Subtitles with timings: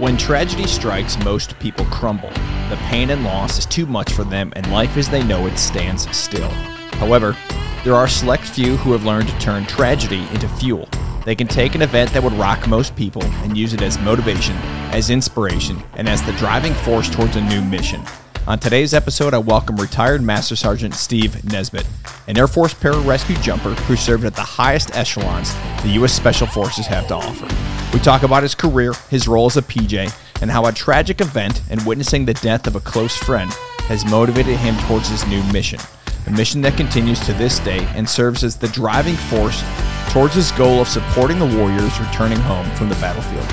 [0.00, 2.30] When tragedy strikes, most people crumble.
[2.70, 5.58] The pain and loss is too much for them, and life as they know it
[5.58, 6.48] stands still.
[6.92, 7.36] However,
[7.84, 10.88] there are select few who have learned to turn tragedy into fuel.
[11.26, 14.56] They can take an event that would rock most people and use it as motivation,
[14.90, 18.02] as inspiration, and as the driving force towards a new mission.
[18.46, 21.86] On today's episode, I welcome retired Master Sergeant Steve Nisbet,
[22.26, 26.14] an Air Force pararescue jumper who served at the highest echelons the U.S.
[26.14, 27.79] Special Forces have to offer.
[27.92, 30.12] We talk about his career, his role as a PJ,
[30.42, 33.50] and how a tragic event and witnessing the death of a close friend
[33.88, 35.80] has motivated him towards his new mission.
[36.28, 39.64] A mission that continues to this day and serves as the driving force
[40.10, 43.48] towards his goal of supporting the warriors returning home from the battlefield.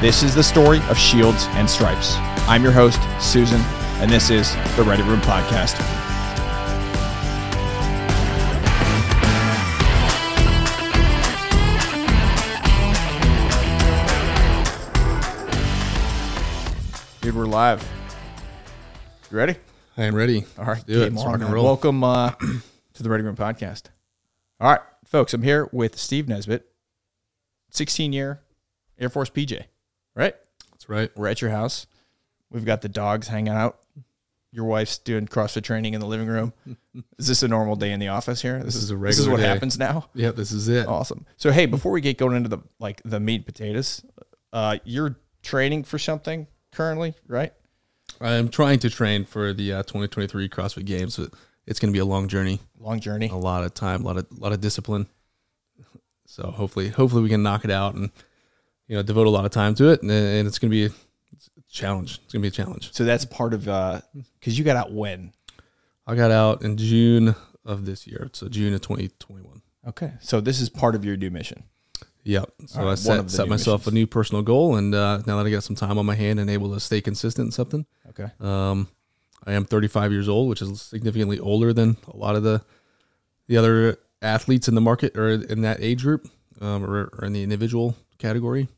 [0.00, 2.14] This is the story of Shields and Stripes.
[2.48, 3.60] I'm your host, Susan,
[4.00, 6.01] and this is the Ready Room Podcast.
[17.52, 17.86] Live.
[19.30, 19.56] You ready?
[19.98, 20.46] I am ready.
[20.56, 21.12] All right, do it.
[21.12, 21.64] Let's on, rock and roll.
[21.66, 22.30] Welcome uh,
[22.94, 23.90] to the Ready Room Podcast.
[24.58, 26.64] All right, folks, I'm here with Steve Nisbet,
[27.72, 28.40] 16 year
[28.98, 29.64] Air Force PJ.
[30.16, 30.34] Right?
[30.70, 31.10] That's right.
[31.14, 31.86] We're at your house.
[32.50, 33.80] We've got the dogs hanging out.
[34.50, 36.54] Your wife's doing CrossFit training in the living room.
[37.18, 38.62] is this a normal day in the office here?
[38.62, 39.10] This, is a regular.
[39.10, 39.46] This is what day.
[39.46, 40.08] happens now.
[40.14, 40.88] Yeah, this is it.
[40.88, 41.26] Awesome.
[41.36, 44.02] So hey, before we get going into the like the meat and potatoes,
[44.54, 47.52] uh, you're training for something currently, right?
[48.20, 51.30] I am trying to train for the uh, 2023 CrossFit Games, but
[51.66, 53.28] it's going to be a long journey, Long journey.
[53.28, 55.06] a lot of time, a lot of lot of discipline.
[56.26, 58.10] So hopefully, hopefully we can knock it out and
[58.88, 60.84] you know devote a lot of time to it, and, and it's going to be
[60.86, 62.20] a, a challenge.
[62.24, 62.92] It's going to be a challenge.
[62.92, 64.00] So that's part of uh,
[64.38, 65.32] because you got out when.
[66.06, 69.62] I got out in June of this year, so June of 2021.
[69.88, 71.64] Okay, so this is part of your new mission.
[72.24, 72.50] Yep.
[72.66, 73.92] So right, I set, set myself missions.
[73.92, 76.38] a new personal goal, and uh, now that I got some time on my hand
[76.38, 78.30] and able to stay consistent in something, Okay.
[78.40, 78.88] Um,
[79.44, 82.62] I am 35 years old, which is significantly older than a lot of the
[83.48, 86.28] the other athletes in the market or in that age group,
[86.60, 88.68] um, or, or in the individual category.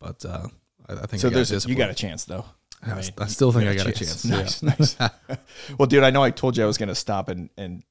[0.00, 0.48] But uh,
[0.88, 2.46] I, I think So I got there's a, you got a chance though.
[2.82, 4.24] I, mean, I still think I got a chance.
[4.24, 4.74] Nice, Yeah.
[4.78, 4.96] nice.
[5.78, 7.82] well, dude, I know I told you I was going to stop and, and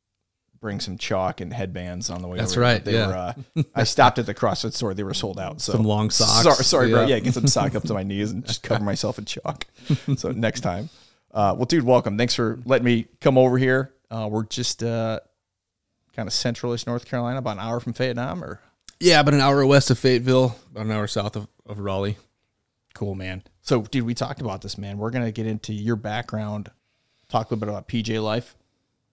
[0.66, 2.40] bring some chalk and headbands on the way.
[2.40, 3.08] That's over, right, They yeah.
[3.08, 3.34] were.
[3.56, 5.62] Uh, I stopped at the CrossFit store; they were sold out.
[5.62, 6.42] So Some long socks.
[6.42, 7.02] Sorry, sorry bro.
[7.02, 7.18] Yeah.
[7.18, 9.68] Yeah, get some sock up to my knees and just cover myself in chalk.
[10.18, 10.90] So next time.
[11.32, 12.18] Uh, well, dude, welcome.
[12.18, 13.94] Thanks for letting me come over here.
[14.10, 15.20] Uh, we're just uh,
[16.16, 18.60] kind of centralish North Carolina, about an hour from Fayetteville, or
[19.00, 22.18] Yeah, about an hour west of Fayetteville, about an hour south of, of Raleigh.
[22.96, 23.44] Cool, man.
[23.62, 24.98] So, dude, we talked about this, man.
[24.98, 26.72] We're gonna get into your background,
[27.30, 28.56] talk a little bit about PJ life,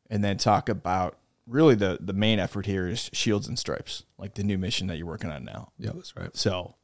[0.09, 4.35] and then talk about really the the main effort here is Shields and Stripes, like
[4.35, 5.73] the new mission that you're working on now.
[5.79, 6.35] Yeah, that's right.
[6.37, 6.75] So,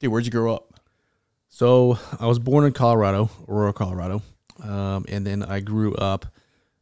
[0.00, 0.80] dude, where'd you grow up?
[1.48, 4.22] So I was born in Colorado, Aurora, Colorado,
[4.62, 6.26] um, and then I grew up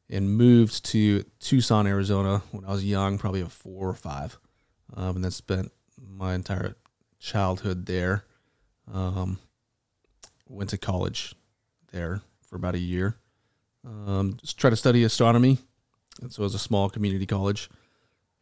[0.09, 4.39] and moved to Tucson, Arizona when I was young, probably a four or five,
[4.97, 6.77] um, and then spent my entire
[7.19, 8.25] childhood there.
[8.93, 9.39] Um,
[10.49, 11.35] went to college
[11.93, 13.17] there for about a year.
[13.87, 15.59] Um, just tried to study astronomy,
[16.21, 17.71] and so it was a small community college,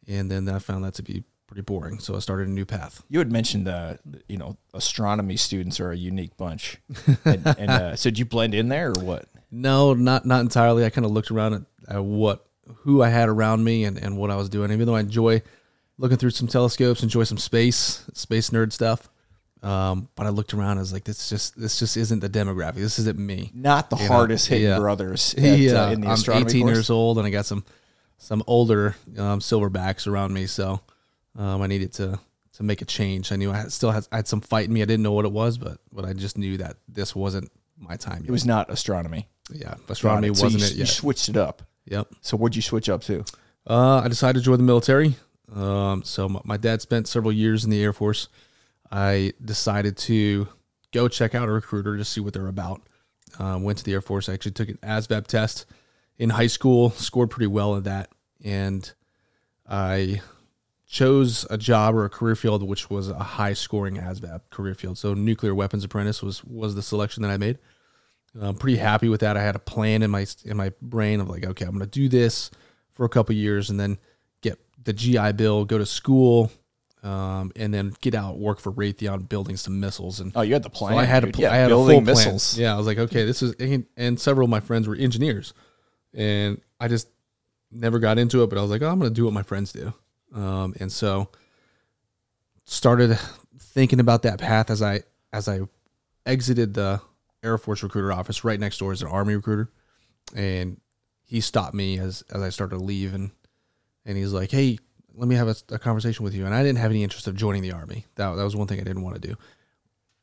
[0.07, 1.99] and then I found that to be pretty boring.
[1.99, 3.03] So I started a new path.
[3.09, 3.95] You had mentioned, uh,
[4.27, 6.77] you know, astronomy students are a unique bunch,
[7.25, 9.27] and, and uh, so did you blend in there or what?
[9.51, 10.85] No, not not entirely.
[10.85, 12.45] I kind of looked around at, at what
[12.77, 14.71] who I had around me and, and what I was doing.
[14.71, 15.41] Even though I enjoy
[15.97, 19.09] looking through some telescopes, enjoy some space space nerd stuff.
[19.61, 20.77] Um, but I looked around.
[20.77, 22.75] I was like, this just this just isn't the demographic.
[22.75, 23.51] This isn't me.
[23.53, 24.77] Not the You hardest hit yeah.
[24.79, 26.75] brothers at, yeah, uh, in the I'm astronomy 18 course.
[26.75, 27.65] years old, and I got some
[28.17, 30.45] some older um, silverbacks around me.
[30.45, 30.79] So
[31.37, 32.19] um, I needed to
[32.53, 33.31] to make a change.
[33.31, 34.81] I knew I had, still had I had some fight in me.
[34.81, 37.97] I didn't know what it was, but but I just knew that this wasn't my
[37.97, 38.23] time.
[38.25, 39.27] It was not astronomy.
[39.51, 40.33] yeah, astronomy.
[40.35, 41.63] So wasn't you, it You switched it up.
[41.85, 42.07] Yep.
[42.21, 43.25] So what'd you switch up to?
[43.67, 45.15] Uh, I decided to join the military.
[45.53, 48.29] Um, so my, my dad spent several years in the Air Force.
[48.91, 50.47] I decided to
[50.91, 52.81] go check out a recruiter to see what they're about.
[53.37, 54.27] Um, went to the Air Force.
[54.27, 55.65] I actually took an ASVAB test
[56.17, 58.09] in high school, scored pretty well in that,
[58.43, 58.91] and
[59.67, 60.21] I
[60.87, 64.97] chose a job or a career field which was a high scoring ASVAB career field.
[64.97, 67.59] So nuclear weapons apprentice was was the selection that I made.
[68.39, 69.37] I'm pretty happy with that.
[69.37, 71.87] I had a plan in my in my brain of like, okay, I'm going to
[71.87, 72.51] do this
[72.93, 73.97] for a couple years and then
[74.41, 76.51] get the GI Bill, go to school,
[77.03, 80.19] um, and then get out work for Raytheon building some missiles.
[80.19, 80.93] And Oh, you had the plan.
[80.93, 81.35] so I had a dude.
[81.35, 82.03] pl- yeah, I had a full plan.
[82.03, 82.57] missiles.
[82.57, 85.53] Yeah, I was like, okay, this is and, and several of my friends were engineers,
[86.13, 87.07] and I just
[87.71, 88.49] never got into it.
[88.49, 89.93] But I was like, oh, I'm going to do what my friends do,
[90.35, 91.29] um, and so
[92.65, 93.17] started
[93.59, 95.03] thinking about that path as I
[95.33, 95.61] as I
[96.25, 97.01] exited the
[97.43, 98.43] Air Force recruiter office.
[98.43, 99.69] Right next door is an Army recruiter,
[100.35, 100.79] and
[101.23, 103.31] he stopped me as as I started to leave, and
[104.05, 104.79] and he's like, "Hey,
[105.19, 107.35] let me have a, a conversation with you." And I didn't have any interest of
[107.35, 108.05] joining the Army.
[108.15, 109.35] That that was one thing I didn't want to do.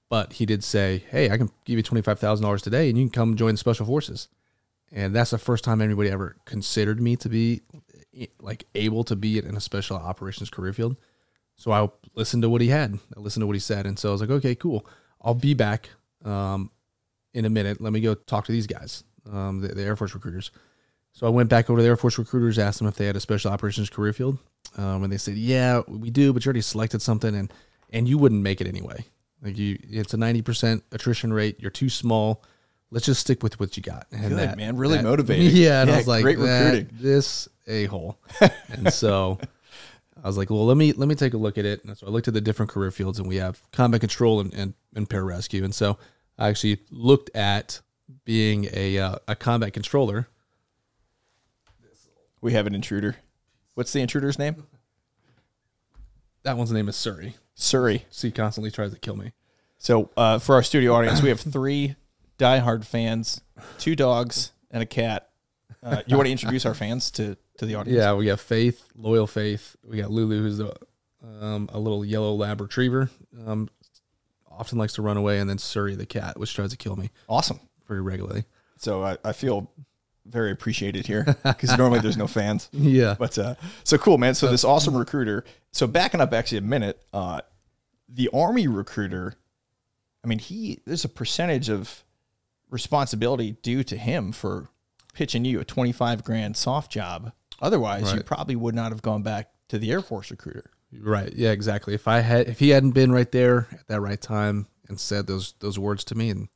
[0.09, 2.99] But he did say, "Hey, I can give you twenty five thousand dollars today, and
[2.99, 4.29] you can come join the Special Forces."
[4.93, 7.63] And that's the first time anybody ever considered me to be
[8.41, 10.97] like able to be in a special operations career field.
[11.57, 12.99] So I listened to what he had.
[13.17, 14.87] I listened to what he said, and so I was like, "Okay, cool.
[15.21, 15.91] I'll be back
[16.25, 16.71] um,
[17.35, 17.81] in a minute.
[17.81, 20.51] Let me go talk to these guys, um, the, the Air Force recruiters."
[21.13, 23.17] So I went back over to the Air Force recruiters, asked them if they had
[23.17, 24.39] a special operations career field,
[24.77, 27.53] um, and they said, "Yeah, we do, but you already selected something, and
[27.91, 29.05] and you wouldn't make it anyway.
[29.43, 31.57] Like you, it's a ninety percent attrition rate.
[31.61, 32.43] You're too small.
[32.91, 34.77] Let's just stick with what you got." And Good, that, man.
[34.77, 35.51] Really that- motivating.
[35.57, 38.19] Yeah, and I Yeah, was like, great "That- recruiting." this a hole,
[38.69, 39.39] and so.
[40.25, 41.85] I was like, well, let me let me take a look at it.
[41.85, 44.53] And so I looked at the different career fields, and we have combat control and,
[44.55, 45.63] and, and pararescue.
[45.63, 45.99] And so
[46.39, 47.81] I actually looked at
[48.25, 50.27] being a uh, a combat controller.
[52.41, 53.17] We have an intruder.
[53.77, 54.65] What's the intruder's name?
[56.43, 57.35] That one's name is Surrey.
[57.57, 58.05] Surrey.
[58.11, 59.33] So he constantly tries to kill me.
[59.79, 61.97] So uh, for our studio audience, we have three
[62.39, 63.41] diehard fans,
[63.79, 65.29] two dogs, and a cat.
[65.83, 67.97] Uh, you want to introduce our fans to, to the audience?
[67.99, 69.75] Yeah, we have Faith, loyal Faith.
[69.83, 70.73] We got Lulu, who's the
[71.41, 73.11] um, a little yellow lab retriever.
[73.45, 73.69] Um,
[74.49, 77.11] often likes to run away, and then Surrey, the cat, which tries to kill me
[77.29, 77.59] Awesome.
[77.87, 78.45] pretty regularly.
[78.79, 79.69] So I, I feel
[80.29, 82.69] very appreciated here because normally there's no fans.
[82.73, 84.35] Yeah, But uh, so cool, man.
[84.35, 85.45] So this awesome recruiter.
[85.73, 87.41] So backing up actually a minute, uh,
[88.09, 89.35] the army recruiter.
[90.25, 92.03] I mean, he there's a percentage of
[92.71, 94.69] responsibility due to him for
[95.15, 97.33] pitching you a 25 grand soft job.
[97.61, 100.71] Otherwise, you probably would not have gone back to the Air Force recruiter.
[101.01, 101.33] Right.
[101.33, 101.95] Yeah, exactly.
[101.95, 105.27] If I had if he hadn't been right there at that right time and said
[105.27, 106.49] those those words to me and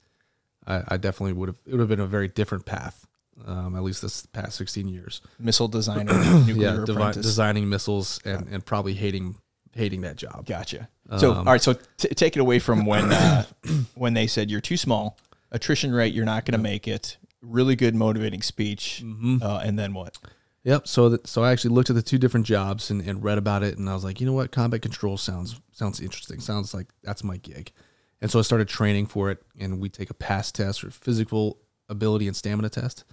[0.67, 3.07] I, I definitely would have it would have been a very different path.
[3.47, 5.21] Um, at least this past sixteen years.
[5.39, 6.13] Missile designer,
[6.47, 7.25] nuclear Yeah, devi- apprentice.
[7.27, 9.37] designing missiles and, and probably hating
[9.75, 10.47] hating that job.
[10.47, 10.89] Gotcha.
[11.19, 11.61] So, all right.
[11.63, 13.45] So, t- take it away from when uh,
[13.95, 15.19] when they said you're too small,
[15.51, 17.17] attrition rate, you're not going to make it.
[17.43, 19.03] Really good motivating speech,
[19.41, 20.19] uh, and then what?
[20.65, 20.87] Yep.
[20.87, 23.63] So that so I actually looked at the two different jobs and, and read about
[23.63, 26.39] it and I was like, you know what, combat control sounds sounds interesting.
[26.41, 27.73] Sounds like that's my gig.
[28.21, 31.57] And so I started training for it and we take a pass test or physical
[31.89, 33.05] ability and stamina test.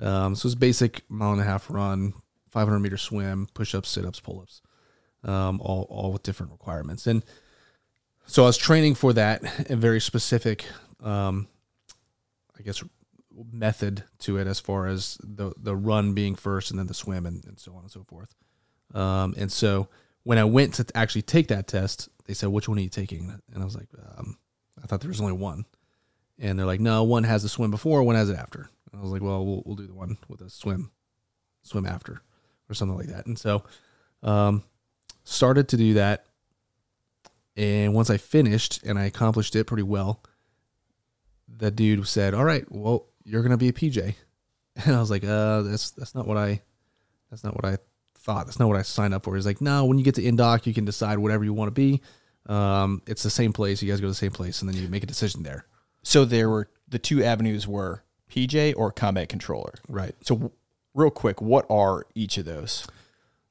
[0.00, 2.14] Um, so it's basic mile and a half run,
[2.50, 4.62] 500 meter swim, push ups, sit ups, pull ups,
[5.24, 7.06] um, all all with different requirements.
[7.06, 7.24] And
[8.26, 10.64] so I was training for that and very specific,
[11.02, 11.48] um,
[12.58, 12.82] I guess,
[13.52, 17.26] method to it as far as the the run being first and then the swim
[17.26, 18.34] and, and so on and so forth.
[18.94, 19.88] Um, and so
[20.22, 23.40] when I went to actually take that test, they said, "Which one are you taking?"
[23.52, 24.38] And I was like, um,
[24.82, 25.64] "I thought there was only one."
[26.38, 29.02] And they're like, "No, one has the swim before, one has it after." And I
[29.02, 30.90] was like, "Well, we'll we'll do the one with a swim,
[31.62, 32.20] swim after,
[32.68, 33.64] or something like that." And so,
[34.22, 34.62] um,
[35.24, 36.26] started to do that.
[37.56, 40.22] And once I finished and I accomplished it pretty well,
[41.48, 44.14] the dude said, "All right, well, you're gonna be a PJ,"
[44.84, 46.60] and I was like, "Uh, that's that's not what I,
[47.30, 47.78] that's not what I
[48.18, 48.46] thought.
[48.46, 50.66] That's not what I signed up for." He's like, "No, when you get to Indoc,
[50.66, 52.02] you can decide whatever you want to be.
[52.46, 53.82] Um, it's the same place.
[53.82, 55.66] You guys go to the same place, and then you make a decision there."
[56.02, 59.74] So there were the two avenues were PJ or combat controller.
[59.88, 60.14] Right.
[60.22, 60.52] So,
[60.94, 62.86] real quick, what are each of those?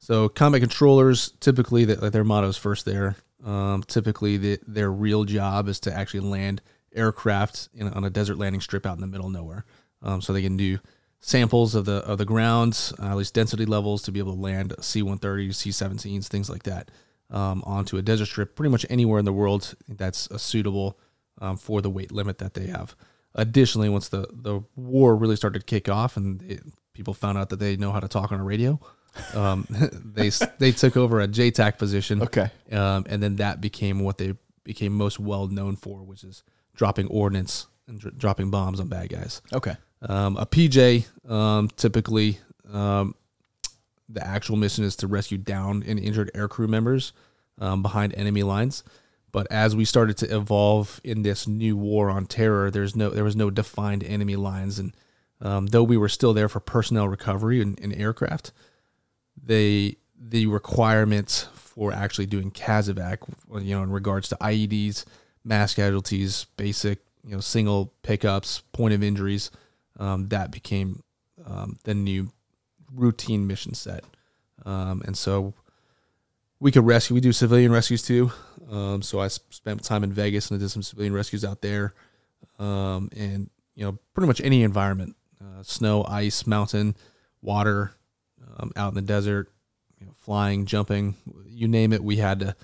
[0.05, 3.15] So combat controllers typically that like their motto is first there.
[3.43, 6.61] Um, typically, the, their real job is to actually land
[6.93, 9.65] aircraft in, on a desert landing strip out in the middle of nowhere.
[10.03, 10.77] Um, so they can do
[11.21, 14.39] samples of the of the grounds, uh, at least density levels, to be able to
[14.39, 16.91] land C-130s, C-17s, things like that,
[17.31, 20.99] um, onto a desert strip, pretty much anywhere in the world that's suitable
[21.41, 22.95] um, for the weight limit that they have.
[23.35, 26.63] Additionally, once the the war really started to kick off and it,
[26.93, 28.79] people found out that they know how to talk on a radio,
[29.33, 29.67] um,
[30.15, 32.21] they they took over a JTAC position.
[32.23, 32.49] Okay.
[32.71, 36.43] Um, and then that became what they became most well known for, which is
[36.75, 39.41] dropping ordnance and dr- dropping bombs on bad guys.
[39.53, 39.75] Okay.
[40.01, 42.39] Um, a PJ um, typically
[42.71, 43.15] um,
[44.09, 47.13] the actual mission is to rescue downed and injured aircrew members
[47.59, 48.83] um, behind enemy lines.
[49.35, 53.25] But as we started to evolve in this new war on terror, there's no there
[53.25, 54.95] was no defined enemy lines, and
[55.41, 58.53] um, though we were still there for personnel recovery and, in aircraft,
[59.35, 63.27] they the requirements for actually doing CASEVAC,
[63.61, 65.03] you know, in regards to IEDs,
[65.43, 69.51] mass casualties, basic, you know, single pickups, point of injuries,
[69.99, 71.03] um, that became
[71.45, 72.31] um, the new
[72.93, 74.05] routine mission set.
[74.65, 75.53] Um, and so
[76.65, 77.13] we could rescue.
[77.13, 78.31] We do civilian rescues too.
[78.71, 81.93] Um, so I spent time in Vegas and I did some civilian rescues out there.
[82.57, 86.95] um, and you know pretty much any environment, uh, snow, ice, mountain,
[87.39, 87.91] water,
[88.57, 89.51] um, out in the desert,
[89.99, 91.13] you know, flying, jumping,
[91.45, 92.03] you name it.
[92.03, 92.55] We had to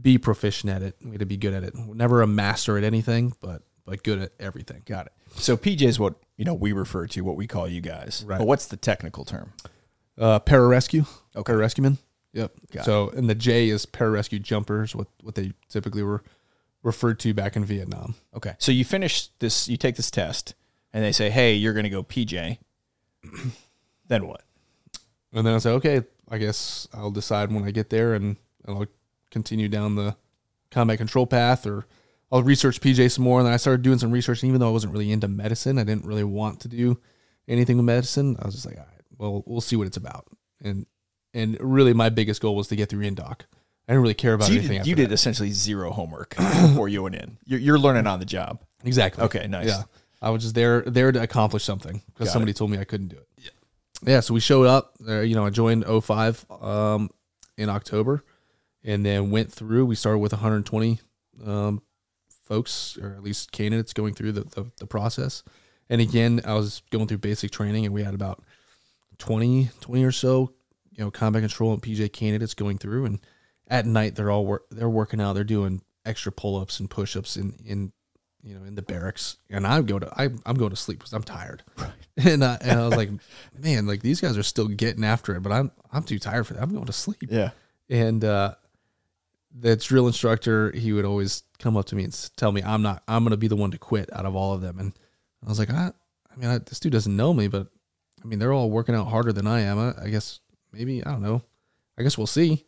[0.00, 0.96] be proficient at it.
[1.04, 1.74] We had to be good at it.
[1.76, 4.84] Never a master at anything, but but good at everything.
[4.86, 5.12] Got it.
[5.34, 8.24] So PJ is what you know we refer to, what we call you guys.
[8.26, 8.38] Right.
[8.38, 9.52] But what's the technical term?
[10.16, 11.06] Uh, pararescue.
[11.36, 11.52] Okay.
[11.52, 11.98] Pararescueman.
[12.32, 12.52] Yep.
[12.72, 16.22] Got so, and the J is pararescue jumpers, what what they typically were
[16.82, 18.14] referred to back in Vietnam.
[18.34, 18.54] Okay.
[18.58, 20.54] So you finish this, you take this test,
[20.92, 22.58] and they say, "Hey, you're going to go PJ."
[24.08, 24.42] then what?
[25.32, 28.76] And then I said, okay, I guess I'll decide when I get there, and, and
[28.76, 28.86] I'll
[29.30, 30.16] continue down the
[30.70, 31.86] combat control path, or
[32.32, 33.38] I'll research PJ some more.
[33.38, 35.78] And then I started doing some research, and even though I wasn't really into medicine,
[35.78, 36.98] I didn't really want to do
[37.46, 38.36] anything with medicine.
[38.40, 40.26] I was just like, all right, well, we'll see what it's about.
[40.62, 40.86] And
[41.34, 43.42] and really, my biggest goal was to get through Indoc.
[43.88, 44.78] I didn't really care about So you anything.
[44.78, 45.02] did, you that.
[45.08, 47.38] did essentially zero homework before you went in.
[47.44, 48.60] You're, you're learning on the job.
[48.84, 49.24] Exactly.
[49.24, 49.66] Okay, nice.
[49.68, 49.82] Yeah.
[50.22, 53.16] I was just there there to accomplish something because somebody told me I couldn't do
[53.16, 53.28] it.
[53.38, 53.50] Yeah.
[54.06, 54.20] Yeah.
[54.20, 54.94] So we showed up.
[55.06, 57.10] Uh, you know, I joined 05 um,
[57.56, 58.22] in October,
[58.84, 59.86] and then went through.
[59.86, 61.00] We started with 120
[61.46, 61.82] um,
[62.44, 65.42] folks, or at least candidates, going through the, the the process.
[65.88, 68.42] And again, I was going through basic training, and we had about
[69.18, 70.52] 20 20 or so,
[70.92, 73.06] you know, combat control and PJ candidates going through.
[73.06, 73.20] And
[73.68, 75.34] at night, they're all work they're working out.
[75.34, 77.92] They're doing extra pull ups and push ups in in
[78.42, 81.12] you know, in the barracks, and I go to I, I'm going to sleep because
[81.12, 81.90] I'm tired, right.
[82.16, 83.10] and I, and I was like,
[83.58, 86.54] man, like these guys are still getting after it, but I'm I'm too tired for
[86.54, 86.62] that.
[86.62, 87.24] I'm going to sleep.
[87.28, 87.50] Yeah.
[87.88, 88.54] And uh,
[89.54, 93.02] the drill instructor, he would always come up to me and tell me I'm not
[93.06, 94.92] I'm going to be the one to quit out of all of them, and
[95.44, 95.92] I was like, I,
[96.32, 97.66] I mean, I, this dude doesn't know me, but
[98.22, 99.78] I mean, they're all working out harder than I am.
[99.78, 100.40] I, I guess
[100.72, 101.42] maybe I don't know.
[101.98, 102.64] I guess we'll see.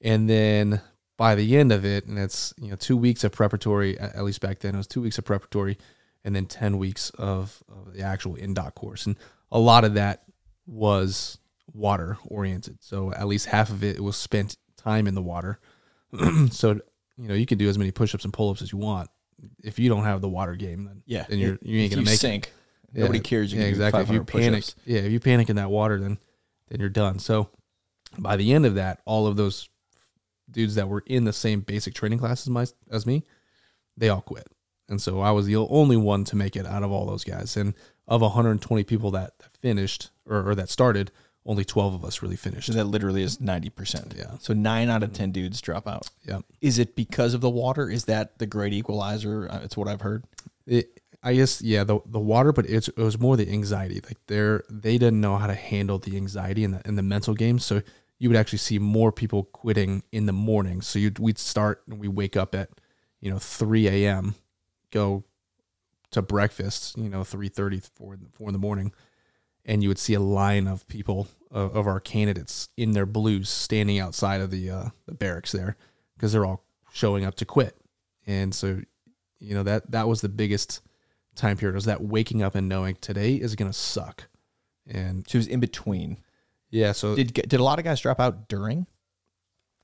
[0.00, 0.80] And then
[1.16, 4.40] by the end of it, and it's you know two weeks of preparatory, at least
[4.40, 5.78] back then it was two weeks of preparatory,
[6.24, 9.16] and then ten weeks of, of the actual in-doc course, and
[9.50, 10.22] a lot of that
[10.66, 11.38] was
[11.72, 12.78] water oriented.
[12.80, 15.58] So at least half of it was spent time in the water.
[16.50, 16.80] so
[17.16, 19.08] you know you can do as many push-ups and pull-ups as you want.
[19.64, 21.26] If you don't have the water game, then Yeah.
[21.28, 22.18] then you're you ain't gonna you make it.
[22.18, 22.52] sink.
[22.94, 23.52] Nobody Yeah, cares.
[23.52, 24.02] You yeah, exactly.
[24.02, 26.18] If you panic, yeah, if you panic in that water, then
[26.72, 27.18] then you're done.
[27.18, 27.50] So
[28.18, 29.68] by the end of that, all of those
[30.50, 33.24] dudes that were in the same basic training class as my as me,
[33.96, 34.46] they all quit.
[34.88, 37.56] And so I was the only one to make it out of all those guys.
[37.56, 37.74] And
[38.08, 41.10] of 120 people that, that finished or, or that started,
[41.44, 42.66] only 12 of us really finished.
[42.68, 44.16] So that literally is 90%.
[44.16, 44.38] Yeah.
[44.40, 46.08] So nine out of 10 dudes drop out.
[46.26, 46.40] Yeah.
[46.60, 47.88] Is it because of the water?
[47.88, 49.48] Is that the great equalizer?
[49.50, 50.24] Uh, It's what I've heard.
[50.66, 54.00] It, I guess yeah, the the water, but it was more the anxiety.
[54.04, 57.34] Like they're they didn't know how to handle the anxiety and the in the mental
[57.34, 57.58] game.
[57.58, 57.82] So
[58.18, 60.80] you would actually see more people quitting in the morning.
[60.80, 62.70] So you'd we'd start and we wake up at
[63.20, 64.34] you know three a.m.
[64.90, 65.24] go
[66.10, 66.98] to breakfast.
[66.98, 68.92] You know three thirty four four in the morning,
[69.64, 73.48] and you would see a line of people uh, of our candidates in their blues
[73.48, 75.76] standing outside of the uh, the barracks there
[76.16, 77.76] because they're all showing up to quit.
[78.26, 78.80] And so
[79.38, 80.80] you know that that was the biggest
[81.34, 84.28] time period was that waking up and knowing today is gonna suck
[84.86, 86.18] and she was in between.
[86.70, 88.86] yeah so Did did a lot of guys drop out during?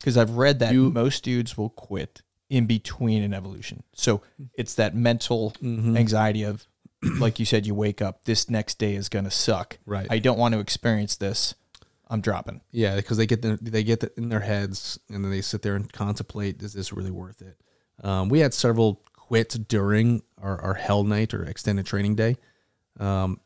[0.00, 3.82] Because I've read that You- most dudes will quit in between an evolution.
[3.94, 4.22] So
[4.54, 5.98] it's that mental Mhm.
[5.98, 6.66] anxiety of,
[7.18, 8.24] like you said, you wake up.
[8.24, 9.78] This next day is gonna suck.
[9.86, 10.06] Right.
[10.10, 11.54] I don't want to experience this.
[12.10, 12.62] I'm dropping.
[12.70, 15.60] yeah because they get the, they get the, in their heads and then they sit
[15.60, 17.60] there and contemplate is this really worth it
[18.02, 22.36] um, we had several quit during our, our hell night or extended training day.
[22.98, 23.40] Um,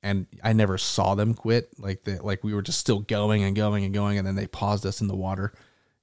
[0.00, 1.70] and I never saw them quit.
[1.76, 4.46] Like that like we were just still going and going and going and then they
[4.46, 5.52] paused us in the water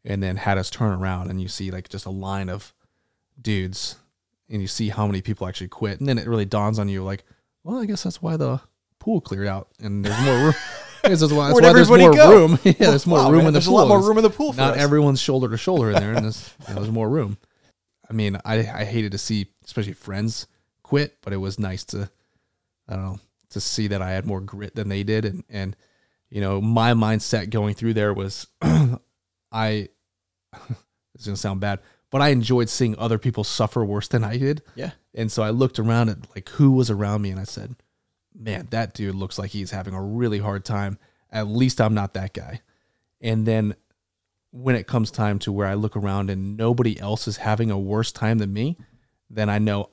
[0.04, 2.74] and then had us turn around and you see like just a line of
[3.42, 3.96] dudes
[4.50, 6.00] and you see how many people actually quit.
[6.02, 7.24] And then it really dawns on you like
[7.64, 8.60] well i guess that's why the
[9.00, 10.54] pool cleared out and there's more room.
[11.02, 12.30] This is why, that's why there's more go?
[12.32, 12.60] room.
[12.66, 14.24] Yeah there's more Wow, room man, in the there's pool a lot more room in
[14.24, 14.80] the pool for not us.
[14.84, 17.38] everyone's shoulder to shoulder in there and there's, you know, there's more room
[18.10, 20.48] i mean I, I hated to see especially friends
[20.84, 22.10] quit but it was nice to
[22.88, 23.20] i don't know
[23.52, 25.26] to see that i had more grit than they did.
[25.26, 25.76] And and
[26.30, 29.00] you know my mindset going through there was i
[31.16, 31.80] it's gonna sound bad
[32.12, 34.62] but i enjoyed seeing other people suffer worse than i did.
[34.76, 34.92] Yeah.
[35.14, 37.76] and so i looked around at like who was around me and i said
[38.36, 40.98] man that dude looks like he's having a really hard time.
[41.32, 42.62] At least i'm not that guy.
[43.22, 43.76] And then
[44.52, 47.78] when it comes time to where i look around and nobody else is having a
[47.78, 48.78] worse time than me
[49.30, 49.90] then i know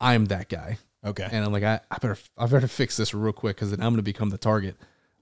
[0.00, 1.28] i'm that guy Okay.
[1.30, 3.90] and I'm like, I, I better I better fix this real quick because then I'm
[3.92, 4.74] going to become the target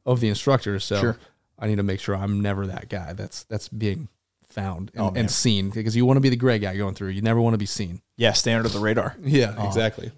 [0.06, 0.80] of the instructor.
[0.80, 1.18] So Sure.
[1.58, 4.08] I need to make sure I'm never that guy that's that's being
[4.48, 7.10] found and, Oh, and seen because you want to be the gray guy going through.
[7.10, 8.00] You never want to be seen.
[8.16, 9.16] Yeah, stay under the radar.
[9.22, 10.12] Yeah, exactly.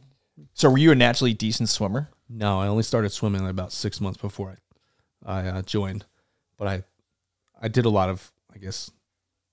[0.54, 2.08] So were you a naturally decent swimmer?
[2.28, 4.56] No, I only started swimming about six months before
[5.26, 6.04] I, I uh, joined,
[6.56, 6.82] but I,
[7.60, 8.90] I did a lot of, I guess,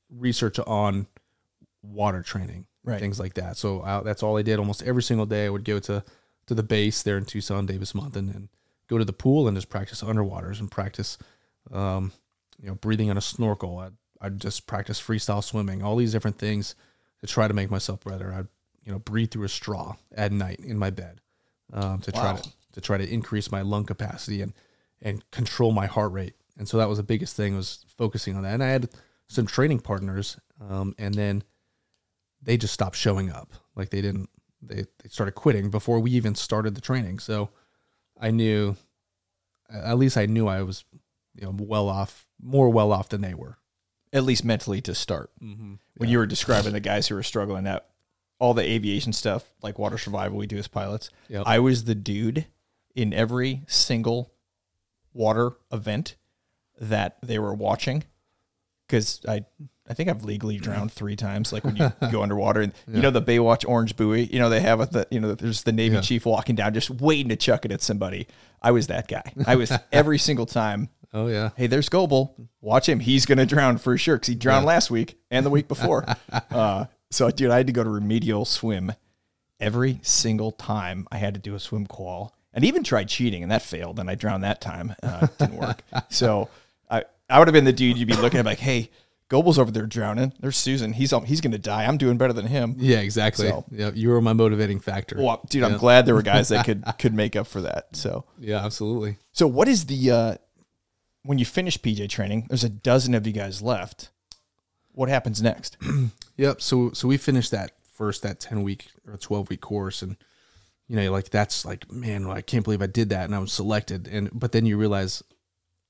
[0.10, 1.08] research on
[1.84, 3.00] water training, Right.
[3.00, 3.58] things like that.
[3.58, 5.46] So I, that's all I did almost every single day.
[5.46, 6.04] I would go to,
[6.48, 8.50] to the base there in Tucson, Davis-Monthan, and
[8.88, 11.18] go to the pool and just practice underwaters and practice,
[11.72, 12.12] um,
[12.62, 13.78] you know, breathing on a snorkel.
[13.80, 16.76] I'd, I'd just practice freestyle swimming, all these different things
[17.22, 18.34] to try to make myself better.
[18.34, 18.48] I'd,
[18.84, 21.22] you know, breathe through a straw at night in my bed
[21.74, 24.54] um, to try to to try to increase my lung capacity and
[25.02, 26.34] and control my heart rate.
[26.58, 28.54] And so that was the biggest thing was focusing on that.
[28.54, 28.90] And I had
[29.28, 31.44] some training partners, um, and then
[32.42, 33.54] they just stopped showing up.
[33.76, 34.30] Like they didn't.
[34.62, 37.20] They they started quitting before we even started the training.
[37.20, 37.50] So
[38.20, 38.76] I knew,
[39.72, 40.86] at least I knew I was,
[41.36, 43.58] you know, well off, more well off than they were.
[44.14, 45.32] At least mentally to start.
[45.44, 45.74] Mm-hmm.
[45.98, 47.86] When you were describing the guys who were struggling at
[48.40, 51.44] all the aviation stuff, like water survival we do as pilots, Yep.
[51.46, 52.46] I was the dude
[52.96, 54.32] in every single
[55.14, 56.16] water event
[56.80, 58.04] that they were watching.
[58.88, 59.46] Because I,
[59.90, 61.52] I think I've legally drowned three times.
[61.52, 64.24] Like when you go underwater, and you know the Baywatch orange buoy.
[64.26, 64.92] You know they have it.
[64.92, 66.02] The you know there's the Navy Yeah.
[66.02, 68.28] chief walking down, just waiting to chuck it at somebody.
[68.62, 69.24] I was that guy.
[69.48, 70.90] I was every single time.
[71.14, 71.50] Oh yeah.
[71.56, 72.36] Hey, there's Goebel.
[72.62, 73.00] Watch him.
[73.00, 76.06] He's gonna drown for sure because he drowned last week and the week before.
[76.52, 78.92] uh, so, dude, I had to go to remedial swim
[79.60, 81.08] every single time.
[81.12, 84.00] I had to do a swim qual, and even tried cheating, and that failed.
[84.00, 84.94] And I drowned that time.
[85.02, 85.82] Uh, didn't work.
[86.10, 86.50] so,
[86.90, 88.90] I I would have been the dude you'd be looking at like, hey,
[89.30, 90.34] Goebel's over there drowning.
[90.40, 90.94] There's Susan.
[90.94, 91.86] He's he's gonna die.
[91.86, 92.76] I'm doing better than him.
[92.78, 93.48] Yeah, exactly.
[93.50, 95.18] So- yeah, you were my motivating factor.
[95.20, 97.96] Well, dude, I'm glad there were guys that could could make up for that.
[97.96, 98.26] So.
[98.40, 99.18] Yeah, absolutely.
[99.32, 100.36] So what is the uh
[101.24, 104.10] when you finish PJ training, there's a dozen of you guys left.
[104.92, 105.78] What happens next?
[106.38, 106.62] Yep.
[106.62, 110.18] So so we finished that first that ten week or twelve week course, and
[110.90, 113.54] you know, like that's like, man, I can't believe I did that, and I was
[113.54, 114.08] selected.
[114.08, 115.24] And but then you realize,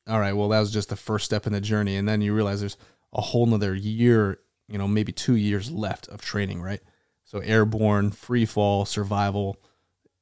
[0.07, 2.33] all right, well, that was just the first step in the journey, and then you
[2.33, 2.77] realize there's
[3.13, 6.81] a whole nother year, you know, maybe two years left of training, right?
[7.23, 9.57] So airborne, free fall, survival,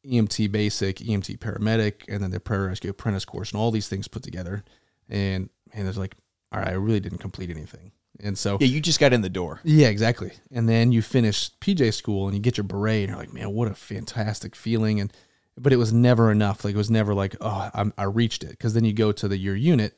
[0.05, 4.23] EMT basic, EMT paramedic, and then the pararescue apprentice course, and all these things put
[4.23, 4.63] together.
[5.09, 6.15] And man, there's like,
[6.51, 7.91] all right, I really didn't complete anything.
[8.19, 9.59] And so Yeah, you just got in the door.
[9.63, 10.31] yeah, exactly.
[10.51, 13.51] And then you finish PJ school and you get your beret, and you're like, man,
[13.51, 14.99] what a fantastic feeling.
[15.01, 15.11] And
[15.57, 16.63] but it was never enough.
[16.63, 18.51] Like it was never like, oh, I'm, I reached it.
[18.51, 19.97] Because then you go to the your unit,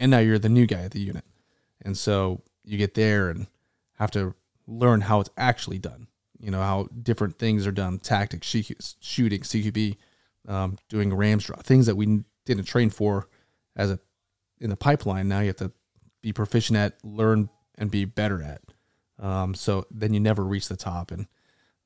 [0.00, 1.24] and now you're the new guy at the unit,
[1.82, 3.46] and so you get there and
[3.98, 4.34] have to
[4.66, 6.08] learn how it's actually done.
[6.38, 8.46] You know how different things are done: tactics,
[9.00, 9.96] shooting, CQB,
[10.48, 13.28] um, doing Rams draw, things that we didn't train for
[13.76, 13.98] as a
[14.60, 15.28] in the pipeline.
[15.28, 15.72] Now you have to
[16.22, 18.62] be proficient at, learn, and be better at.
[19.18, 21.26] Um, so then you never reach the top, and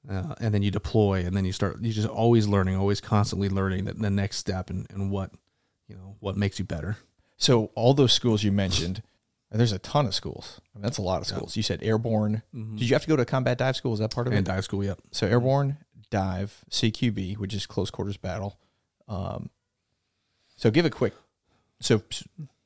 [0.08, 1.80] uh, and then you deploy, and then you start.
[1.80, 5.30] You just always learning, always constantly learning the, the next step, and, and what
[5.86, 6.96] you know what makes you better.
[7.36, 9.02] So all those schools you mentioned,
[9.50, 10.60] and there's a ton of schools.
[10.74, 11.56] I mean, that's a lot of schools.
[11.56, 12.42] You said airborne.
[12.52, 13.92] Did you have to go to combat dive school?
[13.92, 14.36] Is that part of it?
[14.36, 14.50] And it?
[14.50, 14.98] dive school, yep.
[15.12, 15.78] So airborne,
[16.10, 18.58] dive, CQB, which is close quarters battle.
[19.08, 19.50] Um,
[20.56, 21.14] so give a quick.
[21.80, 22.02] So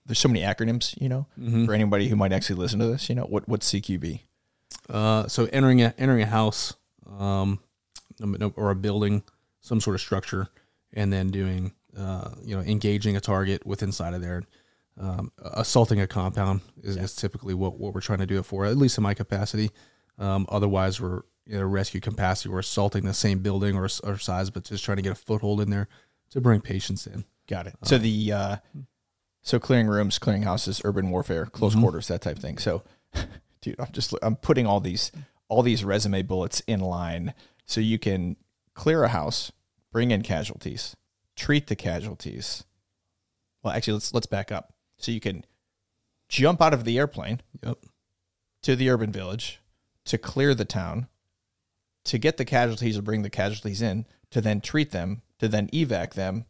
[0.06, 1.26] there's so many acronyms, you know,
[1.66, 3.08] for anybody who might actually listen to this.
[3.08, 4.20] You know, what what's CQB?
[4.88, 6.74] Uh, so entering a entering a house,
[7.18, 7.60] um,
[8.56, 9.22] or a building,
[9.60, 10.48] some sort of structure,
[10.92, 14.42] and then doing, uh, you know, engaging a target with inside of there.
[15.00, 18.66] Um, assaulting a compound is, is typically what, what we're trying to do it for,
[18.66, 19.70] at least in my capacity.
[20.18, 22.50] Um, otherwise, we're in a rescue capacity.
[22.50, 25.60] We're assaulting the same building or, or size, but just trying to get a foothold
[25.60, 25.88] in there
[26.30, 27.24] to bring patients in.
[27.48, 27.74] Got it.
[27.84, 28.56] So the uh,
[29.42, 32.58] so clearing rooms, clearing houses, urban warfare, close quarters, that type of thing.
[32.58, 32.82] So,
[33.60, 35.10] dude, I'm just I'm putting all these
[35.52, 37.34] all these resume bullets in line
[37.66, 38.36] so you can
[38.74, 39.52] clear a house,
[39.92, 40.96] bring in casualties,
[41.36, 42.64] treat the casualties.
[43.62, 44.72] Well, actually, let's let's back up.
[44.96, 45.44] So you can
[46.30, 47.78] jump out of the airplane Yep.
[48.62, 49.60] to the urban village
[50.06, 51.06] to clear the town,
[52.04, 55.68] to get the casualties or bring the casualties in, to then treat them, to then
[55.68, 56.46] evac them.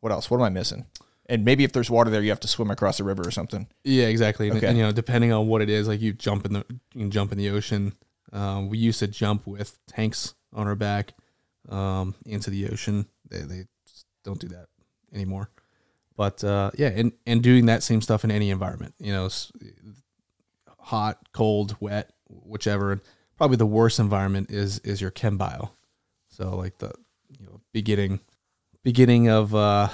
[0.00, 0.30] What else?
[0.30, 0.86] What am I missing?
[1.28, 3.66] And maybe if there's water there, you have to swim across a river or something.
[3.84, 4.48] Yeah, exactly.
[4.48, 4.68] And, Okay.
[4.68, 6.64] and, you know, depending on what it is, like you jump in the
[6.94, 7.92] you jump in the ocean.
[8.36, 11.14] Um, we used to jump with tanks on our back
[11.70, 13.06] um, into the ocean.
[13.28, 13.64] They, they
[14.24, 14.66] don't do that
[15.12, 15.50] anymore.
[16.16, 19.28] But uh, yeah, and and doing that same stuff in any environment, you know,
[20.78, 23.00] hot, cold, wet, whichever.
[23.36, 25.70] Probably the worst environment is is your chem bio.
[26.28, 26.92] So like the
[27.38, 28.20] you know beginning
[28.82, 29.88] beginning of uh,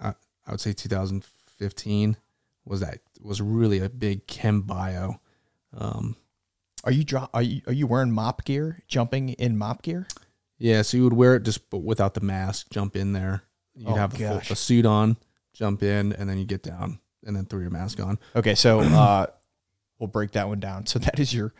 [0.00, 0.14] I,
[0.46, 2.16] I would say 2015
[2.64, 5.20] was that was really a big chem bio
[5.76, 6.16] Um,
[6.84, 10.06] Are you dro- are you are you wearing mop gear, jumping in mop gear?
[10.58, 13.42] yeah, so you would wear it just but without the mask, jump in there.
[13.74, 15.16] You'd Oh, have the full, a suit on,
[15.54, 18.18] jump in, and then you get down and then throw your mask on.
[18.36, 19.26] Okay, so uh,
[19.98, 20.86] we'll break that one down.
[20.86, 21.52] So that is your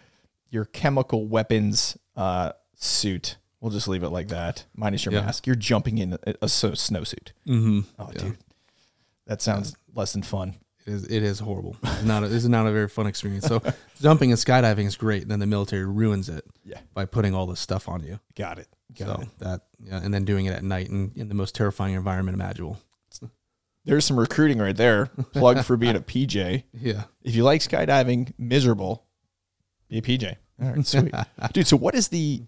[0.50, 3.36] your chemical weapons uh, suit.
[3.60, 5.22] We'll just leave it like that, minus your Yeah.
[5.22, 5.46] mask.
[5.46, 7.28] You're jumping in a, a so- snowsuit.
[7.46, 7.80] Mm-hmm.
[7.98, 8.18] Oh, Yeah.
[8.22, 8.38] dude,
[9.26, 10.56] that sounds less than fun.
[10.86, 11.76] It is, it is horrible.
[11.82, 13.46] It's not a, this is not a very fun experience.
[13.46, 13.62] So
[14.00, 15.22] jumping and skydiving is great.
[15.22, 18.18] and Then the military ruins it Yeah, by putting all this stuff on you.
[18.34, 18.68] got it.
[18.98, 19.28] Got so it.
[19.38, 22.78] that yeah, and then doing it at night and in the most terrifying environment imaginable.
[23.84, 25.06] There's some recruiting right there.
[25.32, 26.64] Plug for being a PJ.
[26.74, 27.04] Yeah.
[27.22, 29.06] If you like skydiving, miserable,
[29.88, 30.36] be a PJ.
[30.62, 31.12] All right, sweet,
[31.52, 31.66] dude.
[31.66, 32.42] So what is the?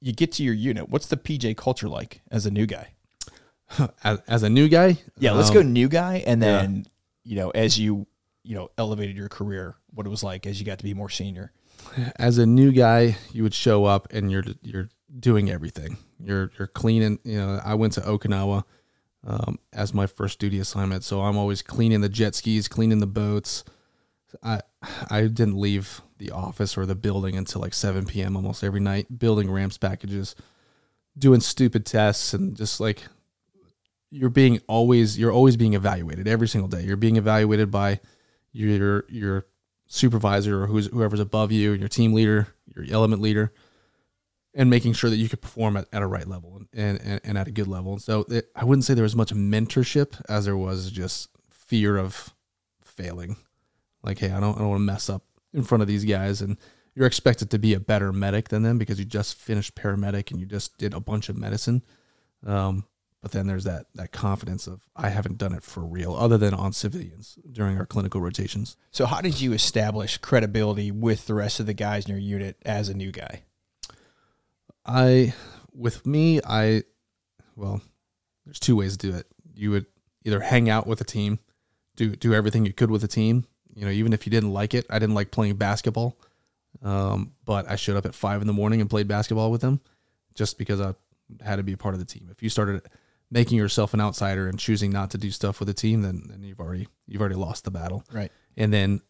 [0.00, 0.90] You get to your unit.
[0.90, 2.88] What's the PJ culture like as a new guy?
[4.04, 6.66] As, as a new guy, Yeah, let's um, go new guy, and yeah.
[7.26, 8.06] You know, as you
[8.44, 11.10] you know elevated your career, what it was like as you got to be more
[11.10, 11.52] senior.
[12.16, 15.98] as a new guy, you would show up and you're you're doing everything.
[16.20, 17.18] You're you're cleaning.
[17.24, 18.64] You know, I went to Okinawa
[19.26, 23.06] um, as my first duty assignment, so I'm always cleaning the jet skis, cleaning the
[23.06, 23.64] boats.
[24.42, 24.60] I
[25.10, 28.36] I didn't leave the office or the building until like 7 p.m.
[28.36, 30.34] almost every night, building RAMZ packages,
[31.18, 33.02] doing stupid tests, and just like
[34.16, 36.82] you're being always you're always being evaluated every single day.
[36.82, 38.00] You're being evaluated by
[38.52, 39.46] your your
[39.86, 43.52] supervisor or who's whoever's above you, your team leader, your element leader,
[44.54, 47.38] and making sure that you could perform at, at a right level and, and, and
[47.38, 47.92] at a good level.
[47.92, 51.98] And so it, I wouldn't say there was much mentorship as there was just fear
[51.98, 52.34] of
[52.82, 53.36] failing.
[54.02, 56.40] Like, hey, I don't, I don't want to mess up in front of these guys.
[56.40, 56.56] And
[56.94, 60.40] you're expected to be a better medic than them because you just finished paramedic and
[60.40, 61.82] you just did a bunch of medicine.
[62.46, 62.84] Um,
[63.22, 66.54] but then there's that that confidence of I haven't done it for real, other than
[66.54, 68.76] on civilians during our clinical rotations.
[68.90, 72.56] So, how did you establish credibility with the rest of the guys in your unit
[72.64, 73.42] as a new guy?
[74.84, 75.34] I,
[75.72, 76.84] with me, I,
[77.56, 77.80] well,
[78.44, 79.26] there's two ways to do it.
[79.54, 79.86] You would
[80.24, 81.40] either hang out with a team,
[81.96, 83.46] do do everything you could with a team.
[83.74, 86.16] You know, even if you didn't like it, I didn't like playing basketball,
[86.82, 89.80] um, but I showed up at five in the morning and played basketball with them,
[90.34, 90.94] just because I
[91.44, 92.28] had to be a part of the team.
[92.30, 92.82] If you started
[93.30, 96.42] making yourself an outsider and choosing not to do stuff with the team, then then
[96.42, 98.04] you've already you've already lost the battle.
[98.12, 98.30] Right.
[98.56, 99.00] And then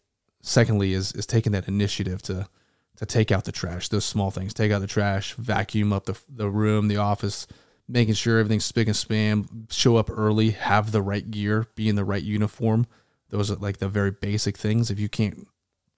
[0.43, 2.49] secondly is is taking that initiative to
[2.97, 6.19] to take out the trash, those small things, take out the trash, vacuum up the
[6.29, 7.47] the room, the office,
[7.89, 11.97] making sure everything's spick and span, show up early, have the right gear, be in
[11.97, 12.87] the right uniform.
[13.31, 14.91] Those are like the very basic things.
[14.91, 15.47] If you can't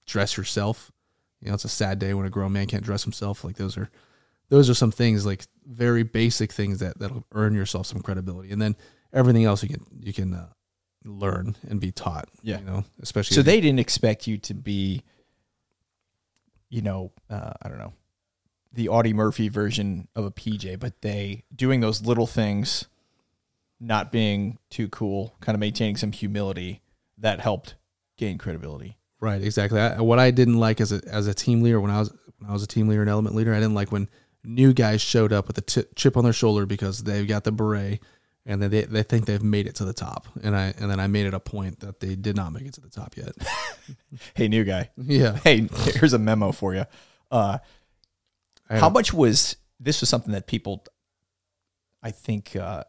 [0.06, 0.90] dress yourself,
[1.40, 3.44] you know, it's a sad day when a grown man can't dress himself.
[3.44, 3.90] Like those are
[4.48, 8.50] those are some things like very basic things that that'll earn yourself some credibility.
[8.50, 8.76] And then
[9.12, 10.48] everything else you can you can uh,
[11.04, 12.28] learn and be taught.
[12.42, 12.58] Yeah.
[12.60, 15.02] You know, especially So they didn't expect you to be,
[16.70, 17.92] you know, uh, I don't know,
[18.72, 22.86] the Audie Murphy version of a PJ, but they doing those little things,
[23.80, 26.82] not being too cool, kind of maintaining some humility,
[27.18, 27.74] that helped
[28.16, 28.96] gain credibility.
[29.20, 29.80] Right, exactly.
[29.80, 32.48] I, what I didn't like as a as a team leader when I was when
[32.48, 34.08] I was a team leader and element leader, I didn't like when
[34.44, 38.00] new guys showed up with a chip on their shoulder because they've got the beret
[38.46, 40.26] and then they, they think they've made it to the top.
[40.42, 42.74] And I and then I made it a point that they did not make it
[42.74, 43.32] to the top yet.
[44.34, 44.90] Hey, new guy.
[44.96, 45.36] yeah.
[45.36, 46.84] Hey, here's a memo for you.
[47.30, 47.58] Uh,
[48.68, 50.00] how much was this?
[50.00, 50.84] Was something that people,
[52.02, 52.84] I think, uh,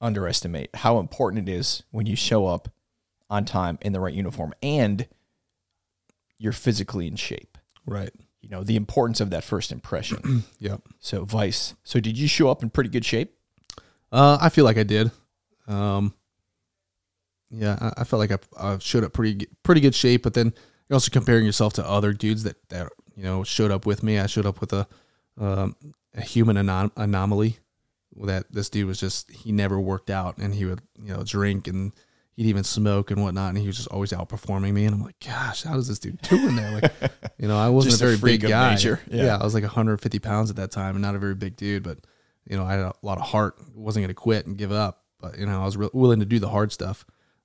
[0.00, 2.68] underestimate how important it is when you show up
[3.28, 5.08] on time in the right uniform and
[6.38, 7.58] you're physically in shape.
[7.86, 8.12] right.
[8.46, 10.44] You know the importance of that first impression.
[10.60, 10.82] Yep.
[11.00, 11.74] so, Vice.
[11.82, 13.34] So, did you show up in pretty good shape?
[14.12, 15.10] Uh, I feel like I did.
[15.66, 16.14] Um,
[17.50, 18.38] yeah, I, I felt like I,
[18.74, 20.54] I showed up pretty pretty good shape, but then
[20.88, 24.20] you're also comparing yourself to other dudes that that you know showed up with me.
[24.20, 24.86] I showed up with a
[25.38, 25.74] um,
[26.14, 27.58] a human anom- anomaly.
[28.22, 31.66] That this dude was just he never worked out, and he would you know drink
[31.66, 31.92] and
[32.36, 34.84] he'd even smoke and whatnot, and he was just always outperforming me.
[34.84, 36.70] And I'm like, gosh, how does this dude doing there?
[36.70, 36.92] Like,
[37.38, 38.76] you know, I wasn't a very big guy.
[38.76, 38.96] Yeah.
[39.10, 39.36] Yeah.
[39.38, 41.98] I was like 150 pounds at that time, and not a very big dude, but
[42.48, 43.56] you know, I had a lot of heart.
[43.74, 46.26] wasn't going to quit and give up, but you know, I was re- willing to
[46.26, 47.04] do the hard stuff.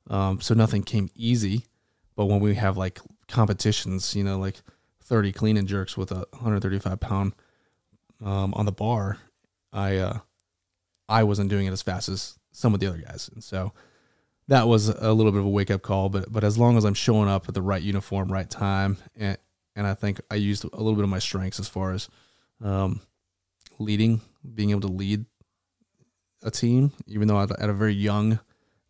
[0.10, 1.66] Um, so nothing came easy.
[2.16, 4.62] But when we have like competitions, you know, like
[5.06, 7.34] 30 clean and jerks with a 135 pound
[8.24, 9.18] um, on the bar,
[9.72, 10.20] I uh,
[11.08, 13.74] I wasn't doing it as fast as some of the other guys, and so
[14.48, 16.10] that was a little bit of a wake up call.
[16.10, 19.38] But but as long as I'm showing up at the right uniform, right time, and
[19.76, 22.10] and I think I used a little bit of my strengths as far as
[22.64, 23.02] um,
[23.80, 24.22] leading,
[24.56, 25.26] being able to lead
[26.44, 26.92] a team.
[27.08, 28.40] Even though I th at a very young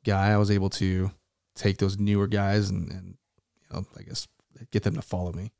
[0.04, 1.12] guy, I was able to
[1.56, 3.18] take those newer guys and, and
[3.62, 4.28] you know, I guess
[4.72, 5.52] get them to follow me.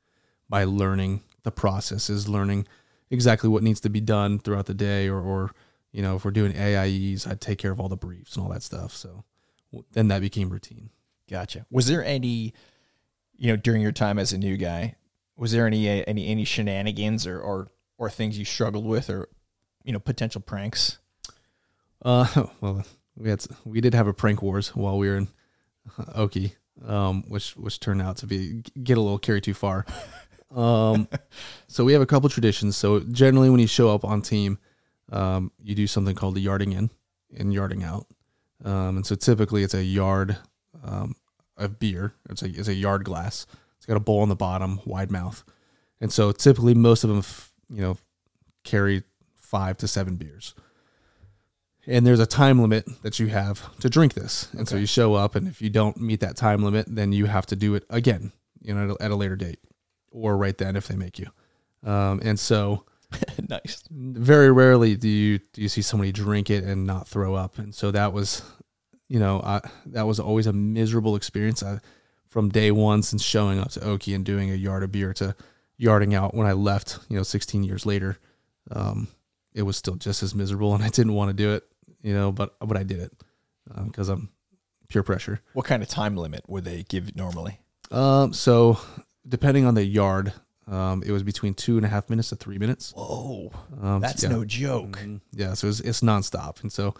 [0.48, 2.66] by learning the processes, learning
[3.10, 5.52] exactly what needs to be done throughout the day, or, or
[5.92, 8.52] you know, if we're doing AIEs, I'd take care of all the briefs and all
[8.52, 8.94] that stuff.
[8.94, 9.24] So
[9.92, 10.90] then that became routine.
[11.30, 11.66] Gotcha.
[11.70, 12.52] Was there any,
[13.36, 14.96] you know, during your time as a new guy,
[15.36, 19.28] was there any any any shenanigans or or or things you struggled with, or
[19.84, 20.98] you know, potential pranks?
[22.04, 22.84] Uh, well,
[23.16, 25.28] we had we did have a prank wars while we were in
[25.98, 26.54] Okie,
[26.86, 29.86] um, which which turned out to be get a little carry too far.
[30.54, 31.08] Um,
[31.66, 32.76] so we have a couple traditions.
[32.76, 34.58] So generally, when you show up on team,
[35.10, 36.90] um, you do something called the yarding in
[37.34, 38.06] and yarding out.
[38.64, 40.36] Um, and so typically, it's a yard
[40.84, 41.16] um,
[41.56, 42.14] of beer.
[42.30, 43.46] It's a it's a yard glass.
[43.76, 45.42] It's got a bowl on the bottom, wide mouth,
[46.00, 47.96] and so typically most of them, f- you know,
[48.64, 49.02] carry
[49.34, 50.54] five to seven beers
[51.86, 54.48] and there's a time limit that you have to drink this.
[54.52, 57.26] And so you show up, and if you don't meet that time limit, then you
[57.26, 59.58] have to do it again, you know, at a, at a later date,
[60.10, 61.26] or right then if they make you.
[61.84, 62.84] Um, and so
[63.48, 63.82] nice.
[63.90, 67.58] very rarely do you do you see somebody drink it and not throw up.
[67.58, 68.42] And so that was,
[69.08, 71.62] you know, I, that was always a miserable experience.
[71.62, 71.80] I,
[72.28, 75.36] from day one since showing up to Okie and doing a yard of beer to
[75.76, 78.18] yarding out when I left, you know, 16 years later,
[78.70, 79.08] um,
[79.52, 81.64] it was still just as miserable, and I didn't want to do it,
[82.02, 83.12] you know, but but I did it
[83.84, 84.30] because I'm
[84.88, 85.40] pure pressure.
[85.52, 87.60] What kind of time limit would they give normally?
[87.90, 88.78] Um, so
[89.28, 90.32] depending on the yard,
[90.68, 92.92] um, it was between two and a half minutes to three minutes.
[92.96, 94.28] Whoa, Um, that's yeah.
[94.30, 94.98] no joke.
[94.98, 95.20] Mhm.
[95.32, 96.94] Yeah, so it's, it's nonstop, and so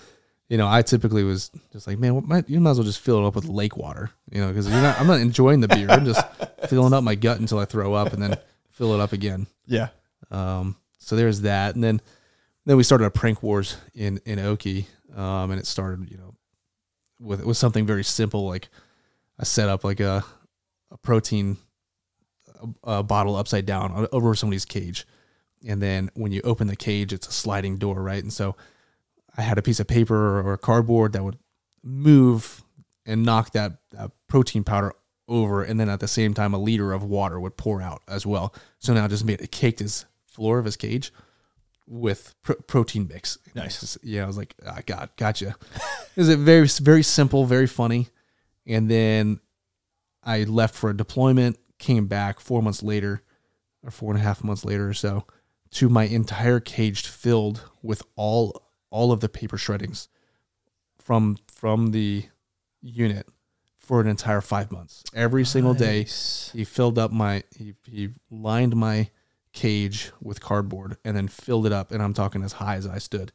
[0.48, 3.00] you know, I typically was just like, man, what might, you might as well just
[3.00, 5.68] fill it up with lake water, you know, because you're not, I'm not enjoying the
[5.68, 5.86] beer.
[5.88, 6.22] I'm just
[6.68, 8.36] filling up my gut until I throw up, and then
[8.70, 9.46] fill it up again.
[9.66, 9.88] Yeah.
[10.30, 12.00] Um, so there's that, and then
[12.66, 16.34] then we started a prank wars in in Okie, um, and it started, you know,
[17.18, 18.68] with with something very simple like
[19.38, 20.22] I set up like a
[20.90, 21.56] a protein
[22.62, 25.06] a, a bottle upside down over somebody's cage,
[25.66, 28.22] and then when you open the cage, it's a sliding door, right?
[28.22, 28.56] And so
[29.36, 31.38] I had a piece of paper or, cardboard that would
[31.82, 32.62] move
[33.06, 34.92] and knock that, that protein powder
[35.28, 38.26] over, and then at the same time, a liter of water would pour out as
[38.26, 38.54] well.
[38.78, 41.12] So now it just made it caked his floor of his cage
[41.86, 43.38] with pr- protein mix.
[43.54, 43.98] Nice.
[44.02, 45.54] Yeah, I was like, ah, God, gotcha.
[45.74, 48.08] it was a very, very simple, very funny.
[48.66, 49.40] And then
[50.22, 53.22] I left for a deployment, came back four months later,
[53.84, 55.26] or four and a half months later or so,
[55.72, 60.08] to my entire cage filled with all all of the paper shreddings
[60.98, 62.24] from from the
[62.80, 63.26] unit
[63.78, 65.02] for an entire five months.
[65.14, 66.06] Every single day,
[66.52, 69.10] he filled up my he, he lined my
[69.52, 72.98] cage with cardboard and then filled it up, and I'm talking as high as I
[72.98, 73.32] stood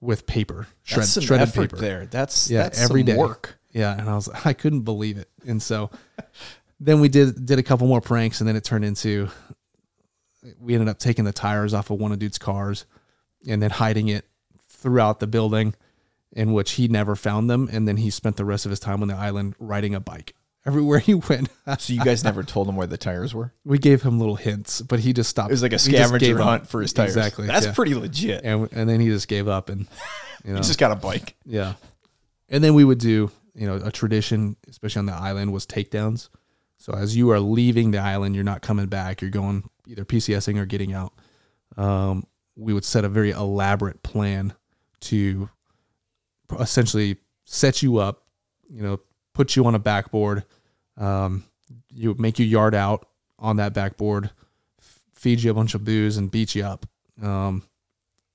[0.00, 1.76] with paper, shred, shredded paper.
[1.76, 2.06] there.
[2.06, 3.16] That's Yeah, that's every some day.
[3.16, 3.58] work.
[3.72, 5.28] Yeah, and I was I couldn't believe it.
[5.46, 5.90] And so
[6.80, 9.28] then we did did a couple more pranks and then it turned into
[10.58, 12.84] we ended up taking the tires off of one of dude's cars
[13.48, 14.26] and then hiding it
[14.68, 15.74] throughout the building
[16.32, 19.02] in which he never found them and then he spent the rest of his time
[19.02, 20.34] on the island riding a bike.
[20.66, 23.52] Everywhere he went, So you guys never told him where the tires were?
[23.66, 25.50] we gave him little hints, but he just stopped.
[25.50, 26.44] It was like a scavenger gave up.
[26.44, 27.14] hunt for his tires.
[27.14, 27.46] Exactly.
[27.46, 27.74] That's yeah.
[27.74, 28.44] pretty legit.
[28.44, 29.80] and and then he just gave up and
[30.42, 31.36] you know He just got a bike.
[31.44, 31.74] Yeah.
[32.48, 36.30] And then we would do, you know, a tradition, especially on the island, was takedowns.
[36.84, 39.22] So as you are leaving the island, you're not coming back.
[39.22, 41.14] You're going either PCSing or getting out.
[41.78, 44.52] Um, we would set a very elaborate plan
[45.00, 45.48] to
[46.60, 47.16] essentially
[47.46, 48.24] set you up,
[48.68, 49.00] you know,
[49.32, 50.44] put you on a backboard,
[50.98, 51.44] um,
[51.90, 54.28] you make you yard out on that backboard,
[55.14, 56.84] feed you a bunch of booze and beat you up,
[57.22, 57.62] um,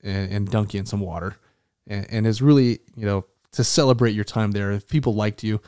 [0.02, 1.36] and, and dunk you in some water
[1.86, 4.72] and, and it's really you know to celebrate your time there.
[4.72, 5.60] If people liked you,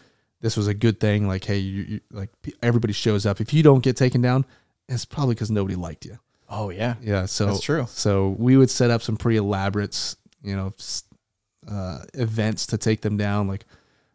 [0.43, 1.27] this was a good thing.
[1.27, 2.29] Like hey, you, you like
[2.63, 3.41] everybody shows up.
[3.41, 4.45] If you don't get taken down,
[4.89, 6.19] it's probably because nobody liked you.
[6.51, 6.97] Oh yeah.
[7.01, 7.87] Yeah, so That's true.
[7.89, 10.75] So we would set up some pretty elaborate, you know,
[11.67, 13.49] uh, events to take them down.
[13.49, 13.65] Like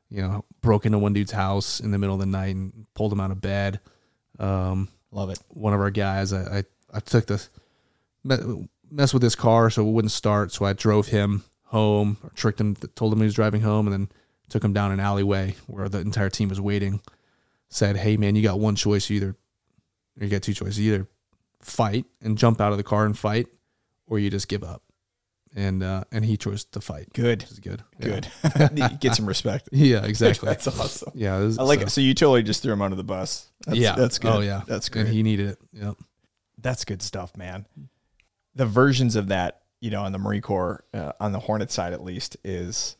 [0.09, 3.11] you know, broke into one dude's house in the middle of the night and pulled
[3.11, 3.79] him out of bed.
[4.39, 5.39] Um, Love it.
[5.49, 6.63] one of our guys, I I,
[6.93, 7.43] I took the
[8.23, 10.51] me- mess with his car so it wouldn't start.
[10.51, 13.93] So I drove him home, or tricked him, told him he was driving home, and
[13.93, 14.09] then
[14.49, 17.01] took him down an alleyway where the entire team was waiting.
[17.69, 19.10] Said, "Hey man, you got one choice.
[19.10, 19.36] You either
[20.19, 20.79] or you got two choices.
[20.79, 21.07] You either
[21.62, 23.47] fight and jump out of the car and fight,
[24.07, 24.83] or you just give up."
[25.55, 27.12] And uh, and he chose to fight.
[27.13, 27.41] Good.
[27.41, 27.83] Which is good.
[27.99, 28.19] Yeah.
[28.75, 28.99] Good.
[28.99, 29.69] Get some respect.
[29.71, 30.47] Yeah, exactly.
[30.47, 31.12] That's awesome.
[31.15, 31.89] yeah, was- I like so- it.
[31.89, 33.47] So you totally just threw him under the bus.
[33.65, 34.31] That's, yeah, That's good.
[34.31, 35.07] Oh yeah, That's And good.
[35.07, 35.57] he needed it.
[35.73, 35.95] Yep.
[36.60, 37.65] That's good stuff, man.
[38.55, 41.93] The versions of that, you know, on the Marine Corps, uh, on the Hornet side
[41.93, 42.95] at least, is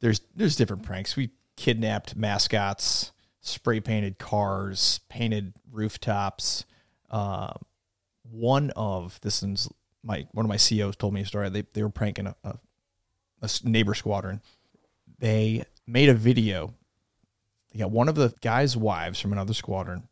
[0.00, 1.16] there's there's different pranks.
[1.16, 6.64] We kidnapped mascots, spray painted cars, painted rooftops.
[7.10, 7.54] uh,
[8.30, 9.68] one of this is
[10.02, 11.48] my one of my CEOs told me a story.
[11.48, 12.58] They they were pranking a
[13.64, 14.40] neighbor squadron.
[15.18, 16.74] They made a video.
[17.72, 20.08] They got one of the guys' wives from another squadron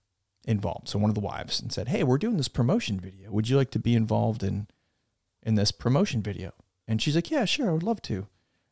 [0.46, 0.88] involved.
[0.88, 3.30] So one of the wives and said, "Hey, we're doing this promotion video.
[3.30, 4.66] Would you like to be involved in
[5.42, 6.52] in this promotion video?"
[6.86, 8.14] And she's like, "Yeah, sure, I would love to."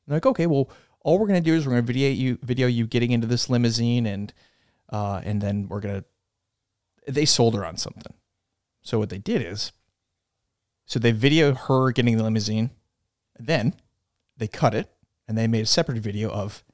[0.07, 0.68] And like, "Okay, well,
[1.05, 4.07] all we're gonna do is we're gonna video you video you getting into this limousine,
[4.07, 4.33] and
[4.91, 6.05] uh, and then we're gonna."
[7.07, 8.15] They sold her on something.
[8.83, 9.73] So what they did is,
[10.87, 12.71] so they video her getting the limousine,
[13.38, 13.75] then
[14.37, 14.88] they cut it,
[15.27, 16.65] and they made a separate video of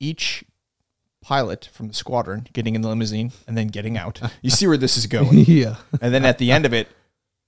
[0.00, 0.44] each
[1.20, 4.20] pilot from the squadron getting in the limousine and then getting out.
[4.42, 5.38] You see where this is going.
[5.46, 5.76] yeah.
[6.00, 6.88] And then at the end of it,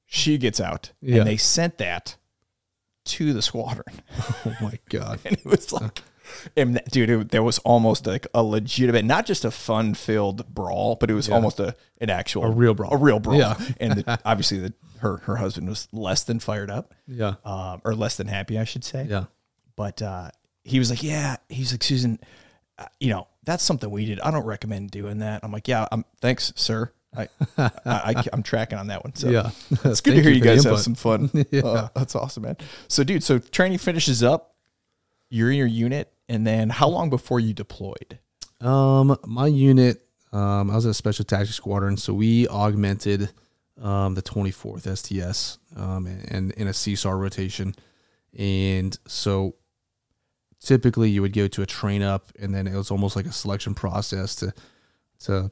[0.07, 0.93] she gets out.
[1.01, 1.19] Yeah.
[1.19, 2.17] And they sent that
[3.07, 3.97] to the squadron.
[4.45, 5.21] Oh my god.
[5.25, 6.03] And it was like,
[6.57, 10.47] and that, dude, it, there was almost like a legitimate, not just a fun filled
[10.55, 12.93] brawl, but it was almost a an actual, A real brawl.
[12.93, 13.39] a real brawl.
[13.39, 13.57] Yeah.
[13.81, 17.35] and the, obviously, the, her her husband was less than fired up, Yeah.
[17.45, 19.07] um, or less than happy, I should say.
[19.09, 19.25] Yeah.
[19.77, 20.31] But uh,
[20.65, 22.19] he was like, yeah, he's like, Susan,
[22.79, 24.21] uh, you know, that's something we did.
[24.21, 25.41] I don't recommend doing that.
[25.43, 26.93] I'm like, yeah, I'm thanks, sir.
[27.17, 29.15] I, I, I am tracking on that one.
[29.17, 29.51] So Yeah.
[29.85, 31.31] it's good to hear you you guys have some fun.
[31.51, 31.63] Yeah.
[31.63, 32.57] Uh, that's awesome, man.
[32.89, 34.55] So, dude, so training finishes up.
[35.29, 38.19] You're in your unit, and then how long before you deployed?
[38.61, 43.31] Um, my unit, um, I was in a special tactics squadron, so we augmented
[43.83, 47.75] um, the 24th STS um, and in a CSAR rotation,
[48.39, 49.57] and so
[50.61, 53.33] typically you would go to a train up, and then it was almost like a
[53.33, 54.53] selection process to
[55.21, 55.51] to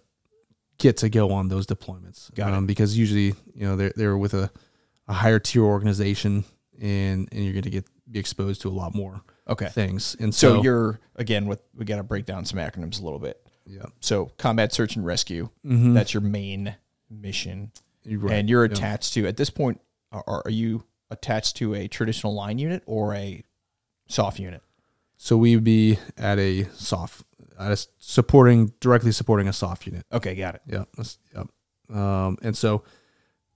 [0.79, 2.33] get to go on those deployments.
[2.35, 2.55] Got it.
[2.55, 4.51] um, Because usually, you know, they're they're with a,
[5.09, 6.45] a higher tier organization,
[6.81, 9.69] and and you're going to get be exposed to a lot more Okay.
[9.69, 10.17] things.
[10.21, 13.19] And So, so, you're again with we got to break down some acronyms a little
[13.19, 13.45] bit.
[13.67, 15.49] yeah, So combat search and rescue.
[15.67, 15.95] Mhm.
[15.95, 16.75] That's your main
[17.11, 17.73] mission,
[18.05, 18.35] You're right.
[18.35, 18.73] and you're Yeah.
[18.73, 19.27] attached to.
[19.27, 19.81] At this point,
[20.13, 23.43] are, are you attached to a traditional line unit or a
[24.09, 24.63] soft unit?
[25.17, 27.25] So we would be at a soft,
[27.59, 30.05] at a supporting directly supporting a soft unit.
[30.13, 30.63] Okay, got it.
[30.67, 30.85] Yeah,
[31.35, 31.49] yep.
[31.97, 32.85] Um, and so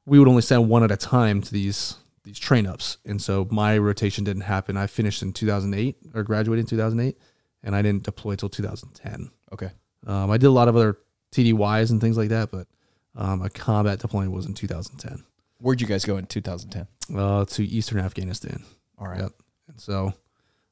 [0.06, 2.98] we would only send one at a time to these these train ups.
[3.04, 4.76] And so my rotation didn't happen.
[4.76, 7.18] I finished in 2008 or graduated in 2008,
[7.62, 9.30] and I didn't deploy till 2010.
[9.52, 9.70] Okay.
[10.06, 10.98] Um, I did a lot of other
[11.32, 12.66] TDYs and things like that, but
[13.14, 15.22] um, a combat deployment was in 2010
[15.58, 16.88] Where'd you guys go in 2010?
[17.16, 18.64] uh, to Eastern Afghanistan.
[18.98, 19.20] All right.
[19.20, 19.32] Yep.
[19.68, 20.12] And so,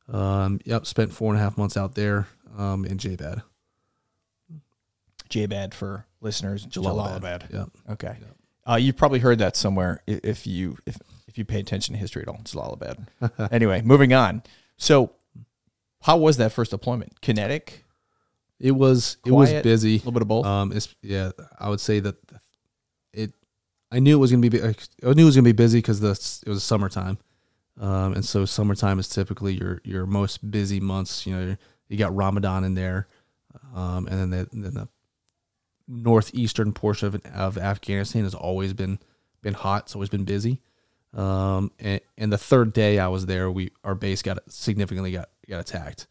[0.08, 2.26] um, yep, spent four and a half months out there
[2.58, 3.42] um, in JBAD.
[5.28, 6.66] JBAD for listeners.
[6.66, 7.20] Jalalabad.
[7.20, 7.52] Jalalabad.
[7.52, 7.68] Yep.
[7.90, 8.16] Okay.
[8.20, 8.36] Yep.
[8.68, 10.96] Uh, you've probably heard that somewhere if you if
[11.30, 12.38] if you pay attention to history at all.
[12.38, 13.06] Jalalabad.
[13.52, 14.42] anyway, moving on.
[14.76, 15.12] So,
[16.02, 17.20] how was that first deployment?
[17.20, 17.84] Kinetic,
[18.58, 19.94] It was it was busy.
[19.94, 20.44] a little bit of both.
[20.44, 22.16] Um, it's yeah, I would say that
[23.12, 23.32] it.
[23.92, 24.62] I knew it was gonna be.
[24.62, 24.74] I
[25.12, 26.10] knew it was gonna be busy because the
[26.46, 27.18] it was summertime,
[27.80, 31.26] um, and so summertime is typically your your most busy months.
[31.26, 31.56] You know,
[31.88, 33.08] you got Ramadan in there,
[33.74, 34.88] um, and then the then the
[35.86, 38.98] northeastern portion of, of Afghanistan has always been
[39.42, 39.84] been hot.
[39.84, 40.60] It's always been busy.
[41.14, 45.28] Um, and, and the third day I was there, we our base got significantly got
[45.48, 46.06] got attacked,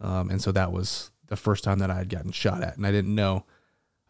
[0.00, 2.86] um, and so that was the first time that I had gotten shot at, and
[2.86, 3.44] I didn't know,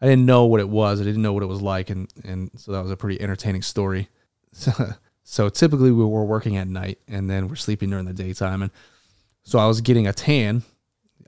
[0.01, 2.51] I didn't know what it was, I didn't know what it was like, and and
[2.57, 4.09] so that was a pretty entertaining story.
[4.51, 4.71] So,
[5.23, 8.71] so typically we were working at night, and then we're sleeping during the daytime, and
[9.43, 10.63] so I was getting a tan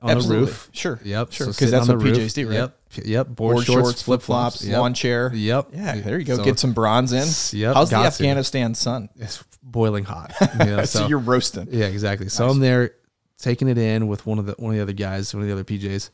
[0.02, 0.44] on Absolutely.
[0.44, 0.68] the roof.
[0.72, 1.00] Sure.
[1.04, 1.46] Yep, Sure.
[1.46, 2.34] Because sitting that's on what the PJs roof.
[2.34, 2.54] do, right?
[2.54, 3.26] Yep, yep.
[3.28, 4.78] Board, Board shorts, shorts, flip flops, Yep.
[4.78, 5.30] lawn chair.
[5.34, 5.68] Yep.
[5.72, 6.36] Yeah, there you go.
[6.36, 7.58] So Get some bronze in.
[7.58, 8.06] Yep, How's the got to.
[8.08, 9.08] Afghanistan sun?
[9.16, 10.32] It's boiling hot.
[10.60, 11.68] You know, so, so you're roasting.
[11.70, 12.28] Yeah, exactly.
[12.28, 12.92] So I'm there
[13.38, 15.52] taking it in with one of the one of the other guys, one of the
[15.54, 16.10] other PJs,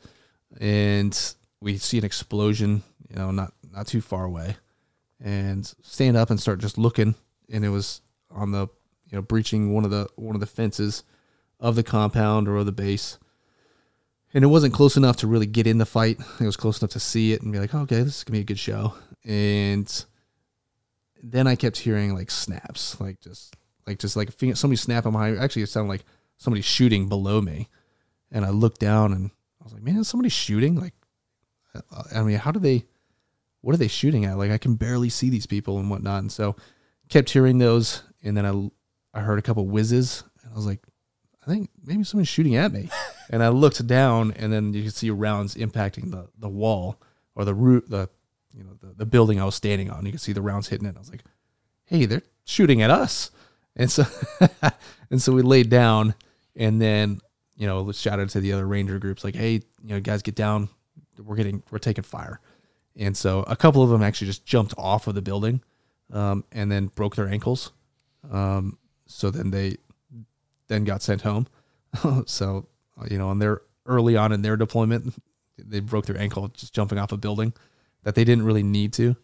[0.61, 4.57] and we see an explosion, you know, not not too far away,
[5.21, 7.14] and stand up and start just looking,
[7.51, 8.62] and it was on the
[9.11, 11.04] you know breaching one of the one of the fences
[11.61, 13.19] of the compound or of the base.
[14.35, 16.18] And it wasn't close enough to really get in the fight.
[16.40, 18.42] It was close enough to see it and be like, okay, this is gonna be
[18.42, 18.94] a good show.
[19.24, 20.04] And
[21.22, 23.54] then I kept hearing like snaps, like just
[23.87, 25.40] like just like somebody snapping behind me.
[25.40, 26.04] Actually, it sounded like
[26.37, 27.68] somebody shooting below me,
[28.30, 29.30] and I looked down and
[29.60, 30.94] I was like, "Man, is somebody shooting?" Like,
[31.74, 32.85] uh, I mean, how do they?
[33.60, 34.38] What are they shooting at?
[34.38, 36.18] Like, I can barely see these people and whatnot.
[36.18, 36.56] And so,
[37.08, 40.80] kept hearing those, and then I I heard a couple whizzes, and I was like,
[41.46, 42.88] I think maybe someone's shooting at me.
[43.33, 47.00] And I looked down, and then you could see rounds impacting the the wall
[47.35, 48.08] or the root the
[48.54, 50.06] you know the, the building I was standing on.
[50.06, 50.94] You could see the rounds hitting it.
[50.94, 51.24] I was like,
[51.87, 53.30] hey, they're shooting at us.
[53.74, 54.04] And so
[55.10, 56.14] and so we laid down
[56.54, 57.20] and then,
[57.56, 60.68] you know, shouted to the other ranger groups like, hey, you know, guys get down.
[61.18, 62.40] We're getting we're taking fire.
[62.96, 65.62] And so a couple of them actually just jumped off of the building
[66.12, 67.72] um, and then broke their ankles.
[68.30, 68.76] Um,
[69.06, 69.76] so then they
[70.68, 71.46] then got sent home.
[72.26, 72.66] so
[73.11, 75.15] you know, on their early on in their deployment,
[75.59, 77.53] they broke their ankle just jumping off a building
[78.05, 79.17] that they didn't really need to.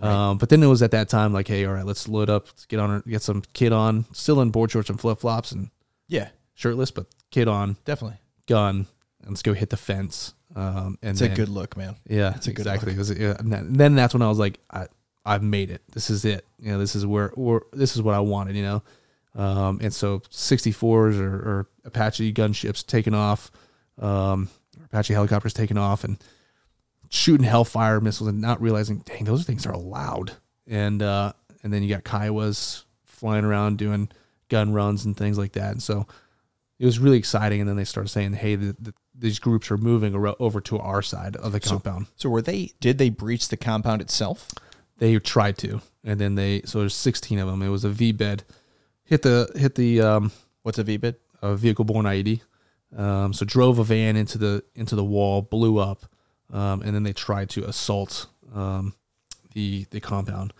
[0.00, 2.46] Um, but then it was at that time like, hey, all right, let's load up,
[2.46, 5.70] let's get on, get some kid on, still in board shorts and flip flops and
[6.08, 8.18] Yeah, shirtless, but kid on, definitely.
[8.46, 8.86] gun,
[9.20, 10.32] and let's go hit the fence.
[10.54, 11.96] Um, and It's then, a good look, man.
[12.08, 12.92] yeah, it's a good exactly.
[12.92, 14.86] It was- yeah, and then- then that's when I was like, I,
[15.24, 15.82] I've made it.
[15.92, 16.46] This is it.
[16.58, 18.56] You know, this is where, where this is what I wanted.
[18.56, 18.82] You know,
[19.34, 23.50] um, and so 64s or, or Apache gunships taking off,
[23.98, 24.48] um,
[24.84, 26.18] Apache helicopters taking off, and
[27.08, 30.32] shooting Hellfire missiles, and not realizing, dang, those things are loud.
[30.66, 34.10] And uh, and then you got Kiowas flying around doing
[34.48, 35.72] gun runs and things like that.
[35.72, 36.06] And so
[36.78, 37.60] it was really exciting.
[37.60, 41.02] And then they started saying, hey, the, the, these groups are moving over to our
[41.02, 42.06] side of the compound.
[42.16, 42.72] So were they?
[42.80, 44.48] Did they breach the compound itself?
[44.96, 47.62] They tried to, and then they so there's 16 of them.
[47.62, 48.44] It was a V bed,
[49.10, 50.32] hit the hit the um,
[50.62, 51.16] What's a VBIED?
[51.42, 52.40] a vehicle borne IED.
[52.96, 56.06] Um, so drove a van into the into the wall, blew up,
[56.52, 58.94] um, and then they tried to assault um,
[59.54, 60.52] the the compound,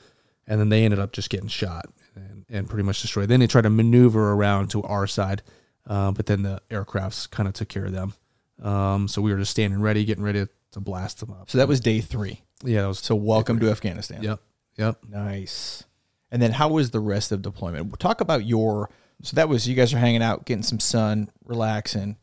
[0.47, 3.29] and then they ended up just getting shot and, and pretty much destroyed.
[3.29, 5.43] Then they tried to maneuver around to our side,
[5.87, 8.15] uh, but then the aircrafts kind of took care of them.
[8.63, 11.51] Um, so we were just standing ready, getting ready to blast them up.
[11.51, 12.43] So that was day three.
[12.63, 14.23] yeah, that was So welcome to Afghanistan.
[14.23, 14.41] yep,
[14.77, 14.99] yep.
[15.09, 15.83] Nice.
[16.31, 17.99] And then how was the rest of deployment?
[17.99, 18.91] Talk about your
[19.22, 22.16] so that was you guys are hanging out, getting some sun, relaxing.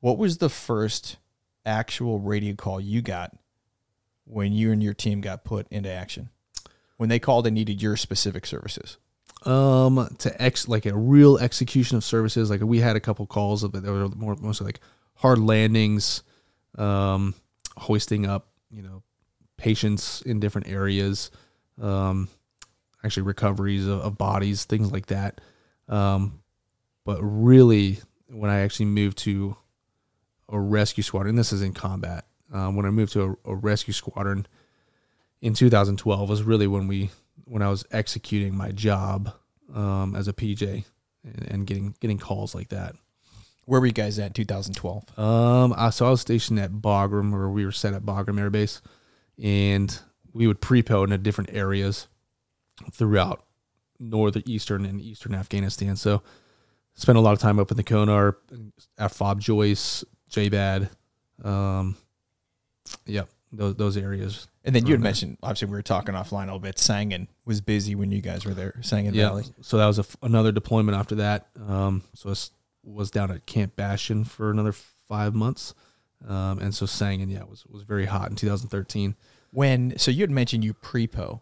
[0.00, 1.16] What was the first
[1.66, 3.36] actual radio call you got
[4.24, 6.30] when you and your team got put into action?
[6.96, 8.98] When they called and needed your specific services?
[9.44, 12.50] Um, to ex like a real execution of services.
[12.50, 13.82] Like we had a couple calls of it.
[13.82, 14.80] They were more mostly like
[15.14, 16.22] hard landings,
[16.76, 17.34] um,
[17.76, 19.02] hoisting up, you know,
[19.56, 21.30] patients in different areas,
[21.80, 22.28] um,
[23.04, 25.40] actually recoveries of, of bodies, things like that.
[25.88, 26.40] Um,
[27.04, 29.56] but really, when I actually moved to
[30.48, 32.26] a rescue squadron, this is in combat.
[32.52, 34.46] Um, when I moved to a, a rescue squadron
[35.40, 37.10] in 2012 was really when we
[37.44, 39.32] when I was executing my job
[39.74, 40.84] um, as a PJ
[41.24, 42.94] and, and getting getting calls like that.
[43.66, 45.18] Where were you guys at 2012?
[45.18, 48.50] Um, I, so I was stationed at Bagram, or we were set at Bagram Air
[48.50, 48.82] Base,
[49.40, 49.96] and
[50.32, 52.08] we would prepo into different areas
[52.92, 53.44] throughout
[53.98, 55.96] northern, eastern, and eastern Afghanistan.
[55.96, 56.22] So
[56.94, 58.36] spent a lot of time up in the Konar,
[58.98, 60.88] at Fob Joyce, Jbad,
[61.44, 61.96] um,
[63.06, 64.48] yep, those those areas.
[64.64, 65.04] And then you had there.
[65.04, 66.76] mentioned obviously we were talking offline a little bit.
[66.76, 68.74] Sangin was busy when you guys were there.
[68.80, 69.28] Sangin yeah.
[69.28, 69.44] Valley.
[69.62, 71.48] So that was a f another deployment after that.
[71.66, 72.34] Um, so I
[72.84, 74.72] was down at Camp Bastion for another
[75.08, 75.74] five months.
[76.26, 79.16] Um, and so Sangin, yeah, was was very hot in 2013.
[79.52, 81.40] When so you had mentioned you prepo.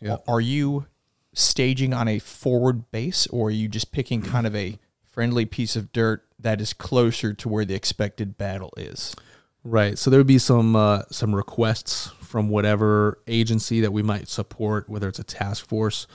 [0.00, 0.16] Yeah.
[0.28, 0.86] Are you
[1.34, 5.76] staging on a forward base or are you just picking kind of a friendly piece
[5.76, 9.14] of dirt that is closer to where the expected battle is?
[9.62, 9.98] Right.
[9.98, 14.90] So there would be some uh, some requests from whatever agency that we might support,
[14.90, 16.06] whether it's a task force,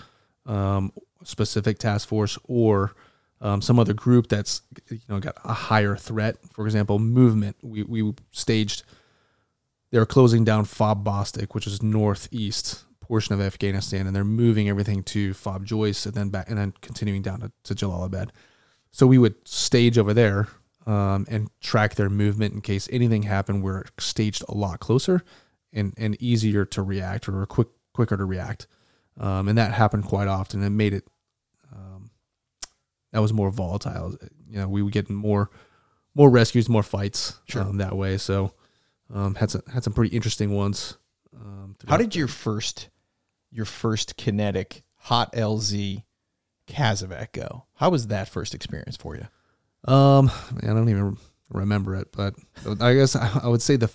[0.45, 0.91] um,
[1.23, 2.93] specific task force, or
[3.41, 4.61] um, some other group that's
[4.91, 6.35] you know got a higher threat.
[6.53, 7.55] For example, movement.
[7.63, 8.83] We we staged.
[9.89, 15.01] They're closing down Fob Bostick, which is northeast portion of Afghanistan, and they're moving everything
[15.03, 18.29] to Fob Joyce and then back and then continuing down to, to Jalalabad.
[18.91, 20.47] So we would stage over there
[20.85, 23.63] um, and track their movement in case anything happened.
[23.63, 25.23] We're staged a lot closer
[25.73, 28.67] and, and easier to react or quick quicker to react.
[29.19, 30.63] Um, and that happened quite often.
[30.63, 31.07] It made it
[31.73, 32.11] um,
[33.11, 34.15] that was more volatile.
[34.47, 35.49] You know, we would get more
[36.13, 37.63] more rescues, more fights Sure.
[37.63, 38.17] um, that way.
[38.17, 38.53] So
[39.11, 40.97] um, had some had some pretty interesting ones.
[41.35, 42.89] Um, How did your first
[43.51, 46.03] your first kinetic hot LZ
[46.67, 47.65] Casevac go?
[47.75, 49.27] How was that first experience for you?
[49.91, 50.29] Um,
[50.61, 51.17] I don't even
[51.49, 52.35] remember it, but
[52.79, 53.89] I guess I would say the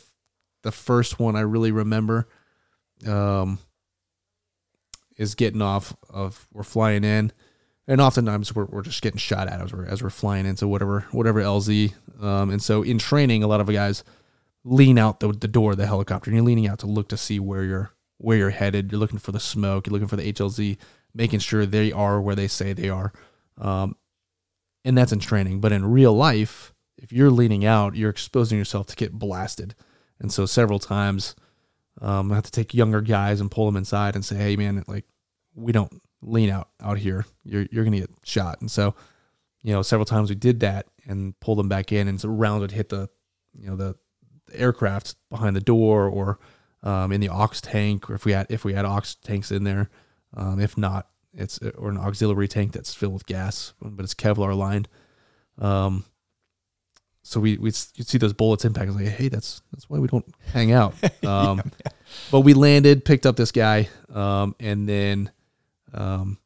[0.63, 2.27] the first one I really remember,
[3.07, 3.59] um,
[5.17, 7.33] is getting off of we're flying in,
[7.87, 11.01] and oftentimes we're, we're just getting shot at as we're as we're flying into whatever
[11.13, 11.93] whatever LZ.
[12.21, 14.05] Um, and so in training, a lot of guys
[14.65, 17.17] lean out the the door of the helicopter, and you're leaning out to look to
[17.17, 17.91] see where you're
[18.25, 18.91] where you're headed.
[18.91, 19.87] You're looking for the smoke.
[19.87, 20.79] You're looking for the HLZ,
[21.15, 23.13] making sure they are where they say they are.
[23.59, 23.97] Um,
[24.85, 25.61] and that's in training.
[25.61, 29.75] But in real life, if you're leaning out, you're exposing yourself to get blasted.
[30.19, 31.35] And so several times,
[32.01, 34.83] um, I have to take younger guys and pull them inside and say, "Hey, man,
[34.87, 35.05] like
[35.55, 37.27] we don't lean out out here.
[37.45, 38.95] You're you're gonna get shot." And so,
[39.63, 42.63] you know, several times we did that and pulled them back in, and so round
[42.63, 43.09] would hit the,
[43.53, 43.97] you know, the,
[44.47, 46.39] the aircraft behind the door or
[46.85, 49.65] um, in the ox tank, or if we had if we had ox tanks in
[49.65, 49.91] there.
[50.37, 54.57] Um, if not, it's or an auxiliary tank that's filled with gas, but it's Kevlar
[54.57, 54.89] lined.
[55.59, 56.05] Um,
[57.23, 58.93] so we we you see those bullets impact.
[58.93, 60.95] Like, hey, that's that's why we don't hang out.
[61.25, 61.93] Um, yeah.
[62.31, 65.33] But we landed, picked up this guy, um, and then
[65.95, 66.39] um,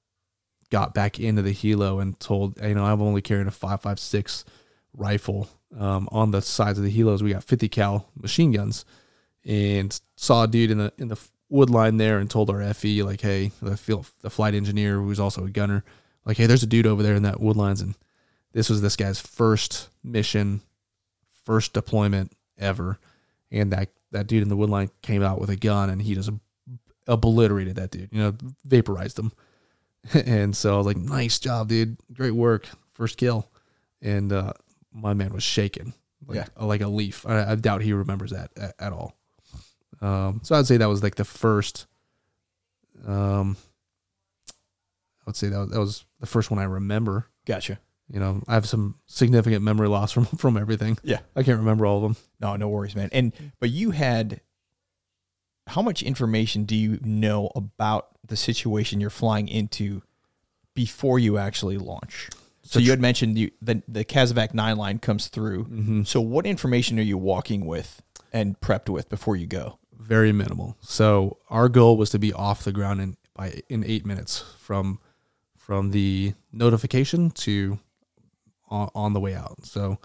[0.70, 3.98] got back into the helo and told, you know, I'm only carrying a five five
[3.98, 4.44] six
[4.92, 5.48] rifle.
[5.76, 8.84] Um, on the sides of the helos, we got 50 cal machine guns,
[9.44, 11.16] and saw a dude in the in the
[11.48, 15.20] wood line there and told our FE like, hey, the field, the flight engineer who's
[15.20, 15.84] also a gunner,
[16.26, 17.94] like, hey, there's a dude over there in that wood lines, and
[18.52, 20.60] this was this guy's first mission,
[21.44, 22.98] first deployment ever,
[23.50, 26.14] and that that dude in the wood line came out with a gun and he
[26.14, 26.30] just
[27.06, 29.32] obliterated that dude, you know, vaporized him.
[30.26, 33.48] and so I was like, nice job, dude, great work, first kill,
[34.02, 34.52] and uh,
[34.92, 35.92] my man was shaking,
[36.26, 36.64] like, yeah.
[36.64, 37.26] like a leaf.
[37.26, 39.17] I, I doubt he remembers that at, at all.
[40.00, 41.86] Um, so I'd say that was like the first.
[43.06, 43.56] Um,
[44.50, 47.26] I would say that was, that was the first one I remember.
[47.46, 47.78] Gotcha.
[48.10, 50.98] You know, I have some significant memory loss from from everything.
[51.02, 52.16] Yeah, I can't remember all of them.
[52.40, 53.10] No, no worries, man.
[53.12, 54.40] And but you had
[55.66, 60.02] how much information do you know about the situation you're flying into
[60.74, 62.30] before you actually launch?
[62.62, 65.64] So you had mentioned you, the the Casevac nine line comes through.
[65.64, 66.02] Mm-hmm.
[66.02, 69.78] So what information are you walking with and prepped with before you go?
[69.98, 70.76] Very minimal.
[70.80, 74.98] So our goal was to be off the ground in by in eight minutes from
[75.56, 77.78] from the notification to
[78.68, 79.64] on, on the way out.
[79.64, 79.98] So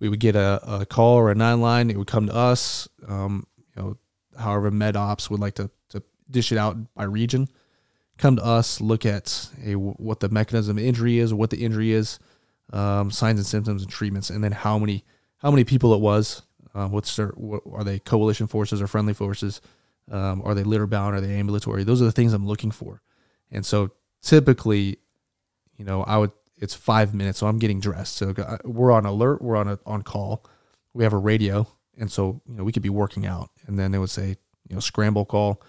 [0.00, 1.90] we would get a, a call or a nine line.
[1.90, 2.88] It would come to us.
[3.06, 3.96] Um, you know,
[4.38, 7.48] however, med ops would like to to dish it out by region.
[8.16, 11.90] Come to us, look at a, what the mechanism of injury is, what the injury
[11.90, 12.20] is,
[12.72, 15.04] um, signs and symptoms and treatments, and then how many
[15.38, 16.42] how many people it was,
[16.74, 19.60] uh, what's their, what, are they coalition forces or friendly forces?
[20.10, 21.14] Um, are they litter bound?
[21.14, 21.84] Are they ambulatory?
[21.84, 23.00] Those are the things I'm looking for.
[23.50, 23.90] And so
[24.22, 24.98] typically,
[25.76, 27.38] you know, I would, it's five minutes.
[27.38, 28.16] So I'm getting dressed.
[28.16, 29.40] So uh, we're on alert.
[29.40, 30.44] We're on a, on call.
[30.92, 31.66] We have a radio.
[31.96, 34.36] And so, you know, we could be working out and then they would say,
[34.68, 35.62] you know, scramble call.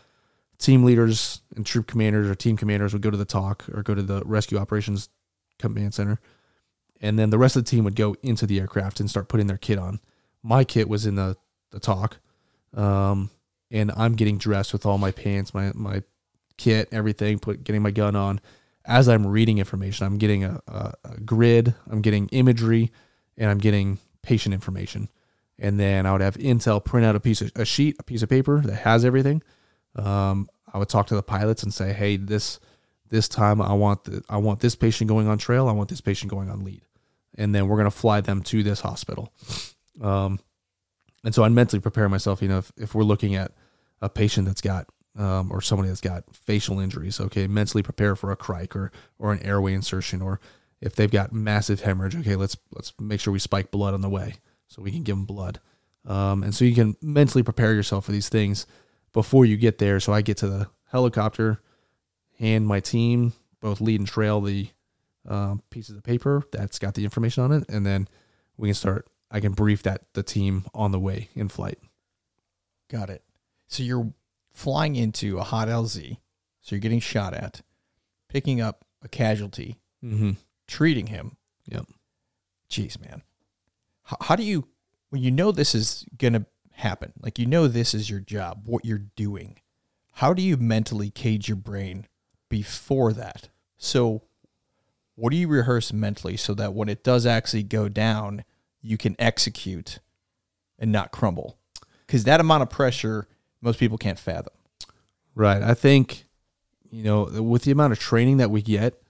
[0.57, 3.93] Team leaders and troop commanders or team commanders would go to the TOC or go
[3.93, 5.09] to the rescue operations
[5.59, 6.19] command center.
[7.01, 9.47] And then the rest of the team would go into the aircraft and start putting
[9.47, 9.99] their kit on
[10.45, 11.35] my kit was in the
[11.71, 12.17] the TOC,
[12.75, 13.29] um,
[13.71, 16.03] and I'm getting dressed with all my pants, my my
[16.57, 18.39] kit, everything, put getting my gun on.
[18.85, 22.91] As I'm reading information, I'm getting a, a, a grid, I'm getting imagery,
[23.35, 25.09] and I'm getting patient information.
[25.57, 28.21] And then I would have Intel print out a piece of a sheet, a piece
[28.21, 29.41] of paper that has everything.
[29.95, 32.59] Um, I would talk to the pilots and say, "Hey, this
[33.09, 35.67] this time I want the, I want this patient going on trail.
[35.67, 36.83] I want this patient going on lead,
[37.35, 39.33] and then we're gonna fly them to this hospital."
[40.01, 40.39] Um,
[41.23, 42.41] and so I mentally prepare myself.
[42.41, 43.51] You know, if, if we're looking at
[44.01, 44.87] a patient that's got
[45.17, 49.31] um, or somebody that's got facial injuries, okay, mentally prepare for a cric or or
[49.33, 50.39] an airway insertion, or
[50.81, 54.09] if they've got massive hemorrhage, okay, let's let's make sure we spike blood on the
[54.09, 54.35] way
[54.67, 55.59] so we can give them blood.
[56.05, 58.67] Um, and so you can mentally prepare yourself for these things
[59.11, 59.99] before you get there.
[59.99, 61.61] So I get to the helicopter,
[62.37, 64.67] hand my team both lead and trail the
[65.27, 68.07] um, pieces of paper that's got the information on it, and then
[68.57, 71.79] we can start I can brief that the team on the way in flight.
[72.89, 73.23] Got it.
[73.67, 74.13] So you're
[74.53, 76.17] flying into a hot LZ,
[76.61, 77.61] so you're getting shot at,
[78.29, 80.31] picking up a casualty, mm-hmm.
[80.67, 81.37] treating him.
[81.65, 81.87] Yep.
[82.69, 83.23] Jeez, man.
[84.03, 84.67] How, how do you,
[85.09, 88.85] when you know this is gonna happen, like you know this is your job, what
[88.85, 89.59] you're doing,
[90.13, 92.07] how do you mentally cage your brain
[92.49, 93.49] before that?
[93.77, 94.23] So,
[95.15, 98.45] what do you rehearse mentally so that when it does actually go down?
[98.85, 99.99] You can execute
[100.77, 101.57] and not crumble.
[102.05, 103.27] Because that amount of pressure,
[103.61, 104.53] most people can't fathom.
[105.33, 105.61] Right.
[105.61, 106.25] I think,
[106.91, 109.01] you know, with the amount of training that we get,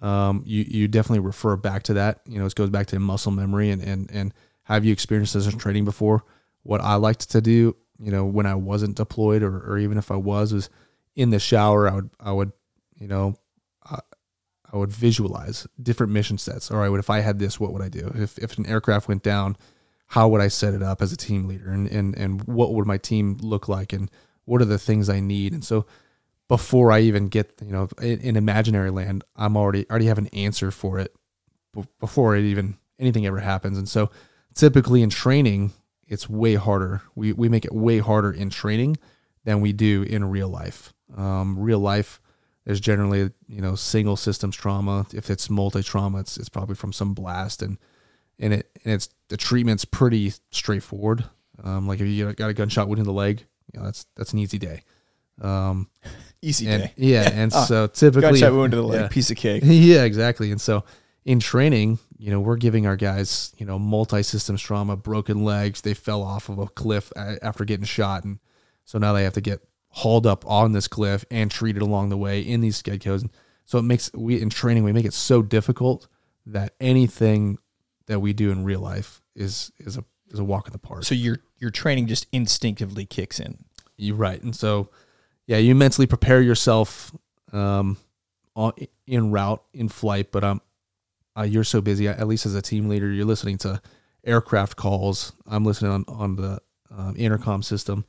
[0.00, 2.20] um, you, you definitely refer back to that.
[2.26, 5.46] You know, it goes back to muscle memory and, and, and have you experienced this
[5.46, 6.24] in training before?
[6.62, 10.12] What I liked to do, you know, when I wasn't deployed or, or even if
[10.12, 10.70] I was, was
[11.16, 12.52] in the shower, I would, I would,
[12.96, 13.34] you know,
[14.72, 16.70] I would visualize different mission sets.
[16.70, 18.12] All right, what if I had this, what would I do?
[18.14, 19.56] If if an aircraft went down,
[20.08, 21.70] how would I set it up as a team leader?
[21.70, 23.92] And and and what would my team look like?
[23.92, 24.10] And
[24.44, 25.52] what are the things I need?
[25.52, 25.86] And so
[26.48, 30.28] before I even get, you know, in, in imaginary land, I'm already already have an
[30.28, 31.14] answer for it
[32.00, 33.78] before it even anything ever happens.
[33.78, 34.10] And so
[34.54, 35.72] typically in training,
[36.06, 37.02] it's way harder.
[37.14, 38.96] We we make it way harder in training
[39.44, 40.92] than we do in real life.
[41.16, 42.20] Um, real life
[42.68, 45.06] there's generally you know single systems trauma.
[45.14, 47.78] If it's multi trauma, it's it's probably from some blast and
[48.38, 51.24] and it and it's the treatment's pretty straightforward.
[51.64, 53.42] Um, like if you got a gunshot wound in the leg,
[53.72, 54.84] you know that's that's an easy day.
[55.40, 55.88] Um,
[56.42, 56.92] Easy and day.
[56.96, 59.00] yeah, and Ah, so typically, Gunshot wound to the leg.
[59.00, 59.08] yeah.
[59.08, 59.62] Piece of cake.
[59.66, 60.52] yeah, exactly.
[60.52, 60.84] And so
[61.24, 65.80] in training, you know, we're giving our guys, you know, multi systems trauma, broken legs.
[65.80, 68.38] They fell off of a cliff after getting shot, and
[68.84, 69.60] so now they have to get
[69.90, 73.24] hauled up on this cliff and treated along the way in these sked codes.
[73.64, 76.08] So it makes we in training we make it so difficult
[76.46, 77.58] that anything
[78.06, 81.04] that we do in real life is is a is a walk in the park.
[81.04, 83.64] So your your training just instinctively kicks in.
[83.96, 84.40] You're right.
[84.42, 84.90] And so,
[85.46, 87.12] yeah, you mentally prepare yourself
[87.52, 87.96] um,
[88.54, 88.72] on,
[89.06, 90.60] in route, in flight, but um,
[91.36, 93.82] uh, you're so busy, at least as a team leader, you're listening to
[94.24, 95.32] aircraft calls.
[95.46, 96.60] I'm listening on, on the
[96.96, 98.04] um, intercom system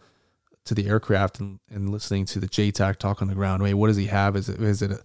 [0.66, 3.64] to the aircraft and, and listening to the JTAC talk on the ground.
[3.64, 4.36] Wait, what does he have?
[4.36, 5.02] Is it, is it a,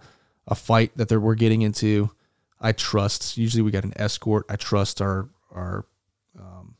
[0.48, 2.10] a fight that we're getting into?
[2.60, 4.46] I trust, usually we got an escort.
[4.48, 5.86] I trust our, our
[6.38, 6.76] um,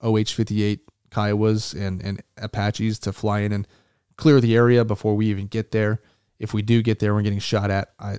[0.00, 0.80] OH 58
[1.10, 3.68] Kiowas and, and Apaches to fly in and
[4.16, 6.00] clear the area before we even get there.
[6.38, 7.92] If we do get there, we're getting shot at.
[7.98, 8.18] I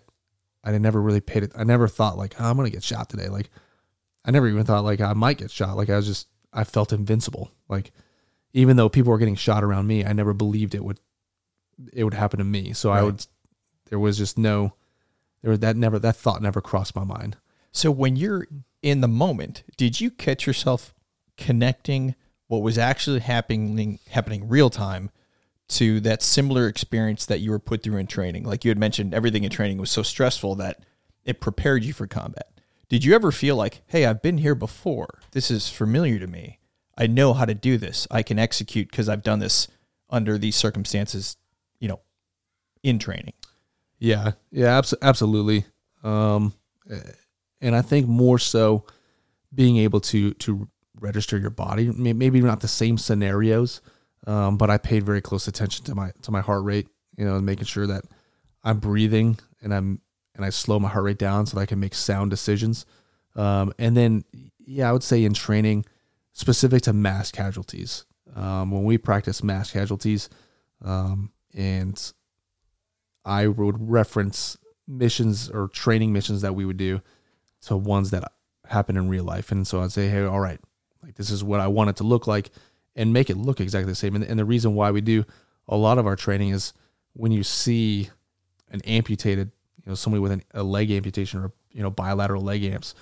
[0.63, 1.51] I never really paid it.
[1.57, 3.27] I never thought like oh, I'm gonna get shot today.
[3.27, 3.49] Like
[4.23, 5.75] I never even thought like I might get shot.
[5.75, 7.51] Like I was just I felt invincible.
[7.67, 7.91] Like
[8.53, 10.99] even though people were getting shot around me, I never believed it would
[11.91, 12.73] it would happen to me.
[12.73, 13.25] So I would
[13.89, 14.73] there was just no
[15.41, 17.37] there was that never that thought never crossed my mind.
[17.71, 18.47] So when you're
[18.81, 20.93] in the moment, did you catch yourself
[21.35, 22.15] connecting
[22.47, 25.09] what was actually happening happening real time
[25.69, 28.43] to that similar experience that you were put through in training?
[28.43, 30.83] Like you had mentioned everything in training was so stressful that
[31.25, 32.49] it prepared you for combat.
[32.89, 35.19] Did you ever feel like, "Hey, I've been here before.
[35.31, 36.59] This is familiar to me.
[36.97, 38.07] I know how to do this.
[38.11, 39.67] I can execute because I've done this
[40.09, 41.37] under these circumstances,
[41.79, 42.01] you know,
[42.83, 43.33] in training."
[43.99, 45.65] Yeah, yeah, abs- absolutely.
[46.03, 46.53] Um,
[47.61, 48.85] and I think more so
[49.53, 50.67] being able to to
[50.99, 51.89] register your body.
[51.91, 53.81] Maybe not the same scenarios,
[54.27, 56.87] um, but I paid very close attention to my to my heart rate.
[57.17, 58.05] You know, and making sure that
[58.63, 60.01] I'm breathing and I'm
[60.35, 62.85] and I slow my heart rate down so that I can make sound decisions.
[63.35, 64.23] Um, and then,
[64.65, 65.85] yeah, I would say in training,
[66.33, 68.05] specific to mass casualties.
[68.35, 70.29] Um, when we practice mass casualties,
[70.83, 72.13] um, and
[73.23, 74.57] I would reference
[74.87, 77.01] missions or training missions that we would do
[77.67, 78.31] to ones that
[78.67, 79.51] happen in real life.
[79.51, 80.59] And so I'd say, hey, all right,
[81.01, 82.49] like this is what I want it to look like
[82.95, 84.15] and make it look exactly the same.
[84.15, 85.23] And, and the reason why we do
[85.67, 86.73] a lot of our training is
[87.13, 88.09] when you see
[88.71, 89.51] an amputated,
[89.85, 92.95] you know, somebody with an, a leg amputation or, you know, bilateral leg amps,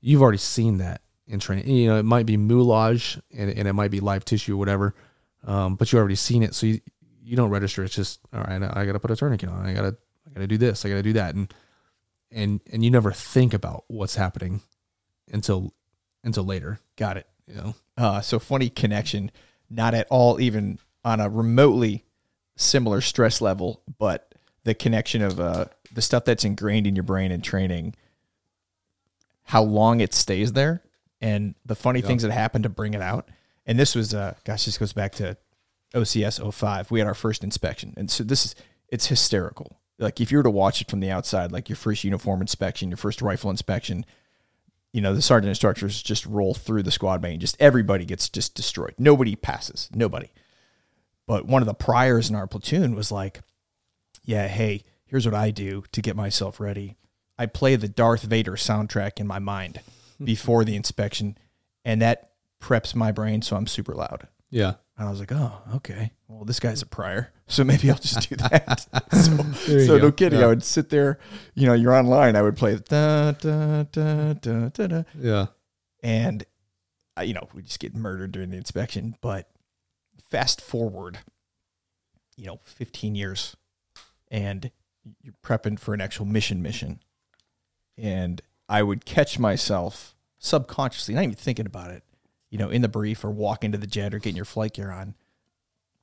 [0.00, 1.68] you've already seen that in training.
[1.68, 4.94] You know, it might be moulage and, and it might be live tissue or whatever,
[5.46, 6.54] um, but you already seen it.
[6.54, 6.80] So you,
[7.22, 7.84] you don't register.
[7.84, 9.66] It's just, all right, I got to put a tourniquet on.
[9.66, 9.96] I got to,
[10.26, 10.84] I got to do this.
[10.84, 11.34] I got to do that.
[11.34, 11.52] And,
[12.30, 14.62] and, and you never think about what's happening
[15.32, 15.72] until,
[16.24, 17.26] until later, Got it.
[17.46, 17.74] you know?
[17.96, 19.30] Uh, so funny connection,
[19.70, 22.04] not at all even on a remotely
[22.56, 27.32] similar stress level, but the connection of uh, the stuff that's ingrained in your brain
[27.32, 27.94] in training,
[29.44, 30.82] how long it stays there,
[31.22, 33.28] and the funny things that happen to bring it out.
[33.64, 35.36] And this was, uh, gosh, this goes back to
[35.94, 36.90] OCS 05.
[36.90, 38.54] We had our first inspection, and so this is
[38.88, 39.78] it's hysterical.
[39.98, 42.90] Like if you were to watch it from the outside, like your first uniform inspection,
[42.90, 44.04] your first rifle inspection,
[44.92, 48.28] you know, the sergeant instructors just roll through the squad bay, and Just everybody gets
[48.28, 48.94] just destroyed.
[48.98, 49.88] Nobody passes.
[49.94, 50.30] Nobody.
[51.28, 53.40] But one of the priors in our platoon was like,
[54.24, 56.96] yeah, hey, here's what I do to get myself ready.
[57.38, 59.80] I play the Darth Vader soundtrack in my mind
[60.26, 61.36] before the inspection,
[61.84, 64.28] and that preps my brain so I'm super loud.
[64.50, 64.74] Yeah.
[64.98, 66.12] And I was like, oh, okay.
[66.28, 68.80] Well, this guy's a prior, so maybe I'll just do that.
[69.12, 70.38] so, so no kidding.
[70.38, 70.44] Yeah.
[70.46, 71.18] I would sit there,
[71.54, 72.36] you know, you're online.
[72.36, 75.46] I would play da da da da da da, Yeah.
[76.02, 76.44] and
[77.18, 79.16] uh, you know, we just get murdered during the inspection.
[79.22, 79.48] But
[80.30, 81.18] fast forward,
[82.36, 83.56] you know, 15 years,
[84.30, 84.70] and
[85.22, 87.00] you're prepping for an actual mission mission,
[87.98, 88.40] and
[88.72, 92.02] I would catch myself subconsciously, not even thinking about it,
[92.50, 94.90] you know, in the brief or walking to the jet or getting your flight gear
[94.90, 95.14] on,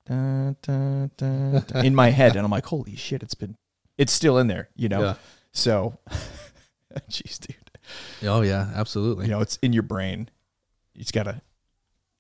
[0.05, 3.57] da, da, da, in my head, and I'm like, holy shit, it's been,
[3.97, 5.01] it's still in there, you know.
[5.01, 5.13] Yeah.
[5.51, 5.97] So,
[7.09, 7.55] jeez, dude
[8.23, 9.25] Oh yeah, absolutely.
[9.25, 10.29] you know it's in your brain
[10.93, 11.41] you just gotta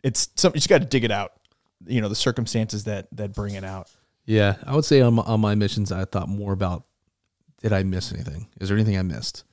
[0.03, 1.33] it's something you just gotta dig it out
[1.85, 3.89] you know the circumstances that that bring it out
[4.25, 6.85] Yeah, I would say on my, on my missions, I thought more about
[7.61, 8.47] did I miss anything?
[8.59, 9.43] Is there anything I missed?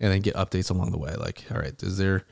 [0.00, 1.14] And then get updates along the way.
[1.14, 2.24] Like, all right, is there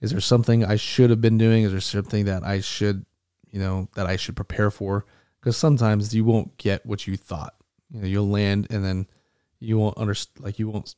[0.00, 1.64] is there something I should have been doing?
[1.64, 3.04] Is there something that I should,
[3.50, 5.04] you know, that I should prepare for?
[5.38, 7.54] Because sometimes you won't get what you thought.
[7.90, 9.06] You know, you'll land and then
[9.58, 10.44] you won't understand.
[10.44, 10.94] Like, you won't.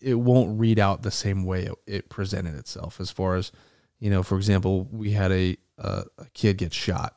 [0.00, 3.00] It won't read out the same way it, presented itself.
[3.00, 3.50] As far as,
[3.98, 7.16] you know, for example, we had a a, a kid get shot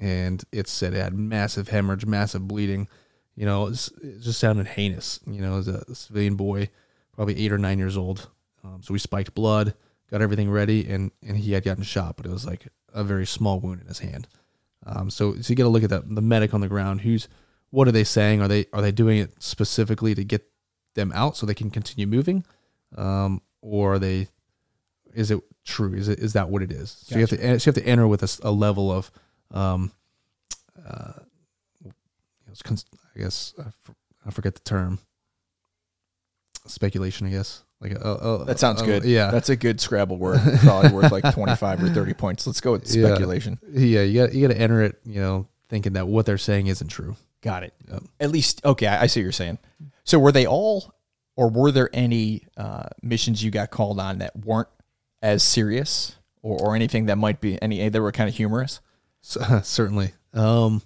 [0.00, 2.88] and it said it had massive hemorrhage, massive bleeding.
[3.34, 5.20] You know, it, was, it just sounded heinous.
[5.26, 6.70] You know, as a civilian boy,
[7.18, 8.28] probably eight or nine years old.
[8.62, 9.74] Um, so we spiked blood,
[10.08, 13.26] got everything ready, and and he had gotten shot, but it was like a very
[13.26, 14.28] small wound in his hand.
[14.86, 17.00] Um, so so you got to look at that the medic on the ground.
[17.00, 17.26] Who's
[17.70, 18.40] what are they saying?
[18.40, 20.48] Are they are they doing it specifically to get
[20.94, 22.44] them out so they can continue moving,
[22.96, 24.28] um, or are they?
[25.12, 25.94] Is it true?
[25.94, 27.02] Is it is that what it is?
[27.04, 29.10] So you have to so you have to enter with a, a level of,
[29.50, 29.90] um,
[30.88, 31.14] uh,
[31.84, 33.54] I guess
[34.24, 35.00] I forget the term.
[36.68, 37.64] Speculation, I guess.
[37.80, 39.04] Like a, a, that sounds good.
[39.04, 40.40] Yeah, that's a good Scrabble word.
[40.62, 42.46] Probably worth like twenty five or thirty points.
[42.46, 43.58] Let's go with speculation.
[43.70, 44.98] Yeah, yeah you got you got to enter it.
[45.04, 47.16] You know, thinking that what they're saying isn't true.
[47.40, 47.74] Got it.
[47.88, 48.02] Yep.
[48.18, 48.88] At least okay.
[48.88, 49.58] I, I see what you're saying.
[50.02, 50.92] So were they all,
[51.36, 54.68] or were there any uh, missions you got called on that weren't
[55.22, 58.80] as serious, or, or anything that might be any that were kind of humorous?
[59.20, 60.14] So, uh, certainly.
[60.34, 60.82] Um,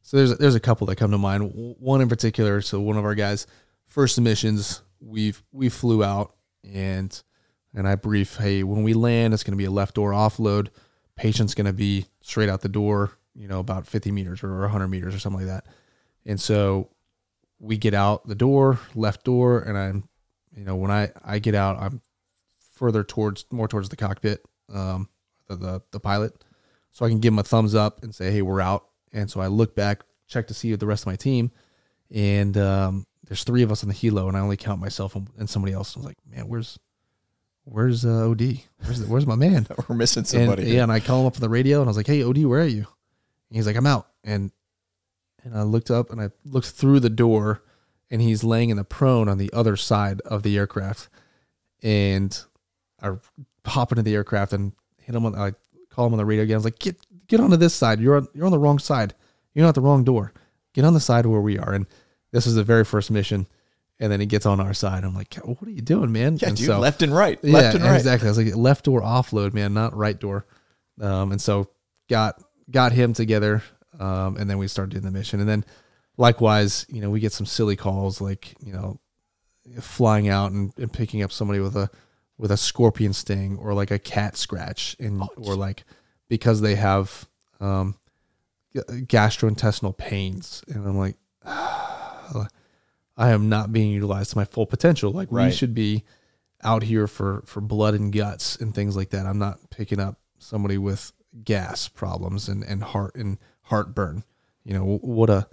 [0.00, 1.76] so there's there's a couple that come to mind.
[1.80, 2.62] One in particular.
[2.62, 3.46] So one of our guys,
[3.86, 7.22] first missions, we we flew out and
[7.74, 10.68] and I brief, hey, when we land, it's going to be a left door offload.
[11.16, 14.88] Patient's going to be straight out the door you know, about 50 meters or 100
[14.88, 15.66] meters or something like that.
[16.24, 16.90] And so
[17.58, 20.08] we get out the door, left door, and I'm,
[20.56, 22.00] you know, when I, I get out, I'm
[22.74, 25.08] further towards, more towards the cockpit, um,
[25.48, 26.44] the, the, the pilot.
[26.92, 28.86] So I can give him a thumbs up and say, hey, we're out.
[29.12, 31.50] And so I look back, check to see the rest of my team.
[32.12, 35.28] And um, there's three of us on the helo, and I only count myself and,
[35.38, 35.96] and somebody else.
[35.96, 36.78] I was like, man, where's,
[37.64, 38.60] where's uh, OD?
[38.82, 39.66] Where's, the, where's my man?
[39.88, 40.62] We're missing somebody.
[40.62, 42.22] And, yeah, and I call him up on the radio, and I was like, hey,
[42.22, 42.86] OD, where are you?
[43.48, 44.08] And he's like, I'm out.
[44.22, 44.50] And
[45.44, 47.62] and I looked up and I looked through the door
[48.10, 51.08] and he's laying in the prone on the other side of the aircraft.
[51.82, 52.36] And
[53.02, 53.12] I
[53.66, 55.52] hop into the aircraft and hit him on I
[55.90, 56.54] call him on the radio again.
[56.54, 56.96] I was like, get
[57.26, 58.00] get onto this side.
[58.00, 59.14] You're on you're on the wrong side.
[59.52, 60.32] You're not the wrong door.
[60.72, 61.74] Get on the side where we are.
[61.74, 61.86] And
[62.34, 63.46] this was the very first mission.
[64.00, 65.04] And then he gets on our side.
[65.04, 66.36] I'm like, what are you doing, man?
[66.42, 67.42] Yeah, and dude, so, left and right.
[67.44, 67.96] Left yeah, and right.
[67.96, 68.26] Exactly.
[68.26, 70.46] I was like, left door offload, man, not right door.
[71.00, 71.70] Um, and so
[72.10, 73.62] got got him together,
[74.00, 75.38] um, and then we started doing the mission.
[75.38, 75.64] And then
[76.16, 78.98] likewise, you know, we get some silly calls like you know,
[79.80, 81.88] flying out and, and picking up somebody with a
[82.36, 85.84] with a scorpion sting or like a cat scratch, and oh, or like
[86.28, 87.28] because they have
[87.60, 87.94] um,
[88.74, 91.14] gastrointestinal pains, and I'm like.
[93.16, 95.12] I am not being utilized to my full potential.
[95.12, 95.46] Like right.
[95.46, 96.04] we should be
[96.62, 99.26] out here for for blood and guts and things like that.
[99.26, 101.12] I'm not picking up somebody with
[101.44, 104.24] gas problems and, and heart and heartburn.
[104.64, 105.46] You know, what a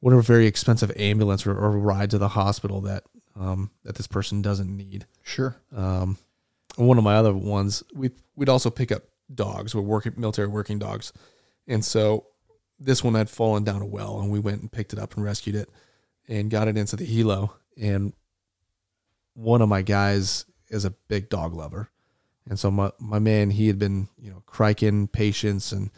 [0.00, 3.04] what a very expensive ambulance or, or ride to the hospital that
[3.38, 5.06] um, that this person doesn't need.
[5.22, 5.56] Sure.
[5.74, 6.18] Um,
[6.76, 9.02] one of my other ones, we we'd also pick up
[9.34, 9.74] dogs.
[9.74, 11.12] We're working military working dogs,
[11.66, 12.26] and so
[12.78, 15.24] this one had fallen down a well, and we went and picked it up and
[15.24, 15.70] rescued it,
[16.28, 17.50] and got it into the helo.
[17.80, 18.12] And
[19.34, 21.90] one of my guys is a big dog lover,
[22.48, 25.90] and so my, my man, he had been, you know, criking patients and,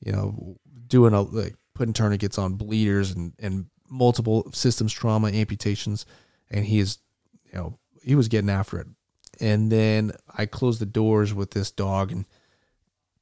[0.00, 0.56] you know,
[0.86, 6.06] doing a, like putting tourniquets on bleeders and, and multiple systems trauma amputations.
[6.50, 6.98] And he is,
[7.44, 8.86] you know, he was getting after it.
[9.40, 12.24] And then I close the doors with this dog and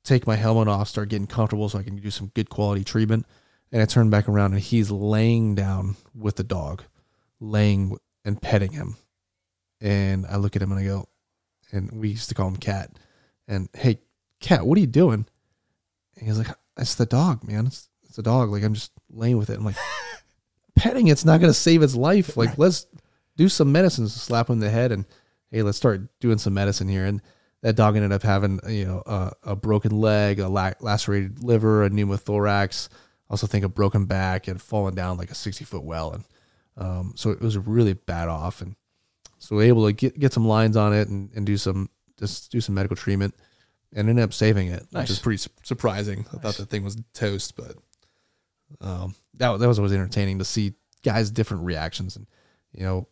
[0.04, 3.26] take my helmet off, start getting comfortable so I can do some good quality treatment.
[3.74, 6.84] And I turn back around and he's laying down with the dog,
[7.40, 8.94] laying and petting him.
[9.80, 11.08] And I look at him and I go,
[11.72, 12.92] and we used to call him Cat.
[13.48, 13.98] And hey,
[14.38, 15.26] Cat, what are you doing?
[16.16, 17.66] And he's like, it's the dog, man.
[17.66, 18.50] It's, it's the dog.
[18.50, 19.58] Like I'm just laying with it.
[19.58, 19.74] I'm like,
[20.76, 22.36] petting it's not going to save its life.
[22.36, 22.86] Like let's
[23.36, 24.06] do some medicine.
[24.06, 25.04] Slap him in the head and
[25.50, 27.06] hey, let's start doing some medicine here.
[27.06, 27.20] And
[27.62, 31.90] that dog ended up having you know a, a broken leg, a lacerated liver, a
[31.90, 32.88] pneumothorax.
[33.34, 36.12] Also think a broken back and fallen down like a 60 foot well.
[36.12, 36.24] And
[36.76, 38.60] um, so it was really bad off.
[38.60, 38.76] And
[39.38, 42.60] so able to get, get some lines on it and, and do some just do
[42.60, 43.34] some medical treatment
[43.92, 45.02] and ended up saving it, nice.
[45.02, 46.18] which is pretty su- surprising.
[46.18, 46.34] Nice.
[46.34, 47.74] I thought the thing was toast, but
[48.80, 52.28] um, that that was always entertaining to see guys' different reactions and
[52.72, 53.08] you know,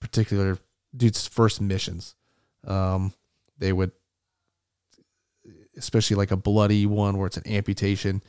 [0.00, 0.58] particular
[0.96, 2.16] dudes' first missions.
[2.66, 3.14] Um,
[3.56, 3.92] they would,
[5.76, 8.20] especially like a bloody one where it's an amputation.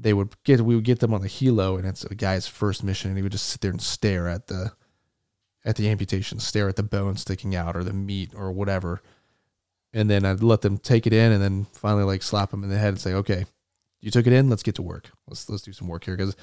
[0.00, 2.84] They would get we would get them on the helo, and it's a guy's first
[2.84, 4.72] mission, and he would just sit there and stare at the
[5.64, 9.02] at the amputation, stare at the bone sticking out or the meat or whatever.
[9.92, 12.70] And then I'd let them take it in and then finally like slap them in
[12.70, 13.44] the head and say, okay,
[14.00, 14.48] you took it in.
[14.48, 15.10] Let's get to work.
[15.26, 16.16] Let's, let's do some work here.
[16.16, 16.36] Cause,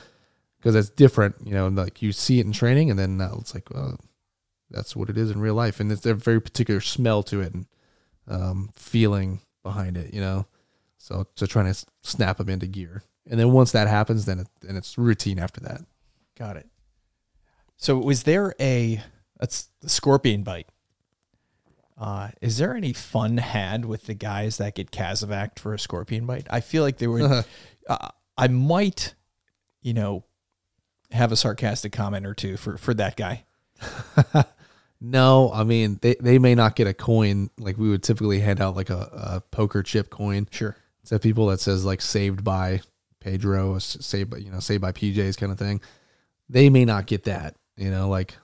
[0.61, 3.53] cause that's different, you know, like you see it in training and then now it's
[3.53, 3.99] like, well,
[4.69, 5.79] that's what it is in real life.
[5.79, 7.65] And it's a very particular smell to it and,
[8.27, 10.47] um, feeling behind it, you know?
[10.97, 13.03] So to trying to snap them into gear.
[13.29, 15.81] And then once that happens, then it, then it's routine after that.
[16.37, 16.67] Got it.
[17.77, 19.01] So was there a
[19.39, 20.67] that's the scorpion bite?
[21.97, 26.25] Uh, is there any fun had with the guys that get Casevac for a scorpion
[26.25, 26.47] bite?
[26.49, 27.45] I feel like there would.
[27.89, 29.15] uh, I might,
[29.81, 30.25] you know,
[31.11, 33.45] have a sarcastic comment or two for for that guy.
[35.01, 38.61] No, I mean they, they may not get a coin like we would typically hand
[38.61, 40.75] out like a, a poker chip coin Sure.
[41.07, 42.81] to people that says like saved by
[43.25, 45.81] Pedro, or s- saved by you know saved by PJs kind of thing.
[46.47, 48.37] They may not get that, you know, like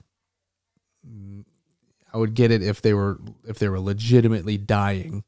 [2.12, 5.22] I would get it if they were if they were legitimately dying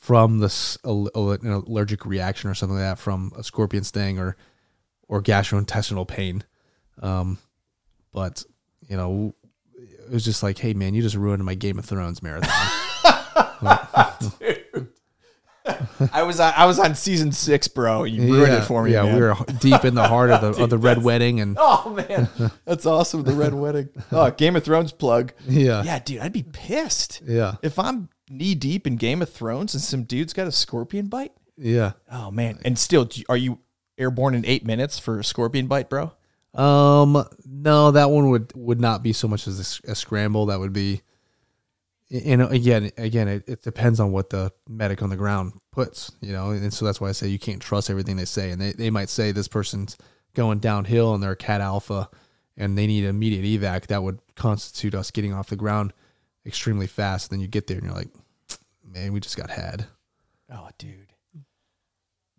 [0.00, 4.18] from this al- al- an allergic reaction or something like that from a scorpion sting
[4.18, 4.36] or
[5.08, 6.44] or gastrointestinal pain.
[7.00, 7.38] Um,
[8.12, 8.44] but
[8.86, 9.34] you know,
[9.76, 12.50] it was just like, hey man, you just ruined my Game of Thrones marathon.
[16.12, 18.04] I was on, I was on season six, bro.
[18.04, 18.92] You ruined it for me.
[18.92, 19.14] Yeah, man.
[19.14, 22.28] we were deep in the heart of the of the red wedding, and Oh man,
[22.64, 23.22] that's awesome.
[23.22, 23.88] The red wedding.
[24.12, 25.32] Oh, Game of Thrones plug.
[25.48, 29.74] yeah, Yeah, dude, I'd be pissed yeah, if I'm knee deep in Game of Thrones
[29.74, 31.32] and some dude's got a scorpion bite.
[31.56, 31.92] yeah.
[32.12, 33.60] Oh man, and still, are you
[33.96, 36.12] airborne in eight minutes for a scorpion bite, bro?
[36.52, 40.46] Um, no, that one would would not be so much as a scramble.
[40.46, 41.02] That would be,
[42.08, 45.52] you uh, know, again, again, it, it depends on what the medic on the ground
[45.72, 48.50] puts, you know, and so that's why I say you can't trust everything they say,
[48.50, 49.96] and they they might say this person's
[50.34, 52.08] going downhill and they're a cat alpha,
[52.56, 53.86] and they need immediate evac.
[53.86, 55.92] That would constitute us getting off the ground
[56.46, 57.30] extremely fast.
[57.30, 58.10] And then you get there and you're like,
[58.86, 59.86] man, we just got had.
[60.52, 61.12] Oh, dude.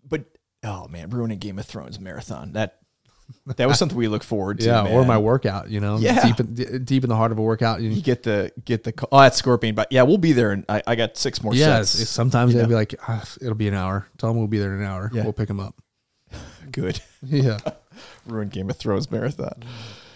[0.07, 0.25] But
[0.63, 2.53] oh man, ruining Game of Thrones marathon.
[2.53, 2.79] That
[3.57, 4.65] that was something we look forward to.
[4.65, 6.23] Yeah, or my workout, you know, Yeah.
[6.25, 7.81] deep in, deep in the heart of a workout.
[7.81, 10.51] You, You get the get the oh that's scorpion, but yeah, we'll be there.
[10.51, 11.95] And I, I got six more yeah, sets.
[11.95, 12.69] it's- sometimes they'll know.
[12.69, 14.07] be like, ah, it'll be an hour.
[14.17, 15.09] Tell them we'll be there in an hour.
[15.13, 15.23] Yeah.
[15.23, 15.75] We'll pick them up.
[16.71, 16.99] good.
[17.27, 17.57] Yeah.
[18.27, 19.63] ruined Game of Thrones marathon.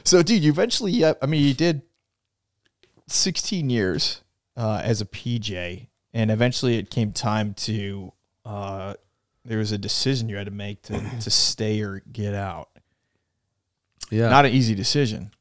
[0.03, 1.81] So, dude, you eventually, yeah, I mean, you did
[3.07, 4.21] 16 years
[4.55, 8.13] uh, as a PJ, and eventually it came time to,
[8.45, 8.93] uh,
[9.45, 12.69] there was a decision you had to make to, to stay or get out.
[14.09, 14.29] Yeah.
[14.29, 15.31] Not an easy decision.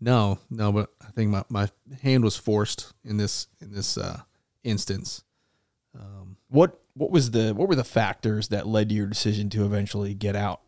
[0.00, 1.68] no, no, but I think my, my
[2.02, 4.20] hand was forced in this in this uh,
[4.64, 5.24] instance.
[5.98, 9.64] Um, What what was the what were the factors that led to your decision to
[9.64, 10.60] eventually get out?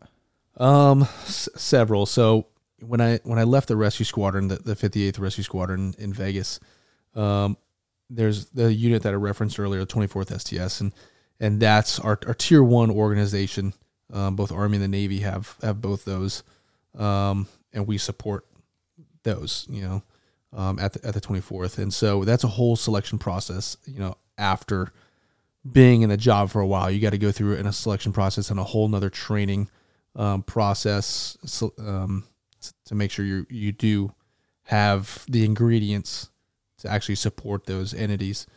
[0.57, 2.05] um, s- several.
[2.05, 2.47] So
[2.81, 6.59] when I when I left the rescue squadron, the, the 58th Rescue Squadron in Vegas,
[7.15, 7.55] um,
[8.09, 10.91] there's the unit that I referenced earlier, the 24th STS, and
[11.39, 13.73] and that's our, our tier one organization.
[14.11, 16.43] Um, both Army and the Navy have have both those,
[16.97, 18.45] um, and we support
[19.23, 19.67] those.
[19.69, 20.03] You know,
[20.53, 23.77] um, at the at the 24th, and so that's a whole selection process.
[23.85, 24.91] You know, after
[25.69, 28.11] being in a job for a while, you got to go through in a selection
[28.11, 29.69] process and a whole nother training
[30.15, 31.37] um, process
[31.77, 32.23] um,
[32.85, 34.13] to make sure you you do
[34.63, 36.29] have the ingredients
[36.79, 38.47] to actually support those entities.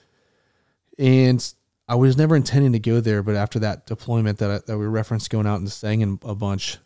[0.99, 1.55] And
[1.89, 4.87] I was never intending to go there, but after that deployment that I, that we
[4.87, 6.78] referenced going out and staying in a bunch,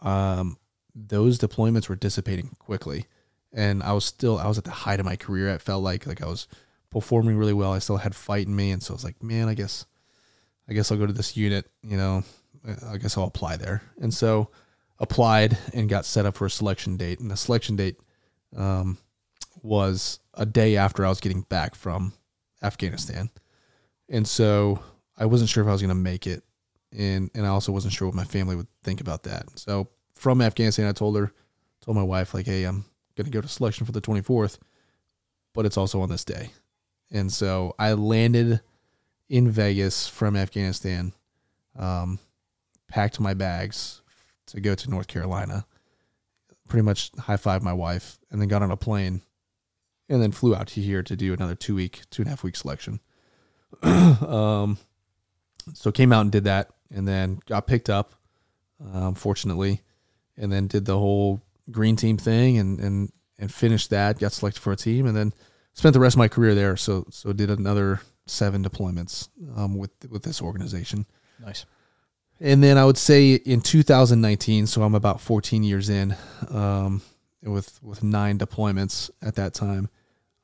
[0.00, 0.56] um,
[0.94, 3.06] those deployments were dissipating quickly,
[3.52, 5.48] and I was still I was at the height of my career.
[5.48, 6.48] It felt like like I was
[6.90, 7.72] performing really well.
[7.72, 9.86] I still had fight in me, and so I was like, man, I guess
[10.68, 11.70] I guess I'll go to this unit.
[11.82, 12.24] You know,
[12.88, 13.82] I guess I'll apply there.
[14.00, 14.50] And so
[14.98, 17.20] applied and got set up for a selection date.
[17.20, 17.96] And the selection date
[18.56, 18.98] um,
[19.62, 22.12] was a day after I was getting back from
[22.62, 23.30] Afghanistan.
[24.08, 24.80] And so
[25.16, 26.42] I wasn't sure if I was going to make it.
[26.96, 29.46] And, and I also wasn't sure what my family would think about that.
[29.58, 29.88] So
[30.22, 31.32] from Afghanistan, I told her,
[31.80, 32.84] told my wife, like, hey, I'm
[33.16, 34.58] going to go to selection for the 24th,
[35.52, 36.50] but it's also on this day.
[37.10, 38.60] And so I landed
[39.28, 41.12] in Vegas from Afghanistan,
[41.76, 42.20] um,
[42.86, 44.00] packed my bags
[44.46, 45.66] to go to North Carolina,
[46.68, 49.22] pretty much high five my wife, and then got on a plane
[50.08, 52.44] and then flew out to here to do another two week, two and a half
[52.44, 53.00] week selection.
[53.82, 54.78] um,
[55.74, 58.14] so came out and did that and then got picked up,
[58.94, 59.82] um, fortunately,
[60.36, 64.60] and then did the whole green team thing and, and, and finished that, got selected
[64.60, 65.32] for a team and then
[65.74, 66.76] spent the rest of my career there.
[66.76, 71.06] So, so did another seven deployments, um, with, with this organization.
[71.44, 71.64] Nice.
[72.40, 76.16] And then I would say in 2019, so I'm about 14 years in,
[76.50, 77.02] um,
[77.50, 79.88] with with nine deployments at that time,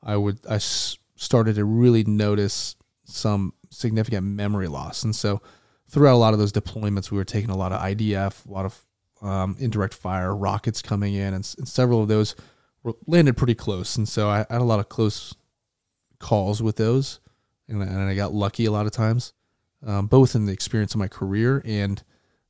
[0.03, 2.75] I would I s- started to really notice
[3.05, 5.41] some significant memory loss, and so
[5.89, 8.65] throughout a lot of those deployments, we were taking a lot of IDF, a lot
[8.65, 8.85] of
[9.21, 12.35] um, indirect fire, rockets coming in, and, and several of those
[12.83, 15.35] were landed pretty close, and so I had a lot of close
[16.19, 17.19] calls with those,
[17.67, 19.33] and, I- and I got lucky a lot of times
[19.85, 22.03] um, both in the experience of my career and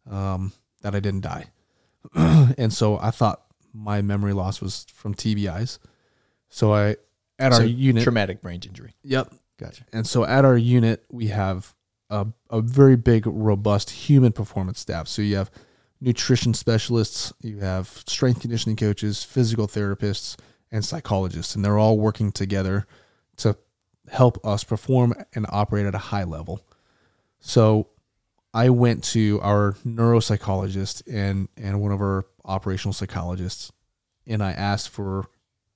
[0.10, 0.52] um,
[0.82, 1.46] that I didn't die.
[2.16, 3.44] and so I thought
[3.74, 5.78] my memory loss was from TBIs.
[6.50, 6.96] So I
[7.38, 8.04] at So our unit.
[8.04, 8.96] traumatic brain injury.
[9.04, 9.34] Yep.
[9.60, 9.84] Gotcha.
[9.94, 11.76] And so at our unit, we have
[12.10, 15.08] a, a very big, robust human performance staff.
[15.08, 15.52] So you have
[16.02, 20.38] nutrition specialists, you have strength conditioning coaches, physical therapists,
[20.72, 22.86] and psychologists, and they're all working together
[23.38, 23.58] to
[24.10, 26.62] help us perform and operate at a high level.
[27.40, 27.90] So
[28.54, 33.72] I went to our neuropsychologist and and one of our operational psychologists,
[34.26, 35.28] and I asked for,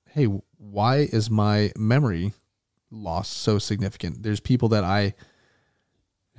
[0.10, 0.26] hey,
[0.58, 2.34] why is my memory
[2.92, 4.24] loss so significant?
[4.24, 5.16] There's people that I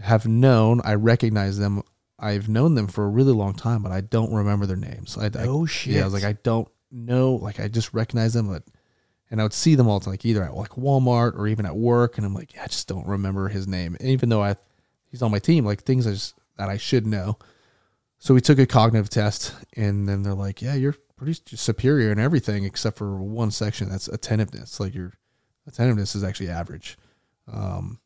[0.00, 1.82] have known, I recognize them,
[2.18, 5.18] I've known them for a really long time, but I don't remember their names.
[5.18, 5.94] I, I Oh shit.
[5.94, 8.62] yeah, I was like, I don't know, like I just recognize them, but
[9.30, 12.16] and I would see them all like either at like Walmart or even at work,
[12.16, 13.96] and I'm like, yeah, I just don't remember his name.
[13.98, 14.56] And even though I
[15.10, 17.38] he's on my team, like things I just, that I should know.
[18.18, 22.18] So we took a cognitive test, and then they're like, yeah, you're pretty superior in
[22.18, 24.78] everything except for one section that's attentiveness.
[24.80, 25.12] Like your
[25.66, 26.96] attentiveness is actually average,
[27.52, 27.98] um,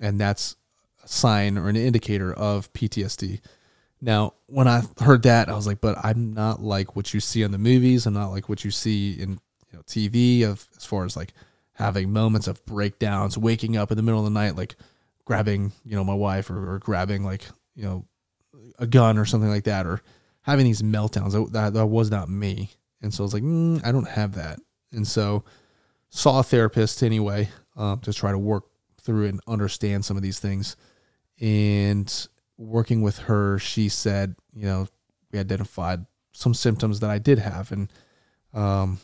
[0.00, 0.56] and that's
[1.04, 3.40] sign or an indicator of PTSD.
[4.00, 7.42] Now, when I heard that, I was like, but I'm not like what you see
[7.42, 8.06] in the movies.
[8.06, 9.38] I'm not like what you see in
[9.70, 11.32] you know, TV of as far as like
[11.74, 14.74] having moments of breakdowns, waking up in the middle of the night, like
[15.24, 17.44] grabbing, you know, my wife or, or grabbing like,
[17.74, 18.04] you know,
[18.78, 20.02] a gun or something like that, or
[20.42, 21.32] having these meltdowns.
[21.32, 22.70] That, that, that was not me.
[23.02, 24.58] And so I was like, mm, I don't have that.
[24.92, 25.44] And so
[26.10, 28.64] saw a therapist anyway um, to try to work
[29.00, 30.76] through and understand some of these things.
[31.42, 34.86] And working with her, she said, you know,
[35.32, 37.92] we identified some symptoms that I did have and
[38.54, 39.00] um,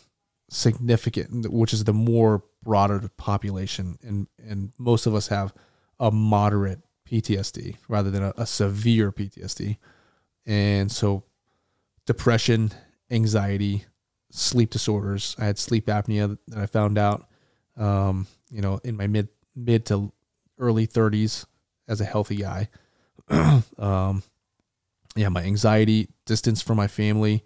[0.49, 3.99] significant, which is the more broader population.
[4.03, 5.53] And, and most of us have
[5.99, 6.81] a moderate
[7.11, 9.77] PTSD rather than a, a severe PTSD.
[10.47, 11.25] And so
[12.07, 12.71] depression,
[13.11, 13.85] anxiety,
[14.31, 15.35] sleep disorders.
[15.41, 17.29] I had sleep apnea that I found out,
[17.77, 20.13] um, you know, in my mid mid to
[20.59, 21.47] early 30s
[21.89, 22.69] as a healthy guy.
[23.79, 24.23] um,
[25.17, 27.45] yeah, my anxiety, distance from my family.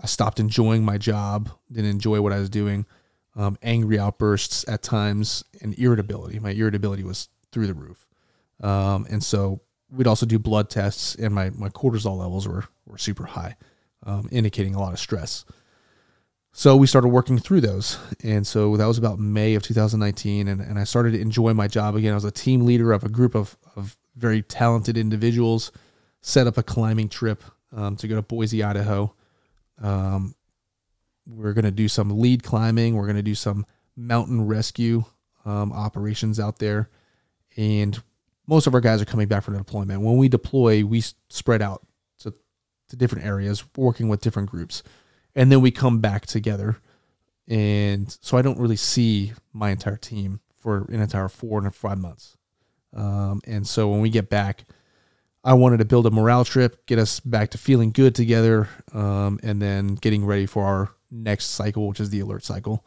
[0.00, 2.86] I stopped enjoying my job, didn't enjoy what I was doing.
[3.36, 6.38] Um, angry outbursts at times and irritability.
[6.38, 8.06] My irritability was through the roof.
[8.60, 9.60] Um, and so
[9.90, 13.56] we'd also do blood tests, and my, my cortisol levels were, were super high,
[14.04, 15.44] um, indicating a lot of stress.
[16.56, 17.98] So we started working through those.
[18.22, 20.46] And so that was about May of 2019.
[20.46, 22.12] And, and I started to enjoy my job again.
[22.12, 25.72] I was a team leader of a group of, of very talented individuals,
[26.20, 27.42] set up a climbing trip
[27.76, 29.12] um, to go to Boise, Idaho.
[29.82, 30.36] Um,
[31.26, 32.94] we're going to do some lead climbing.
[32.94, 35.02] We're going to do some mountain rescue
[35.44, 36.88] um, operations out there.
[37.56, 38.00] And
[38.46, 40.02] most of our guys are coming back from deployment.
[40.02, 41.84] When we deploy, we spread out
[42.20, 42.32] to,
[42.90, 44.84] to different areas, working with different groups
[45.34, 46.76] and then we come back together.
[47.48, 51.98] And so I don't really see my entire team for an entire four and five
[51.98, 52.36] months.
[52.94, 54.64] Um, and so when we get back,
[55.42, 59.38] I wanted to build a morale trip, get us back to feeling good together, um,
[59.42, 62.86] and then getting ready for our next cycle, which is the alert cycle.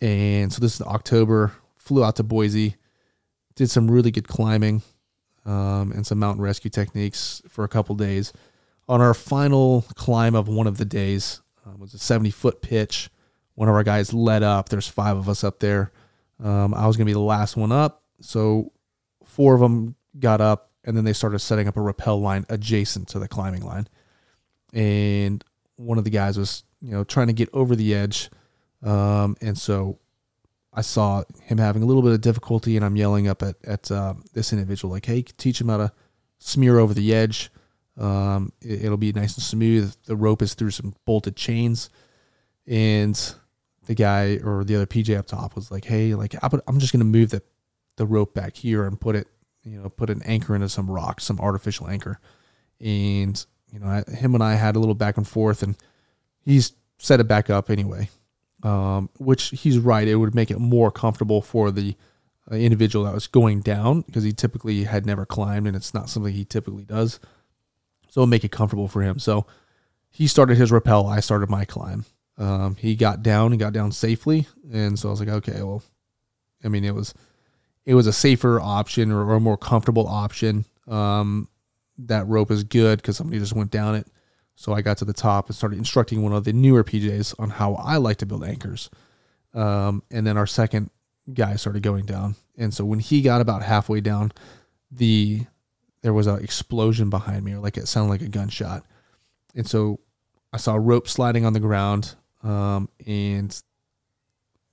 [0.00, 1.52] And so this is October.
[1.76, 2.76] Flew out to Boise,
[3.54, 4.82] did some really good climbing
[5.44, 8.32] um, and some mountain rescue techniques for a couple days.
[8.88, 13.10] On our final climb of one of the days, um, was a 70 foot pitch.
[13.54, 14.68] One of our guys led up.
[14.68, 15.92] There's five of us up there.
[16.42, 18.02] Um, I was going to be the last one up.
[18.20, 18.72] So
[19.24, 23.08] four of them got up and then they started setting up a rappel line adjacent
[23.08, 23.88] to the climbing line.
[24.72, 25.42] And
[25.76, 28.30] one of the guys was, you know, trying to get over the edge.
[28.82, 29.98] Um, and so
[30.72, 33.90] I saw him having a little bit of difficulty and I'm yelling up at, at
[33.90, 35.92] uh, this individual, like, hey, teach him how to
[36.38, 37.50] smear over the edge.
[37.98, 39.94] Um, it, it'll be nice and smooth.
[40.04, 41.90] The rope is through some bolted chains,
[42.66, 43.34] and
[43.86, 47.04] the guy or the other PJ up top was like, "Hey, like I'm just gonna
[47.04, 47.42] move the
[47.96, 49.28] the rope back here and put it,
[49.64, 52.20] you know, put an anchor into some rock, some artificial anchor."
[52.80, 55.76] And you know, I, him and I had a little back and forth, and
[56.44, 58.10] he's set it back up anyway.
[58.62, 61.94] Um, which he's right; it would make it more comfortable for the
[62.50, 66.10] uh, individual that was going down because he typically had never climbed, and it's not
[66.10, 67.20] something he typically does
[68.16, 69.18] so make it comfortable for him.
[69.18, 69.46] So
[70.08, 72.06] he started his rappel, I started my climb.
[72.38, 75.82] Um, he got down and got down safely, and so I was like, okay, well,
[76.64, 77.12] I mean, it was
[77.84, 80.64] it was a safer option or, or a more comfortable option.
[80.88, 81.48] Um,
[81.98, 84.06] that rope is good because somebody just went down it.
[84.54, 87.50] So I got to the top and started instructing one of the newer PJs on
[87.50, 88.88] how I like to build anchors.
[89.52, 90.88] Um, and then our second
[91.34, 94.32] guy started going down, and so when he got about halfway down,
[94.90, 95.44] the
[96.06, 98.84] there was an explosion behind me, or like it sounded like a gunshot.
[99.56, 99.98] and so
[100.52, 103.60] I saw a rope sliding on the ground, um, and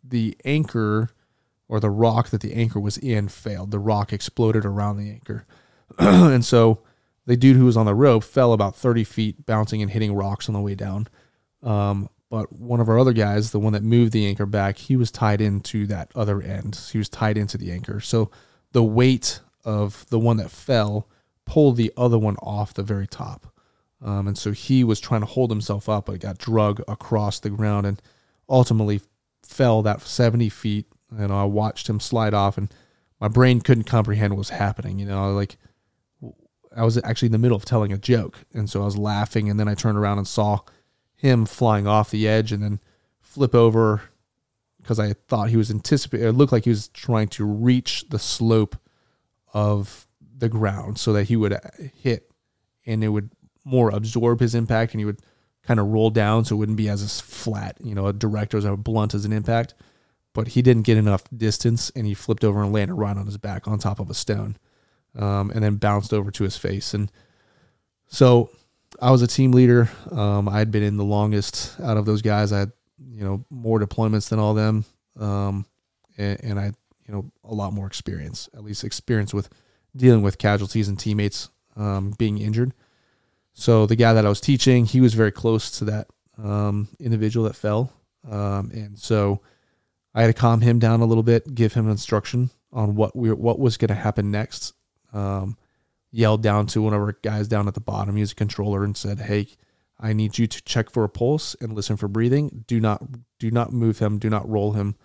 [0.03, 1.09] the anchor
[1.67, 3.71] or the rock that the anchor was in failed.
[3.71, 5.47] The rock exploded around the anchor,
[5.97, 6.83] and so
[7.25, 10.47] the dude who was on the rope fell about 30 feet, bouncing and hitting rocks
[10.47, 11.07] on the way down.
[11.63, 14.95] Um, but one of our other guys, the one that moved the anchor back, he
[14.95, 16.79] was tied into that other end.
[16.91, 17.99] He was tied into the anchor.
[18.01, 18.29] So
[18.71, 21.07] the weight of the one that fell
[21.45, 23.53] pulled the other one off the very top.
[24.03, 27.49] Um, and so he was trying to hold himself up, but got drug across the
[27.49, 28.01] ground and
[28.49, 29.01] ultimately
[29.41, 30.87] fell that 70 feet.
[31.15, 32.73] And I watched him slide off, and
[33.19, 34.99] my brain couldn't comprehend what was happening.
[34.99, 35.57] You know, like
[36.75, 39.49] I was actually in the middle of telling a joke, and so I was laughing,
[39.49, 40.61] and then I turned around and saw
[41.15, 42.79] him flying off the edge, and then
[43.21, 44.01] flip over
[44.81, 46.27] because I thought he was anticipating.
[46.27, 48.75] It looked like he was trying to reach the slope
[49.53, 50.07] of
[50.43, 51.57] the ground so that he would
[51.95, 52.29] hit,
[52.85, 53.29] and it would
[53.63, 55.21] more absorb his impact, and he would
[55.63, 58.57] kind of roll down so it wouldn't be as flat, you know, a direct or
[58.57, 59.73] as blunt as an impact.
[60.33, 63.37] But he didn't get enough distance, and he flipped over and landed right on his
[63.37, 64.57] back on top of a stone
[65.17, 66.93] um, and then bounced over to his face.
[66.93, 67.09] And
[68.07, 68.49] so
[69.01, 69.89] I was a team leader.
[70.11, 72.51] Um, I had been in the longest out of those guys.
[72.51, 74.83] I had, you know, more deployments than all them.
[75.17, 75.65] Um,
[76.17, 76.73] and, and I,
[77.07, 79.47] you know, a lot more experience, at least experience with
[79.95, 82.73] dealing with casualties and teammates um, being injured.
[83.53, 86.07] So the guy that I was teaching, he was very close to that
[86.41, 87.93] um, individual that fell.
[88.29, 89.41] Um, and so
[90.15, 93.31] I had to calm him down a little bit, give him instruction on what we
[93.31, 94.73] what was going to happen next
[95.13, 95.57] um,
[96.11, 98.15] yelled down to one of our guys down at the bottom.
[98.15, 99.47] He was a controller and said, "Hey,
[99.99, 102.65] I need you to check for a pulse and listen for breathing.
[102.67, 103.03] Do not
[103.39, 104.17] do not move him.
[104.17, 104.95] Do not roll him.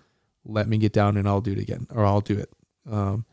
[0.44, 2.50] Let me get down and I'll do it again, or I'll do it."
[2.90, 3.26] Um,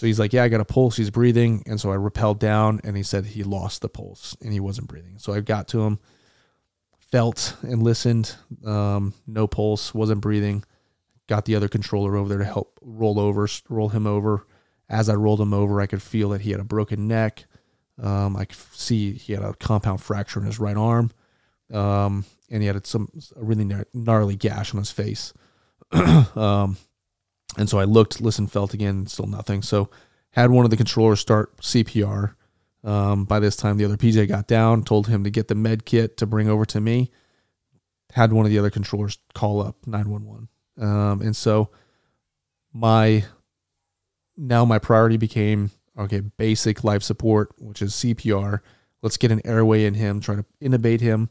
[0.00, 0.96] so he's like, "Yeah, I got a pulse.
[0.96, 4.52] He's breathing." And so I rappelled down, and he said he lost the pulse and
[4.52, 5.18] he wasn't breathing.
[5.18, 5.98] So I got to him,
[6.98, 8.34] felt and listened.
[8.64, 10.64] Um, no pulse, wasn't breathing.
[11.28, 14.46] Got the other controller over there to help roll over, roll him over
[14.90, 17.44] as I rolled him over, I could feel that he had a broken neck.
[18.02, 21.12] Um, I could see he had a compound fracture in his right arm,
[21.72, 25.32] um, and he had some a really gnarly gash on his face.
[25.92, 26.76] um,
[27.56, 29.62] and so I looked, listened, felt again, still nothing.
[29.62, 29.90] So
[30.32, 32.34] had one of the controllers start CPR.
[32.82, 35.84] Um, by this time, the other PJ got down, told him to get the med
[35.84, 37.10] kit to bring over to me.
[38.12, 40.48] Had one of the other controllers call up 911.
[40.78, 41.70] Um, and so
[42.72, 43.24] my
[44.36, 48.60] now my priority became okay, basic life support, which is CPR.
[49.02, 51.28] Let's get an airway in him, try to intubate him.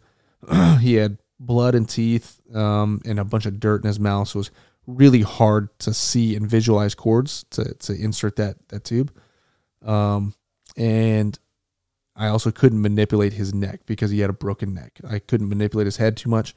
[0.80, 4.40] he had blood and teeth um, and a bunch of dirt in his mouth, so
[4.40, 4.52] was
[4.96, 9.12] really hard to see and visualize cords to, to insert that that tube.
[9.86, 10.34] Um,
[10.76, 11.38] and
[12.16, 15.00] I also couldn't manipulate his neck because he had a broken neck.
[15.08, 16.56] I couldn't manipulate his head too much,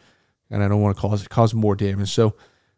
[0.50, 2.10] and I don't want to cause cause more damage.
[2.10, 2.34] So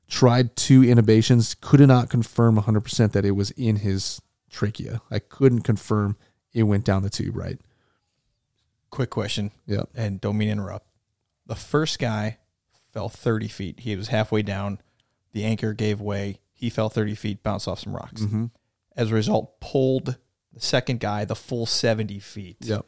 [0.09, 5.01] tried two intubations, could not confirm 100% that it was in his trachea.
[5.11, 6.17] I couldn't confirm
[6.53, 7.59] it went down the tube right.
[8.91, 9.51] Quick question.
[9.67, 9.85] Yeah.
[9.95, 10.87] And don't mean to interrupt.
[11.47, 12.39] The first guy
[12.93, 13.81] fell 30 feet.
[13.81, 14.81] He was halfway down.
[15.35, 16.41] The anchor gave way.
[16.53, 18.23] He fell 30 feet, bounced off some rocks.
[18.23, 18.47] Mm-hmm.
[18.97, 20.17] As a result, pulled
[20.53, 22.57] the second guy the full 70 feet.
[22.61, 22.87] Yep.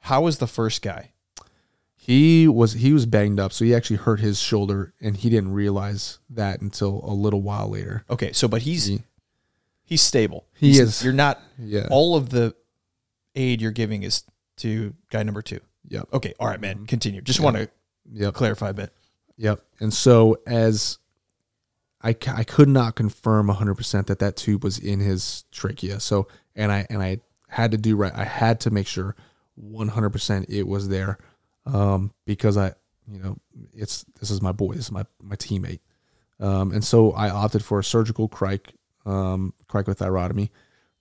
[0.00, 1.12] How was the first guy?
[1.96, 5.52] He was he was banged up, so he actually hurt his shoulder, and he didn't
[5.52, 8.04] realize that until a little while later.
[8.08, 9.02] Okay, so but he's he,
[9.84, 10.46] he's stable.
[10.54, 11.04] He he's, is.
[11.04, 11.42] You're not.
[11.58, 11.88] Yeah.
[11.90, 12.54] All of the
[13.34, 14.24] aid you're giving is
[14.58, 15.60] to guy number two.
[15.88, 16.08] Yep.
[16.14, 16.34] Okay.
[16.40, 16.76] All right, man.
[16.76, 16.84] Mm-hmm.
[16.86, 17.20] Continue.
[17.20, 17.44] Just yep.
[17.44, 17.68] want to
[18.10, 18.32] yep.
[18.32, 18.94] clarify a bit.
[19.36, 19.62] Yep.
[19.80, 20.99] And so as
[22.02, 26.00] I, I could not confirm 100% that that tube was in his trachea.
[26.00, 28.12] So and I and I had to do right.
[28.14, 29.16] I had to make sure
[29.62, 31.18] 100% it was there
[31.66, 32.72] um, because I,
[33.10, 33.36] you know,
[33.72, 35.80] it's this is my boy, this is my my teammate,
[36.38, 38.72] um, and so I opted for a surgical cric,
[39.04, 40.50] um, cricothyrotomy,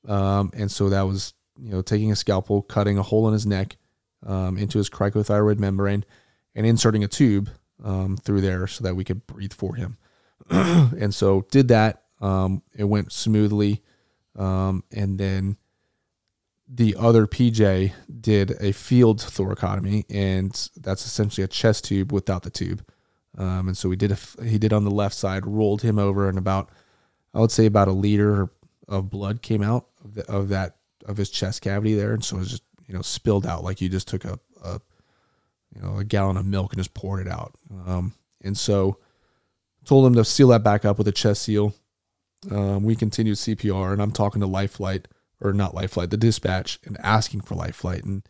[0.07, 3.45] um, and so that was you know taking a scalpel, cutting a hole in his
[3.45, 3.77] neck
[4.25, 6.03] um, into his cricothyroid membrane,
[6.55, 7.49] and inserting a tube
[7.83, 9.97] um, through there so that we could breathe for him,
[10.99, 12.03] and so did that.
[12.21, 13.81] Um, it went smoothly,
[14.35, 15.57] um, and then
[16.67, 22.49] the other PJ did a field thoracotomy, and that's essentially a chest tube without the
[22.49, 22.85] tube.
[23.37, 26.27] Um, and so we did a, he did on the left side, rolled him over,
[26.27, 26.69] and about
[27.33, 28.49] I would say about a liter
[28.87, 32.35] of blood came out of, the, of that of his chest cavity there, and so
[32.35, 34.81] it was just you know spilled out like you just took a, a
[35.75, 37.55] you know a gallon of milk and just poured it out.
[37.87, 38.97] Um, and so
[39.89, 41.73] told him to seal that back up with a chest seal.
[42.51, 45.07] Um, we continued CPR, and I'm talking to Life Flight
[45.41, 48.03] or not life flight, the dispatch, and asking for life flight.
[48.03, 48.23] And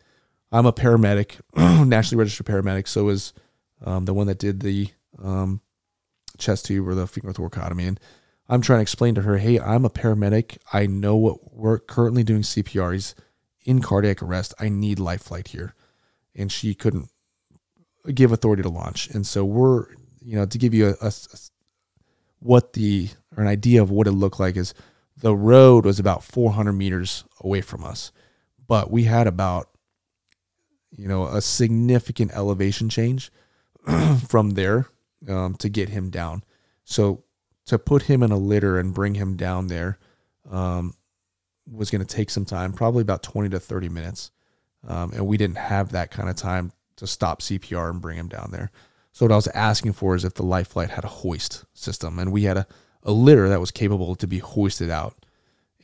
[0.52, 1.40] I'm a paramedic,
[1.86, 2.88] nationally registered paramedic.
[2.88, 3.32] So is
[3.84, 4.88] um, the one that did the
[5.22, 5.60] um,
[6.38, 7.88] chest tube or the finger thoracotomy.
[7.88, 8.00] And
[8.48, 10.58] I'm trying to explain to her, hey, I'm a paramedic.
[10.72, 12.92] I know what we're currently doing CPR.
[12.92, 13.14] He's
[13.64, 14.54] in cardiac arrest.
[14.58, 15.74] I need life flight here.
[16.34, 17.10] And she couldn't
[18.14, 19.08] give authority to launch.
[19.10, 19.86] And so we're,
[20.20, 21.38] you know, to give you a, a, a
[22.40, 24.74] what the or an idea of what it looked like is
[25.16, 28.10] the road was about 400 meters away from us,
[28.66, 29.68] but we had about
[30.96, 33.30] you know a significant elevation change
[34.28, 34.88] from there
[35.28, 36.42] um, to get him down.
[36.84, 37.24] So
[37.66, 39.98] to put him in a litter and bring him down there
[40.50, 40.94] um,
[41.70, 44.30] was going to take some time, probably about 20 to 30 minutes.
[44.86, 48.28] Um, and we didn't have that kind of time to stop CPR and bring him
[48.28, 48.70] down there.
[49.20, 52.18] So what I was asking for is if the life flight had a hoist system,
[52.18, 52.66] and we had a,
[53.02, 55.26] a litter that was capable to be hoisted out.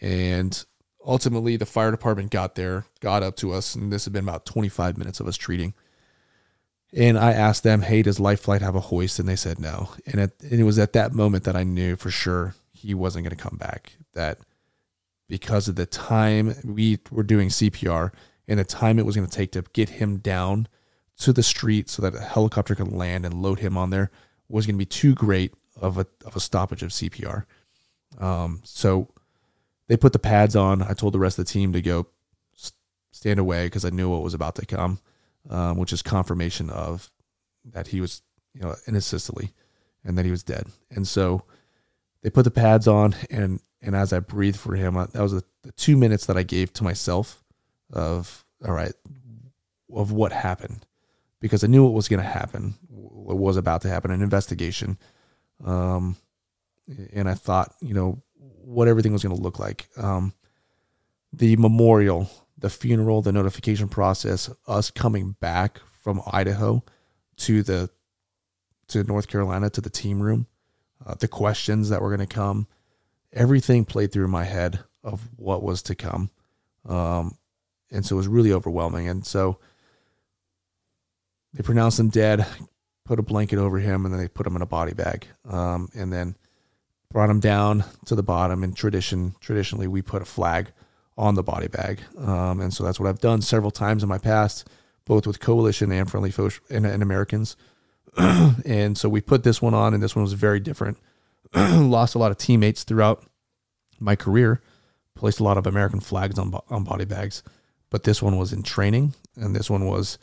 [0.01, 0.65] And
[1.05, 4.47] ultimately, the fire department got there, got up to us, and this had been about
[4.47, 5.75] 25 minutes of us treating.
[6.95, 9.91] And I asked them, "Hey, does life flight have a hoist?" And they said no.
[10.07, 13.37] And, and it was at that moment that I knew for sure he wasn't going
[13.37, 13.99] to come back.
[14.15, 14.39] That
[15.29, 18.13] because of the time we were doing CPR
[18.49, 20.69] and the time it was going to take to get him down
[21.19, 24.11] to the street so that a helicopter could land and load him on there
[24.49, 27.45] was going to be too great of a of a stoppage of CPR.
[28.19, 29.09] Um, so
[29.89, 30.83] they put the pads on.
[30.83, 32.07] I told the rest of the team to go
[33.11, 35.01] stand away because I knew what was about to come,
[35.49, 37.11] um, which is confirmation of
[37.65, 38.23] that he was
[38.55, 39.51] you know in asystole
[40.05, 40.67] and that he was dead.
[40.91, 41.43] And so
[42.23, 45.45] they put the pads on and and as I breathed for him, that was the
[45.77, 47.43] two minutes that I gave to myself
[47.93, 48.95] of all right
[49.95, 50.87] of what happened
[51.41, 54.99] because I knew what was going to happen, what was about to happen, an investigation.
[55.65, 56.17] Um,
[57.13, 59.87] and I thought, you know, what everything was going to look like.
[59.97, 60.33] Um,
[61.33, 66.83] the memorial, the funeral, the notification process, us coming back from Idaho
[67.39, 67.91] to the
[68.89, 70.47] to North Carolina to the team room,
[71.05, 72.69] uh, the questions that were going to come,
[73.33, 76.31] everything played through my head of what was to come,
[76.89, 77.37] um,
[77.91, 79.09] and so it was really overwhelming.
[79.09, 79.59] And so
[81.57, 82.47] they pronounced him dead,
[83.07, 85.89] put a blanket over him, and then they put him in a body bag, um,
[85.95, 86.37] and then
[87.11, 88.63] brought him down to the bottom.
[88.63, 90.73] And tradition, traditionally, we put a flag
[91.17, 94.19] on the body bag, um, and so that's what I've done several times in my
[94.19, 94.69] past,
[95.07, 97.57] both with coalition and friendly foes and, and Americans.
[98.19, 100.99] and so we put this one on, and this one was very different.
[101.55, 103.25] Lost a lot of teammates throughout
[103.99, 104.61] my career.
[105.15, 107.43] Placed a lot of American flags on on body bags,
[107.89, 110.19] but this one was in training, and this one was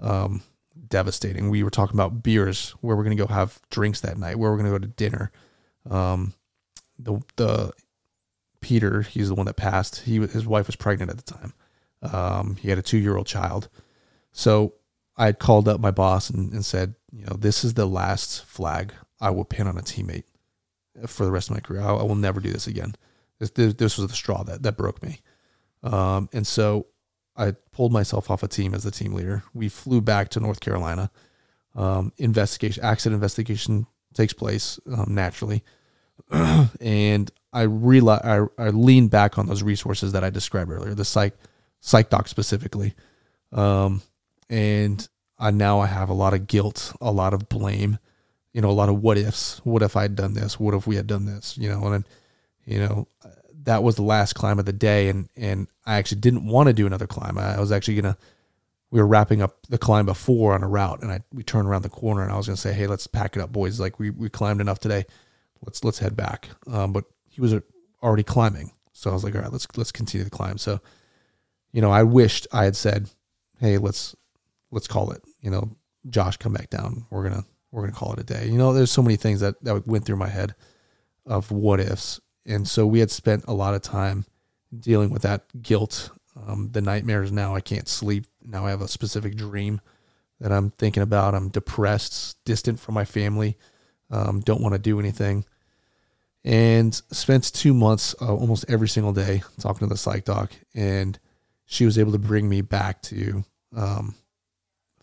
[0.00, 0.40] um,
[0.88, 1.50] devastating.
[1.50, 4.50] We were talking about beers, where we're going to go have drinks that night, where
[4.50, 5.32] we're going to go to dinner.
[5.88, 6.34] Um,
[6.98, 7.72] the the
[8.60, 10.02] Peter, he's the one that passed.
[10.02, 11.52] He his wife was pregnant at the time.
[12.02, 13.68] Um, he had a two year old child.
[14.32, 14.74] So
[15.16, 18.44] I had called up my boss and, and said, you know, this is the last
[18.44, 20.24] flag I will pin on a teammate
[21.06, 21.82] for the rest of my career.
[21.82, 22.94] I, I will never do this again.
[23.38, 25.20] This, this, was the straw that that broke me.
[25.82, 26.86] Um, and so
[27.38, 29.44] I pulled myself off a team as the team leader.
[29.54, 31.10] We flew back to North Carolina.
[31.74, 35.62] Um, investigation, accident investigation takes place um, naturally,
[36.80, 41.04] and I realized I, I leaned back on those resources that I described earlier, the
[41.04, 41.34] psych
[41.80, 42.94] psych doc specifically,
[43.52, 44.02] um,
[44.50, 45.08] and
[45.38, 47.98] I now I have a lot of guilt, a lot of blame,
[48.52, 49.60] you know, a lot of what ifs.
[49.62, 50.58] What if I had done this?
[50.58, 51.56] What if we had done this?
[51.56, 52.04] You know, and
[52.64, 53.06] you know,
[53.68, 56.72] that was the last climb of the day, and and I actually didn't want to
[56.72, 57.36] do another climb.
[57.36, 58.16] I, was actually gonna.
[58.90, 61.82] We were wrapping up the climb before on a route, and I we turned around
[61.82, 63.78] the corner, and I was gonna say, "Hey, let's pack it up, boys.
[63.78, 65.04] Like we we climbed enough today.
[65.60, 67.54] Let's let's head back." Um, but he was
[68.02, 70.80] already climbing, so I was like, "All right, let's let's continue the climb." So,
[71.72, 73.10] you know, I wished I had said,
[73.60, 74.16] "Hey, let's
[74.70, 75.76] let's call it." You know,
[76.08, 77.04] Josh, come back down.
[77.10, 78.46] We're gonna we're gonna call it a day.
[78.46, 80.54] You know, there's so many things that that went through my head
[81.26, 82.18] of what ifs
[82.48, 84.24] and so we had spent a lot of time
[84.76, 86.10] dealing with that guilt,
[86.46, 87.30] um, the nightmares.
[87.30, 88.26] Now I can't sleep.
[88.42, 89.80] Now I have a specific dream
[90.40, 91.34] that I'm thinking about.
[91.34, 93.56] I'm depressed, distant from my family,
[94.10, 95.44] um, don't want to do anything.
[96.44, 100.52] And spent two months uh, almost every single day talking to the psych doc.
[100.74, 101.18] And
[101.66, 103.44] she was able to bring me back to
[103.76, 104.14] um,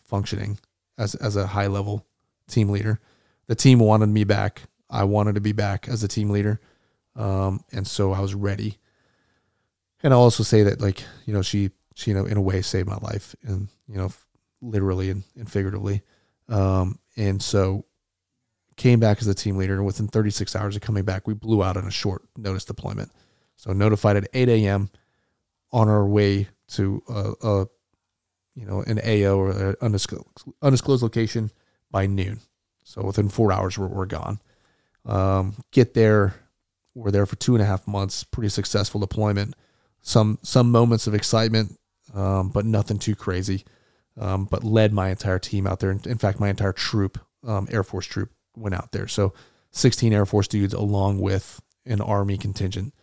[0.04, 0.58] functioning
[0.98, 2.08] as, as a high level
[2.48, 3.00] team leader.
[3.48, 4.64] The team wanted me back.
[4.90, 6.60] I wanted to be back as a team leader.
[7.16, 8.78] Um, and so I was ready.
[10.04, 12.62] And I'll also say that, like, you know, she, she, you know, in a way
[12.62, 14.12] saved my life and, you know,
[14.62, 16.02] literally and, and figuratively.
[16.50, 17.86] Um, and so
[18.76, 19.76] came back as a team leader.
[19.76, 23.12] And within 36 hours of coming back, we blew out on a short notice deployment.
[23.56, 24.90] So notified at 8 a.m.
[25.72, 27.68] on our way to a, a
[28.56, 30.26] you know, an AO or an undisclosed,
[30.62, 31.52] undisclosed location
[31.92, 32.40] by noon.
[32.84, 34.40] So within four hours, we're, we're gone.
[35.06, 36.36] Um, get there.
[36.96, 38.24] We're there for two and a half months.
[38.24, 39.54] Pretty successful deployment.
[40.02, 41.78] Some some moments of excitement,
[42.14, 43.66] um, but nothing too crazy.
[44.18, 45.92] Um, but led my entire team out there.
[45.92, 49.10] In, fact, my entire troop, um, Air Force troop, went out there.
[49.10, 49.34] So
[49.72, 52.94] 16 Air Force dudes along with an Army contingent.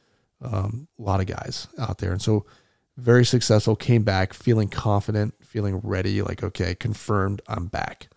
[0.40, 2.12] Um, a lot of guys out there.
[2.12, 2.47] And so
[2.97, 8.09] very successful, came back feeling confident, feeling ready, like, okay, confirmed, I'm back.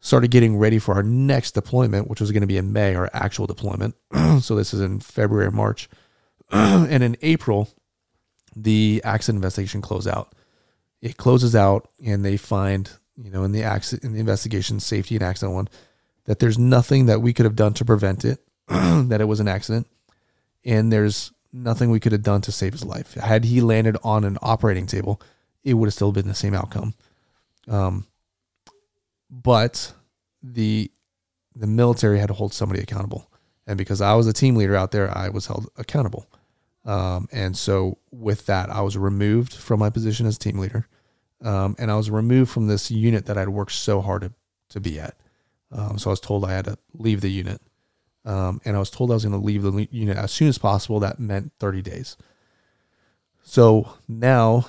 [0.00, 3.10] Started getting ready for our next deployment, which was going to be in May, our
[3.12, 3.96] actual deployment.
[4.40, 5.88] so this is in February, March.
[6.50, 7.68] and in April,
[8.54, 10.34] the accident investigation closed out.
[11.00, 15.14] It closes out, and they find, you know, in the accident, in the investigation, safety
[15.16, 15.68] and accident one,
[16.24, 19.48] that there's nothing that we could have done to prevent it, that it was an
[19.48, 19.86] accident,
[20.64, 23.14] and there's nothing we could have done to save his life.
[23.14, 25.20] Had he landed on an operating table,
[25.64, 26.94] it would have still been the same outcome.
[27.66, 28.06] Um,
[29.30, 29.92] but
[30.42, 30.90] the
[31.54, 33.30] the military had to hold somebody accountable,
[33.66, 36.26] and because I was a team leader out there, I was held accountable.
[36.84, 40.86] Um, and so with that, I was removed from my position as team leader,
[41.42, 44.32] um, and I was removed from this unit that I'd worked so hard to,
[44.70, 45.16] to be at.
[45.70, 47.60] Um, so I was told I had to leave the unit.
[48.24, 50.58] Um, and I was told I was going to leave the unit as soon as
[50.58, 51.00] possible.
[51.00, 52.16] That meant 30 days.
[53.42, 54.66] So now,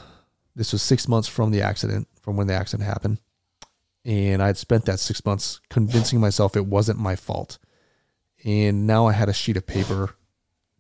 [0.56, 3.18] this was six months from the accident, from when the accident happened.
[4.10, 7.60] And I had spent that six months convincing myself it wasn't my fault.
[8.44, 10.15] And now I had a sheet of paper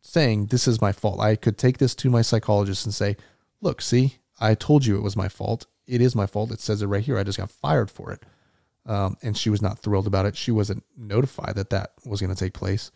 [0.01, 1.19] saying, This is my fault.
[1.19, 3.17] I could take this to my psychologist and say,
[3.61, 5.67] Look, see, I told you it was my fault.
[5.85, 6.49] It is my fault.
[6.49, 7.19] It says it right here.
[7.19, 8.23] I just got fired for it.
[8.87, 10.35] Um, and she was not thrilled about it.
[10.35, 12.89] She wasn't notified that that was going to take place.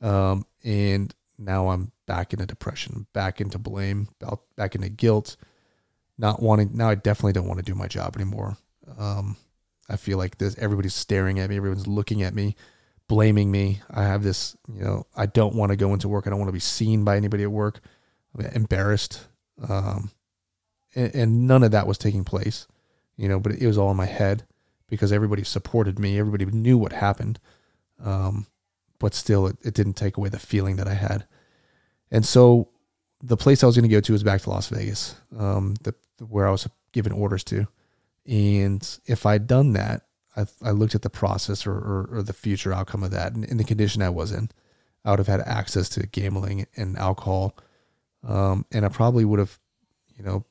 [0.00, 4.08] Um, and now I'm back into depression, back into blame,
[4.56, 5.36] back into guilt,
[6.16, 6.70] not wanting.
[6.72, 8.56] Now I definitely don't want to do my job anymore.
[8.96, 9.36] Um,
[9.88, 10.56] I feel like this.
[10.58, 11.56] Everybody's staring at me.
[11.56, 12.56] Everyone's looking at me,
[13.08, 13.80] blaming me.
[13.90, 14.56] I have this.
[14.72, 16.26] You know, I don't want to go into work.
[16.26, 17.80] I don't want to be seen by anybody at work.
[18.36, 19.26] I'm embarrassed.
[19.68, 20.10] Um,
[20.94, 22.66] and, and none of that was taking place.
[23.16, 24.44] You know, but it was all in my head
[24.88, 26.18] because everybody supported me.
[26.18, 27.38] Everybody knew what happened.
[28.02, 28.46] Um,
[28.98, 31.26] but still, it, it didn't take away the feeling that I had.
[32.10, 32.68] And so
[33.22, 35.94] the place I was going to go to was back to Las Vegas, um, the,
[36.28, 37.66] where I was given orders to.
[38.26, 40.02] And if I'd done that,
[40.36, 43.44] I, I looked at the process or, or, or, the future outcome of that and
[43.44, 44.50] in the condition I was in,
[45.04, 47.56] I would have had access to gambling and alcohol.
[48.26, 49.58] Um, and I probably would have,
[50.16, 50.44] you know,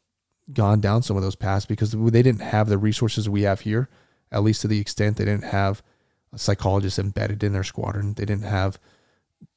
[0.53, 3.89] gone down some of those paths because they didn't have the resources we have here
[4.31, 5.81] at least to the extent they didn't have
[6.33, 8.13] a psychologist embedded in their squadron.
[8.13, 8.79] They didn't have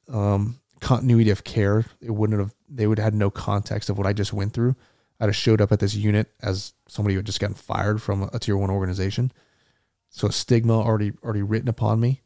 [0.08, 1.84] um, continuity of care.
[2.00, 2.54] It wouldn't have.
[2.68, 4.76] They would have had no context of what I just went through.
[5.20, 8.30] I'd have showed up at this unit as somebody who had just gotten fired from
[8.32, 9.32] a tier one organization.
[10.10, 12.22] So a stigma already already written upon me,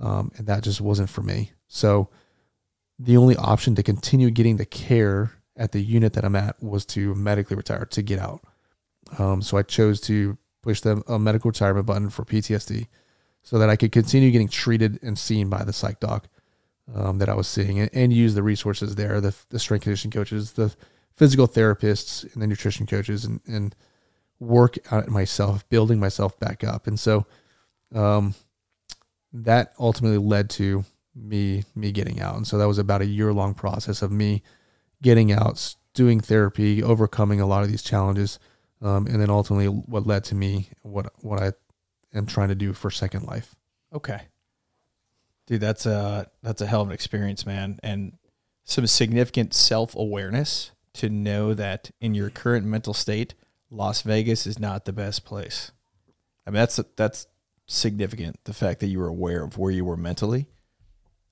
[0.00, 1.52] um, and that just wasn't for me.
[1.68, 2.08] So
[2.98, 6.84] the only option to continue getting the care at the unit that I'm at was
[6.86, 8.42] to medically retire to get out.
[9.18, 12.86] Um, so I chose to push them a medical retirement button for PTSD
[13.42, 16.28] so that I could continue getting treated and seen by the psych doc
[16.94, 20.12] um, that I was seeing and, and, use the resources there, the, the strength conditioning
[20.12, 20.74] coaches, the
[21.20, 23.74] physical therapists, and the nutrition coaches, and, and
[24.38, 26.86] work at myself, building myself back up.
[26.86, 27.26] And so
[27.94, 28.34] um,
[29.32, 30.84] that ultimately led to
[31.14, 32.36] me me getting out.
[32.36, 34.42] And so that was about a year long process of me
[35.02, 38.38] getting out, doing therapy, overcoming a lot of these challenges
[38.82, 41.52] um, and then ultimately what led to me what what I
[42.14, 43.54] am trying to do for Second Life.
[43.92, 44.22] Okay,
[45.46, 48.16] dude, that's a that's a hell of an experience, man, and
[48.64, 50.70] some significant self awareness
[51.00, 53.32] to know that in your current mental state,
[53.70, 55.72] Las Vegas is not the best place.
[56.46, 57.26] I mean, that's that's
[57.66, 58.38] significant.
[58.44, 60.46] The fact that you were aware of where you were mentally,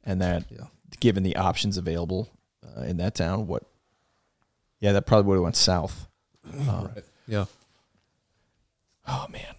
[0.05, 0.69] and that yeah.
[1.01, 2.31] given the options available
[2.65, 3.65] uh, in that town, what,
[4.81, 6.09] yeah, that probably would have went south.
[6.47, 7.05] Uh, right.
[7.27, 7.45] Yeah.
[9.07, 9.55] Oh man.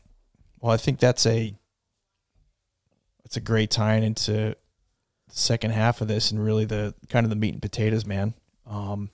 [0.60, 1.54] Well, I think that's a
[3.24, 4.56] that's a great tie into the
[5.30, 8.34] second half of this and really the kind of the meat and potatoes, man.
[8.66, 9.12] Um,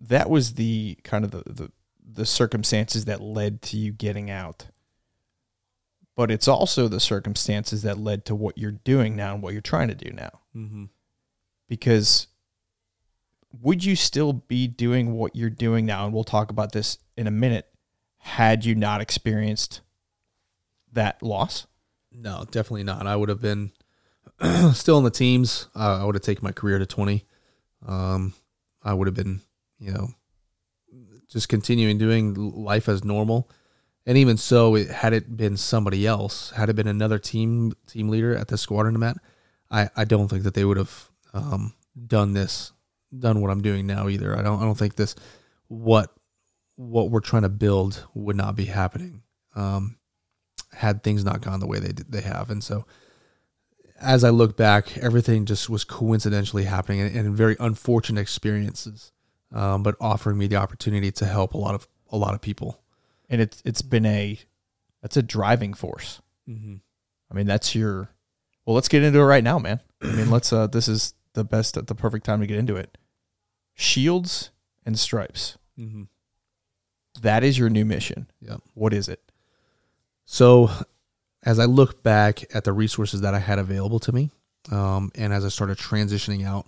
[0.00, 1.72] that was the kind of the, the
[2.12, 4.66] the circumstances that led to you getting out.
[6.16, 9.62] But it's also the circumstances that led to what you're doing now and what you're
[9.62, 10.40] trying to do now.
[10.56, 10.84] Mm-hmm.
[11.68, 12.26] Because
[13.58, 16.04] would you still be doing what you're doing now?
[16.04, 17.66] And we'll talk about this in a minute.
[18.18, 19.80] Had you not experienced
[20.92, 21.66] that loss?
[22.12, 23.06] No, definitely not.
[23.06, 23.72] I would have been
[24.74, 25.68] still in the teams.
[25.74, 27.24] Uh, I would have taken my career to 20.
[27.86, 28.34] Um,
[28.82, 29.40] I would have been,
[29.80, 30.08] you know,
[31.28, 33.50] just continuing doing life as normal.
[34.06, 38.08] And even so, it, had it been somebody else, had it been another team team
[38.08, 39.16] leader at the squadron I'm at,
[39.70, 41.74] I, I don't think that they would have um,
[42.06, 42.72] done this,
[43.16, 44.36] done what I'm doing now either.
[44.36, 45.14] I don't I don't think this
[45.68, 46.12] what
[46.76, 49.22] what we're trying to build would not be happening
[49.54, 49.98] um,
[50.72, 52.50] had things not gone the way they did, they have.
[52.50, 52.86] And so,
[54.00, 59.12] as I look back, everything just was coincidentally happening and, and very unfortunate experiences,
[59.52, 62.80] um, but offering me the opportunity to help a lot of a lot of people.
[63.28, 64.38] And it's it's been a
[65.02, 66.20] that's a driving force.
[66.48, 66.76] Mm-hmm.
[67.30, 68.10] I mean, that's your.
[68.66, 69.80] Well, let's get into it right now, man.
[70.02, 70.52] I mean, let's.
[70.52, 72.98] uh This is the best, the perfect time to get into it.
[73.74, 74.50] Shields
[74.84, 75.56] and stripes.
[75.78, 76.04] Mm-hmm.
[77.22, 78.30] That is your new mission.
[78.40, 78.56] Yeah.
[78.74, 79.20] What is it?
[80.24, 80.70] So,
[81.42, 84.30] as I look back at the resources that I had available to me,
[84.70, 86.66] um, and as I started transitioning out,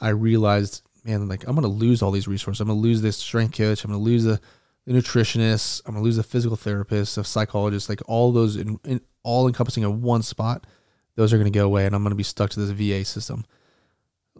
[0.00, 2.60] I realized, man, like I'm to lose all these resources.
[2.60, 3.84] I'm to lose this strength coach.
[3.84, 4.40] I'm to lose the,
[4.86, 5.82] nutritionist.
[5.86, 9.82] I'm to lose the physical therapist, the psychologist, like all those in, in all encompassing
[9.82, 10.66] in one spot.
[11.16, 13.44] Those are to go away, and I'm to be stuck to this VA system.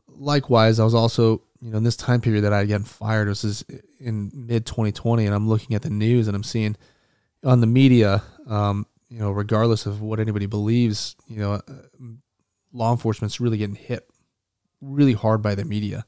[0.09, 3.29] Likewise, I was also, you know, in this time period that I had gotten fired,
[3.29, 3.65] this is
[4.01, 6.77] in mid 2020, and I'm looking at the news and I'm seeing
[7.45, 11.61] on the media, um, you know, regardless of what anybody believes, you know, uh,
[12.73, 14.09] law enforcement's really getting hit
[14.81, 16.05] really hard by the media.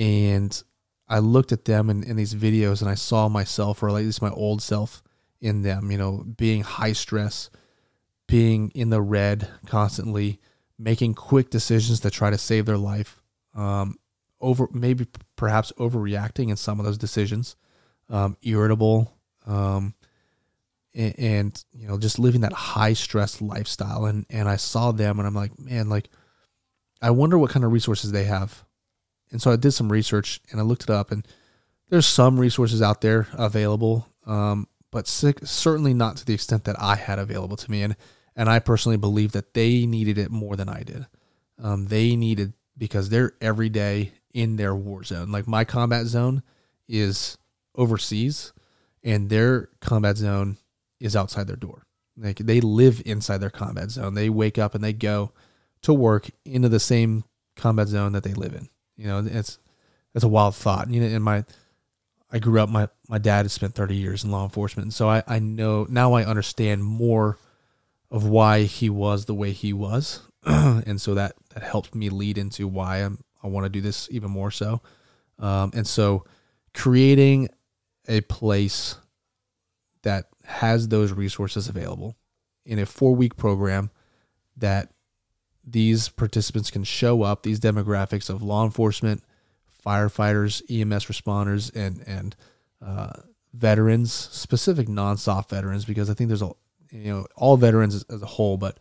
[0.00, 0.60] And
[1.08, 4.22] I looked at them in, in these videos and I saw myself, or at least
[4.22, 5.02] my old self,
[5.40, 7.50] in them, you know, being high stress,
[8.26, 10.40] being in the red constantly,
[10.78, 13.20] making quick decisions to try to save their life,
[13.54, 13.98] um,
[14.40, 15.06] over maybe
[15.36, 17.56] perhaps overreacting in some of those decisions,
[18.08, 19.14] um, irritable,
[19.46, 19.94] um,
[20.94, 24.06] and, and you know just living that high stress lifestyle.
[24.06, 26.08] And and I saw them and I'm like, man, like
[27.02, 28.64] I wonder what kind of resources they have.
[29.30, 31.26] And so I did some research and I looked it up and
[31.88, 36.96] there's some resources out there available, um, but certainly not to the extent that I
[36.96, 37.82] had available to me.
[37.82, 37.96] And
[38.36, 41.06] and I personally believe that they needed it more than I did.
[41.62, 45.30] Um, they needed because they're every day in their war zone.
[45.30, 46.42] Like my combat zone
[46.88, 47.36] is
[47.74, 48.52] overseas,
[49.02, 50.56] and their combat zone
[51.00, 51.86] is outside their door.
[52.16, 54.14] Like they live inside their combat zone.
[54.14, 55.32] They wake up and they go
[55.82, 57.24] to work into the same
[57.56, 58.68] combat zone that they live in.
[59.00, 59.58] You know, it's
[60.14, 60.90] it's a wild thought.
[60.90, 61.44] You know, in my
[62.30, 65.08] I grew up my my dad has spent 30 years in law enforcement, and so
[65.08, 67.38] I I know now I understand more
[68.10, 72.36] of why he was the way he was, and so that that helped me lead
[72.36, 74.82] into why I'm I want to do this even more so.
[75.38, 76.24] Um, and so
[76.74, 77.48] creating
[78.06, 78.96] a place
[80.02, 82.16] that has those resources available
[82.66, 83.90] in a four week program
[84.58, 84.92] that
[85.64, 89.22] these participants can show up, these demographics of law enforcement,
[89.84, 92.36] firefighters, EMS responders, and, and,
[92.84, 93.12] uh,
[93.52, 96.52] veterans, specific non-SOF veterans, because I think there's a,
[96.90, 98.78] you know, all veterans as, as a whole, but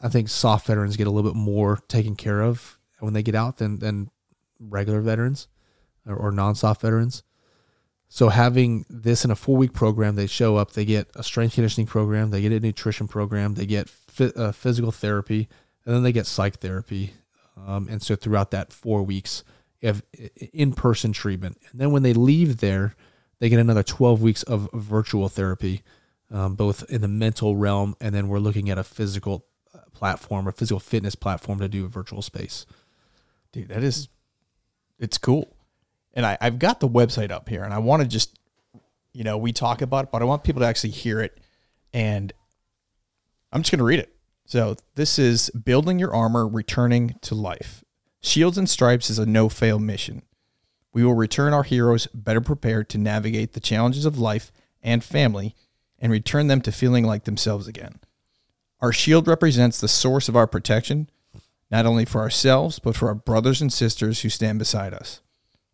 [0.00, 3.34] I think SOF veterans get a little bit more taken care of when they get
[3.34, 4.10] out than, than
[4.60, 5.48] regular veterans
[6.06, 7.22] or, or non-SOF veterans.
[8.08, 11.54] So having this in a four week program, they show up, they get a strength
[11.54, 15.48] conditioning program, they get a nutrition program, they get uh, physical therapy,
[15.86, 17.14] and then they get psych therapy.
[17.56, 19.44] Um, and so throughout that four weeks,
[19.80, 20.02] you have
[20.52, 21.58] in person treatment.
[21.70, 22.94] And then when they leave there,
[23.38, 25.82] they get another 12 weeks of virtual therapy,
[26.30, 30.46] um, both in the mental realm, and then we're looking at a physical uh, platform
[30.46, 32.66] or physical fitness platform to do a virtual space.
[33.52, 34.08] Dude, that is,
[34.98, 35.56] it's cool
[36.16, 38.38] and I, I've got the website up here, and I want to just,
[39.12, 41.38] you know, we talk about it, but I want people to actually hear it,
[41.92, 42.32] and
[43.52, 44.15] I'm just going to read it.
[44.46, 47.84] So this is building your armor, returning to life.
[48.20, 50.22] Shields and Stripes is a no-fail mission.
[50.92, 54.52] We will return our heroes better prepared to navigate the challenges of life
[54.82, 55.56] and family,
[55.98, 57.98] and return them to feeling like themselves again.
[58.80, 61.10] Our shield represents the source of our protection,
[61.70, 65.22] not only for ourselves, but for our brothers and sisters who stand beside us.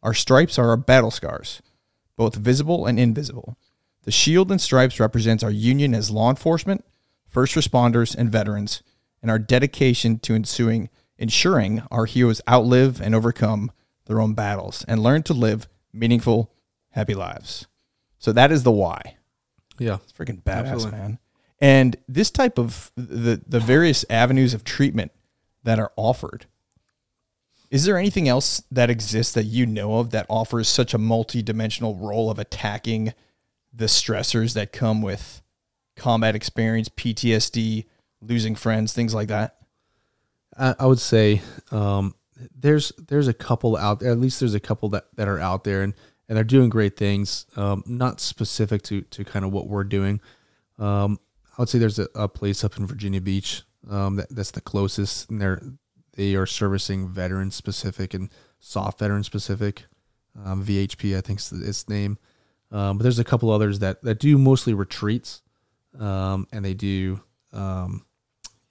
[0.02, 1.60] Our stripes are our battle scars,
[2.16, 3.58] both visible and invisible.
[4.04, 6.84] The shield and stripes represents our union as law enforcement,
[7.32, 8.82] first responders, and veterans,
[9.20, 10.88] and our dedication to ensuing,
[11.18, 13.72] ensuring our heroes outlive and overcome
[14.06, 16.52] their own battles and learn to live meaningful,
[16.90, 17.66] happy lives.
[18.18, 19.16] So that is the why.
[19.78, 20.98] Yeah, it's freaking badass, Absolutely.
[20.98, 21.18] man.
[21.60, 25.12] And this type of the the various avenues of treatment
[25.64, 26.46] that are offered
[27.72, 31.96] is there anything else that exists that you know of that offers such a multi-dimensional
[31.96, 33.14] role of attacking
[33.72, 35.40] the stressors that come with
[35.96, 37.86] combat experience, PTSD,
[38.20, 39.56] losing friends, things like that?
[40.56, 42.14] I, I would say um,
[42.54, 44.10] there's there's a couple out there.
[44.10, 45.94] At least there's a couple that, that are out there, and
[46.28, 47.46] and they're doing great things.
[47.56, 50.20] Um, not specific to to kind of what we're doing.
[50.78, 51.18] Um,
[51.56, 54.60] I would say there's a, a place up in Virginia Beach um, that, that's the
[54.60, 55.60] closest, and they're
[56.14, 59.84] they are servicing veteran specific and SOF veteran specific.
[60.44, 62.18] Um, VHP, I think is its name.
[62.70, 65.42] Um, but there's a couple others that that do mostly retreats,
[65.98, 67.20] um, and they do
[67.52, 68.04] um,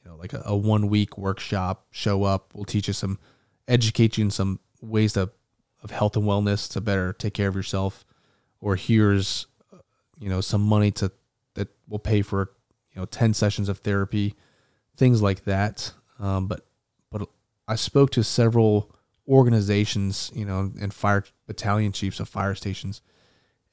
[0.04, 1.86] you know like a, a one week workshop.
[1.92, 3.20] Show up, we'll teach you some,
[3.68, 5.30] educate you in some ways to,
[5.84, 8.06] of health and wellness to better take care of yourself,
[8.60, 9.48] or here's
[10.20, 11.12] you know some money to
[11.56, 12.52] that will pay for
[12.94, 14.36] you know ten sessions of therapy,
[14.96, 15.94] things like that.
[16.20, 16.66] Um, but
[17.12, 17.28] but
[17.68, 18.94] I spoke to several
[19.28, 23.02] organizations, you know, and fire battalion chiefs of fire stations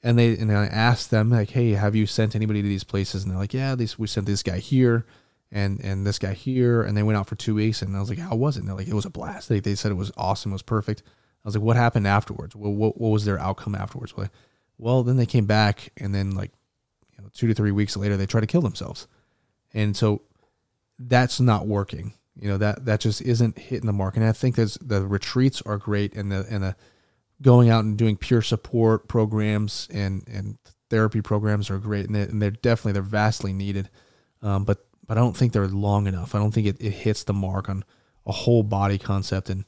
[0.01, 3.23] and they and I asked them like, "Hey, have you sent anybody to these places?"
[3.23, 5.05] And they're like, "Yeah, we sent this guy here,
[5.51, 8.09] and and this guy here, and they went out for two weeks." And I was
[8.09, 9.95] like, "How was it?" And they're like, "It was a blast." They, they said it
[9.95, 11.03] was awesome, it was perfect.
[11.05, 12.55] I was like, "What happened afterwards?
[12.55, 14.29] Well, what what was their outcome afterwards?" Well,
[14.77, 16.51] well, then they came back, and then like,
[17.17, 19.07] you know, two to three weeks later, they tried to kill themselves,
[19.73, 20.21] and so
[20.97, 22.13] that's not working.
[22.39, 24.15] You know that that just isn't hitting the mark.
[24.15, 26.75] And I think that the retreats are great, and the and the
[27.41, 30.57] going out and doing peer support programs and and
[30.89, 33.89] therapy programs are great, and, they, and they're definitely they're vastly needed.
[34.41, 36.35] Um, but but I don't think they're long enough.
[36.35, 37.83] I don't think it, it hits the mark on
[38.25, 39.49] a whole body concept.
[39.49, 39.65] And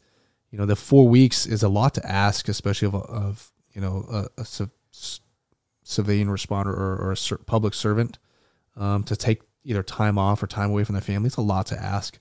[0.52, 4.30] you know, the four weeks is a lot to ask, especially of, of you know
[4.38, 4.44] a,
[5.84, 8.18] civilian responder or, or a public servant
[8.78, 11.28] um, to take either time off or time away from their family.
[11.28, 12.18] It's a lot to ask,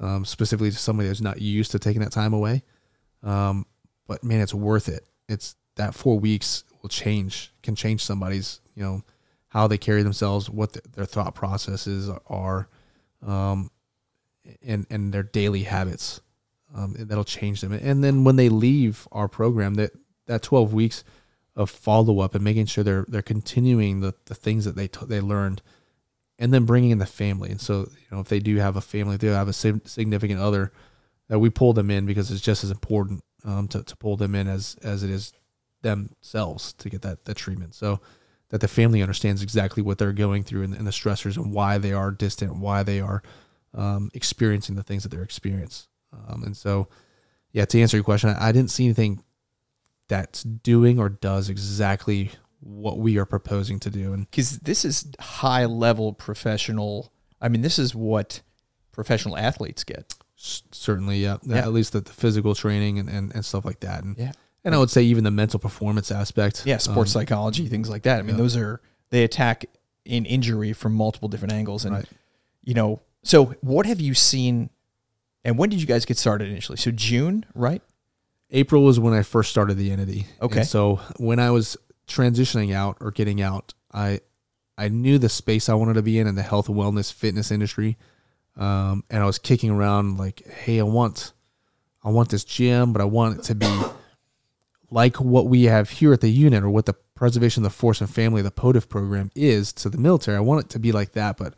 [0.00, 2.62] um, specifically to somebody that's not used to taking that time away.
[3.22, 3.64] Um,
[4.06, 5.06] but man, it's worth it.
[5.28, 9.02] It's that four weeks will change, can change somebody's, you know,
[9.48, 12.68] how they carry themselves, what the, their thought processes are,
[13.26, 13.70] um,
[14.62, 16.20] and and their daily habits.
[16.74, 17.72] Um, that'll change them.
[17.72, 19.92] And then when they leave our program, that
[20.26, 21.04] that twelve weeks
[21.54, 25.06] of follow up and making sure they're they're continuing the, the things that they t-
[25.06, 25.62] they learned,
[26.38, 27.50] and then bringing in the family.
[27.50, 30.40] And so you know if they do have a family, if they have a significant
[30.40, 30.72] other,
[31.28, 34.34] that we pull them in because it's just as important um, to, to pull them
[34.34, 35.32] in as as it is
[35.82, 37.74] themselves to get that that treatment.
[37.74, 38.00] So
[38.50, 41.78] that the family understands exactly what they're going through and, and the stressors and why
[41.78, 43.22] they are distant, why they are
[43.74, 45.88] um, experiencing the things that they're experiencing.
[46.12, 46.88] Um, and so,
[47.52, 49.22] yeah, to answer your question, I, I didn't see anything
[50.08, 54.12] that's doing or does exactly what we are proposing to do.
[54.12, 58.42] And because this is high level professional, I mean, this is what
[58.92, 61.38] professional athletes get certainly, yeah.
[61.42, 61.56] yeah.
[61.56, 64.04] At least the, the physical training and, and, and stuff like that.
[64.04, 64.32] And yeah.
[64.64, 66.64] And I would say even the mental performance aspect.
[66.66, 68.18] Yeah, sports um, psychology, things like that.
[68.18, 68.42] I mean, yeah.
[68.42, 68.80] those are
[69.10, 69.64] they attack
[70.04, 71.84] in injury from multiple different angles.
[71.84, 72.06] And right.
[72.64, 74.70] you know, so what have you seen
[75.46, 76.76] and when did you guys get started initially?
[76.76, 77.80] So June, right?
[78.50, 80.26] April was when I first started the entity.
[80.42, 80.60] Okay.
[80.60, 81.76] And so when I was
[82.08, 84.20] transitioning out or getting out, I
[84.76, 87.96] I knew the space I wanted to be in in the health wellness fitness industry.
[88.56, 91.32] Um, and I was kicking around like, hey, I want,
[92.02, 93.82] I want this gym, but I want it to be
[94.90, 98.00] like what we have here at the unit or what the preservation of the force
[98.00, 100.36] and family, the POTFF program is to the military.
[100.36, 101.54] I want it to be like that, but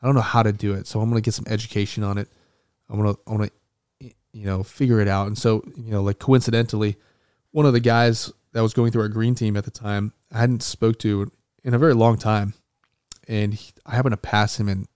[0.00, 0.86] I don't know how to do it.
[0.86, 2.28] So I'm going to get some education on it.
[2.88, 3.50] I'm going to, I want
[4.00, 5.26] to, you know, figure it out.
[5.26, 6.96] And so, you know, like coincidentally,
[7.50, 10.38] one of the guys that was going through our green team at the time, I
[10.38, 11.30] hadn't spoke to
[11.64, 12.54] in a very long time.
[13.26, 14.86] And he, I happened to pass him in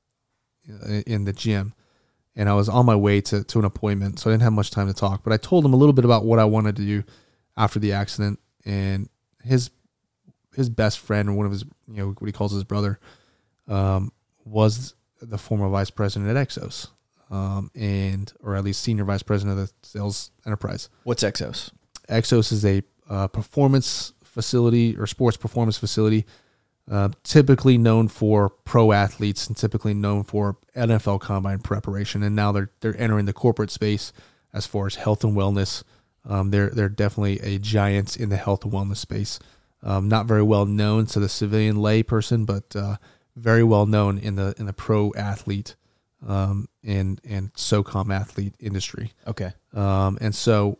[1.07, 1.75] in the gym
[2.35, 4.71] and I was on my way to, to an appointment, so I didn't have much
[4.71, 5.23] time to talk.
[5.23, 7.05] But I told him a little bit about what I wanted to do
[7.57, 9.09] after the accident, and
[9.45, 9.71] his
[10.55, 12.99] his best friend or one of his you know what he calls his brother
[13.69, 14.13] um,
[14.45, 16.89] was the former vice president at Exos,
[17.31, 20.89] um, and or at least senior vice president of the sales enterprise.
[21.05, 21.71] What's Exos?
[22.09, 26.25] Exos is a uh, performance facility or sports performance facility
[26.91, 32.23] uh, typically known for pro athletes and typically known for NFL combine preparation.
[32.23, 34.13] And now they're they're entering the corporate space
[34.53, 35.85] as far as health and wellness.
[36.25, 39.39] Um, they're they're definitely a giant in the health and wellness space.
[39.83, 42.97] Um, not very well known to the civilian lay person, but uh,
[43.37, 45.77] very well known in the in the pro athlete
[46.27, 49.13] um, and and SOCOM athlete industry.
[49.27, 49.53] Okay.
[49.73, 50.79] Um, and so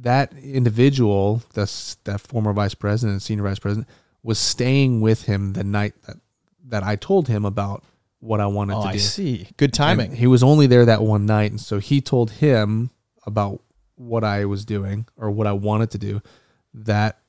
[0.00, 3.88] that individual, that's that former vice president, senior vice president,
[4.28, 6.18] was staying with him the night that,
[6.66, 7.82] that I told him about
[8.20, 8.94] what I wanted oh, to do.
[8.94, 9.48] I see.
[9.56, 10.10] Good timing.
[10.10, 11.50] And he was only there that one night.
[11.50, 12.90] And so he told him
[13.24, 13.62] about
[13.94, 16.20] what I was doing or what I wanted to do.
[16.74, 17.20] That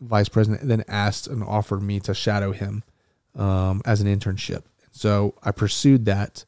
[0.00, 2.84] vice president then asked and offered me to shadow him
[3.34, 4.62] um, as an internship.
[4.92, 6.44] So I pursued that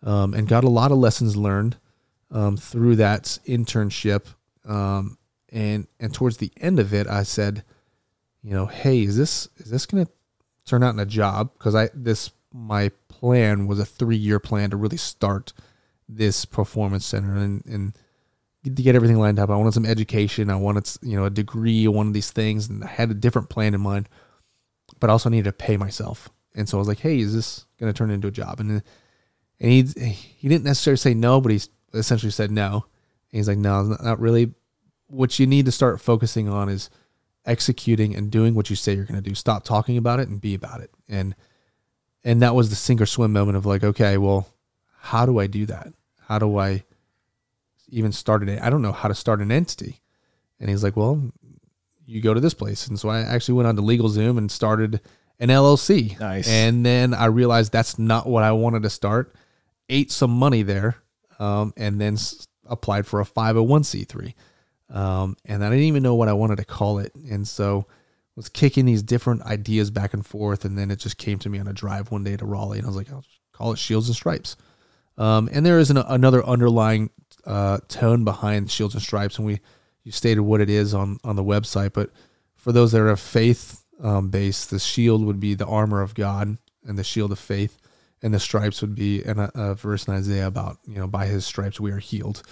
[0.00, 1.76] um, and got a lot of lessons learned
[2.30, 4.26] um, through that internship.
[4.64, 5.18] Um,
[5.50, 7.64] and and towards the end of it, I said,
[8.42, 10.12] you know, hey, is this is this going to
[10.64, 11.52] turn out in a job?
[11.54, 15.52] Because I this my plan was a three year plan to really start
[16.08, 17.98] this performance center and and
[18.64, 19.50] to get everything lined up.
[19.50, 20.50] I wanted some education.
[20.50, 23.48] I wanted you know a degree, one of these things, and I had a different
[23.48, 24.08] plan in mind.
[25.00, 27.66] But I also needed to pay myself, and so I was like, hey, is this
[27.78, 28.60] going to turn into a job?
[28.60, 28.80] And uh,
[29.60, 31.60] and he he didn't necessarily say no, but he
[31.94, 32.86] essentially said no.
[33.30, 34.54] And he's like, no, not really.
[35.08, 36.90] What you need to start focusing on is
[37.48, 39.34] executing and doing what you say you're going to do.
[39.34, 40.90] Stop talking about it and be about it.
[41.08, 41.34] And
[42.24, 44.48] and that was the sink or swim moment of like, okay, well,
[45.00, 45.92] how do I do that?
[46.26, 46.84] How do I
[47.88, 48.60] even start it?
[48.60, 50.00] I don't know how to start an entity.
[50.60, 51.22] And he's like, well,
[52.04, 52.86] you go to this place.
[52.88, 55.00] And so I actually went on to LegalZoom and started
[55.38, 56.18] an LLC.
[56.18, 56.48] Nice.
[56.48, 59.34] And then I realized that's not what I wanted to start.
[59.88, 60.96] Ate some money there,
[61.38, 64.34] um, and then s- applied for a 501c3.
[64.90, 67.14] Um, and I didn't even know what I wanted to call it.
[67.14, 67.86] And so
[68.38, 70.64] was kicking these different ideas back and forth.
[70.64, 72.78] And then it just came to me on a drive one day to Raleigh.
[72.78, 74.56] And I was like, I'll call it Shields and Stripes.
[75.18, 77.10] Um, and there is an, another underlying
[77.44, 79.38] uh, tone behind Shields and Stripes.
[79.38, 79.58] And we,
[80.04, 81.92] you stated what it is on, on the website.
[81.92, 82.10] But
[82.54, 86.58] for those that are faith um, based, the shield would be the armor of God
[86.84, 87.76] and the shield of faith.
[88.22, 91.26] And the stripes would be in a, a verse in Isaiah about, you know, by
[91.26, 92.42] his stripes we are healed.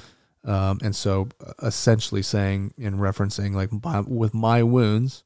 [0.46, 5.24] Um, and so uh, essentially saying and referencing like by, with my wounds,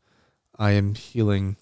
[0.58, 1.56] I am healing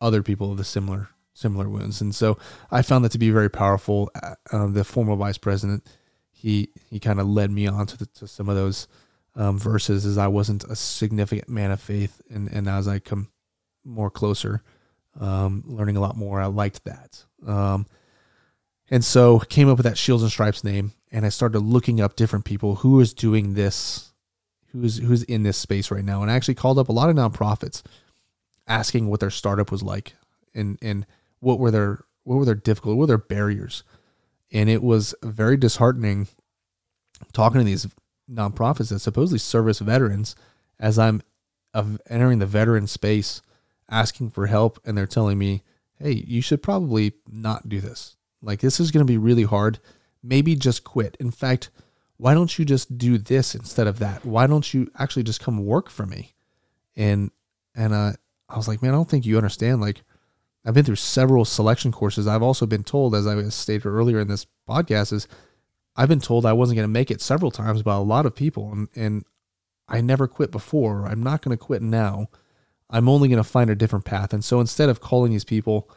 [0.00, 2.00] other people of the similar similar wounds.
[2.02, 2.38] And so
[2.70, 4.10] I found that to be very powerful.
[4.22, 5.88] Uh, uh, the former vice president,
[6.30, 8.86] he he kind of led me on to, the, to some of those
[9.34, 13.30] um, verses as I wasn't a significant man of faith, and and as I come
[13.82, 14.62] more closer,
[15.18, 17.24] um, learning a lot more, I liked that.
[17.46, 17.86] Um,
[18.90, 22.16] and so came up with that Shields and Stripes name, and I started looking up
[22.16, 24.12] different people who is doing this,
[24.72, 27.16] who's who's in this space right now, and I actually called up a lot of
[27.16, 27.82] nonprofits,
[28.66, 30.14] asking what their startup was like,
[30.54, 31.06] and and
[31.40, 33.82] what were their what were their difficult, what were their barriers,
[34.52, 36.28] and it was very disheartening
[37.32, 37.88] talking to these
[38.30, 40.36] nonprofits that supposedly service veterans
[40.78, 41.22] as I'm
[42.08, 43.42] entering the veteran space,
[43.90, 45.62] asking for help, and they're telling me,
[45.98, 49.80] "Hey, you should probably not do this." Like this is going to be really hard.
[50.22, 51.16] Maybe just quit.
[51.20, 51.70] In fact,
[52.16, 54.24] why don't you just do this instead of that?
[54.24, 56.34] Why don't you actually just come work for me?
[56.96, 57.30] And
[57.74, 58.12] and uh,
[58.48, 59.80] I was like, man, I don't think you understand.
[59.80, 60.02] Like,
[60.64, 62.26] I've been through several selection courses.
[62.26, 65.28] I've also been told, as I stated earlier in this podcast, is
[65.96, 68.34] I've been told I wasn't going to make it several times by a lot of
[68.34, 69.24] people, and and
[69.88, 71.06] I never quit before.
[71.06, 72.28] I'm not going to quit now.
[72.90, 74.32] I'm only going to find a different path.
[74.32, 75.88] And so instead of calling these people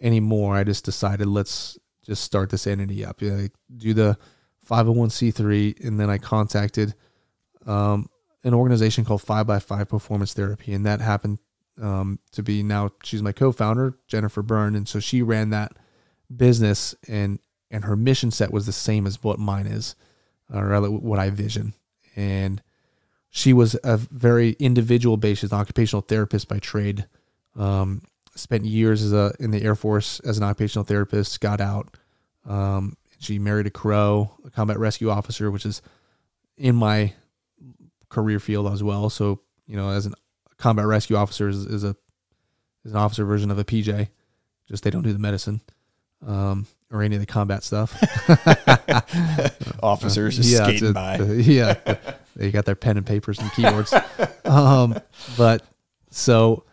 [0.00, 0.56] anymore.
[0.56, 3.20] I just decided let's just start this entity up.
[3.20, 3.46] Yeah,
[3.76, 4.18] do the
[4.68, 6.94] 501c3, and then I contacted
[7.66, 8.08] um,
[8.44, 11.38] an organization called Five by Five Performance Therapy, and that happened
[11.80, 15.72] um, to be now she's my co-founder, Jennifer Byrne, and so she ran that
[16.34, 17.38] business, and
[17.70, 19.94] and her mission set was the same as what mine is,
[20.52, 21.74] or what I vision,
[22.16, 22.62] and
[23.30, 27.06] she was a very individual based, occupational therapist by trade.
[27.56, 28.02] Um,
[28.34, 31.40] spent years as a in the Air Force as an occupational therapist.
[31.40, 31.96] Got out.
[32.46, 35.82] Um, she married a CRO, a combat rescue officer, which is
[36.56, 37.12] in my
[38.08, 39.10] career field as well.
[39.10, 40.12] So you know, as a
[40.56, 41.96] combat rescue officer is, is a
[42.84, 44.08] is an officer version of a PJ.
[44.68, 45.60] Just they don't do the medicine
[46.26, 47.92] um, or any of the combat stuff.
[49.82, 51.16] Officers just yeah, skating by.
[51.18, 51.74] yeah,
[52.36, 53.92] they got their pen and papers and keyboards.
[54.44, 54.98] um,
[55.36, 55.62] but
[56.10, 56.64] so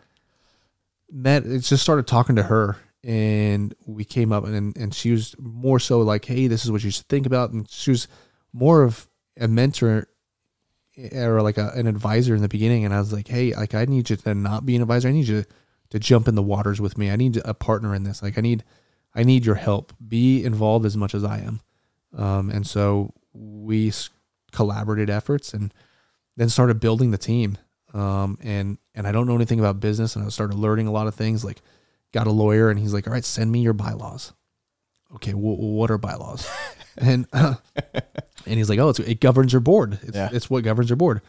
[1.10, 5.34] met, it just started talking to her, and we came up, and and she was
[5.38, 8.08] more so like, "Hey, this is what you should think about," and she was
[8.52, 9.08] more of
[9.38, 10.08] a mentor
[11.12, 13.84] or like a, an advisor in the beginning, and I was like, "Hey, like I
[13.84, 15.08] need you to not be an advisor.
[15.08, 15.48] I need you to,
[15.90, 17.10] to jump in the waters with me.
[17.10, 18.22] I need a partner in this.
[18.22, 18.64] Like I need."
[19.14, 19.92] I need your help.
[20.06, 21.60] Be involved as much as I am.
[22.16, 23.92] Um, and so we
[24.52, 25.74] collaborated efforts and
[26.36, 27.58] then started building the team.
[27.94, 31.06] Um, and, and I don't know anything about business and I started learning a lot
[31.06, 31.62] of things like
[32.12, 34.32] got a lawyer and he's like, all right, send me your bylaws.
[35.14, 35.32] Okay.
[35.32, 36.46] wh- what are bylaws?
[36.98, 37.56] and, and
[38.44, 39.98] he's like, oh, it's, it governs your board.
[40.02, 40.28] It's, Yeah.
[40.32, 41.22] it's what governs your board.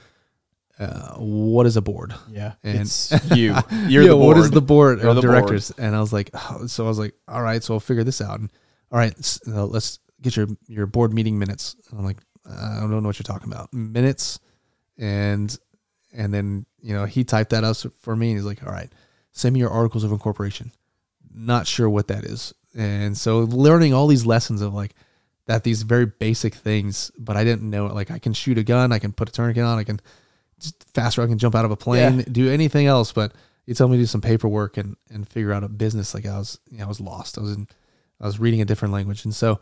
[0.78, 2.14] Uh, what is a board?
[2.30, 3.56] Yeah, And- it's you.
[3.88, 4.36] You're yeah, the board.
[4.36, 5.34] what is the board You're of the board.
[5.34, 5.72] directors?
[5.78, 8.22] And I was like, oh, so I was like, all right, so I'll figure this
[8.22, 8.40] out.
[8.40, 8.52] And
[8.92, 9.14] all right,
[9.48, 11.76] uh, let's get your your board meeting minutes.
[11.90, 12.18] And I'm like,
[12.50, 13.74] I don't know what you're talking about.
[13.74, 14.40] Minutes,
[14.98, 15.56] and
[16.14, 18.92] and then you know he typed that up for me, and he's like, all right,
[19.32, 20.72] send me your articles of incorporation.
[21.34, 24.96] Not sure what that is, and so learning all these lessons of like
[25.46, 27.94] that these very basic things, but I didn't know it.
[27.94, 30.00] Like I can shoot a gun, I can put a tourniquet on, I can
[30.60, 32.26] just faster I can jump out of a plane, Yeah.
[32.32, 33.12] do anything else.
[33.12, 33.32] But
[33.66, 36.14] you tell me to do some paperwork and and figure out a business.
[36.14, 37.38] Like I was, you know, I was lost.
[37.38, 37.68] I was in,
[38.20, 39.60] I was reading a different language, and so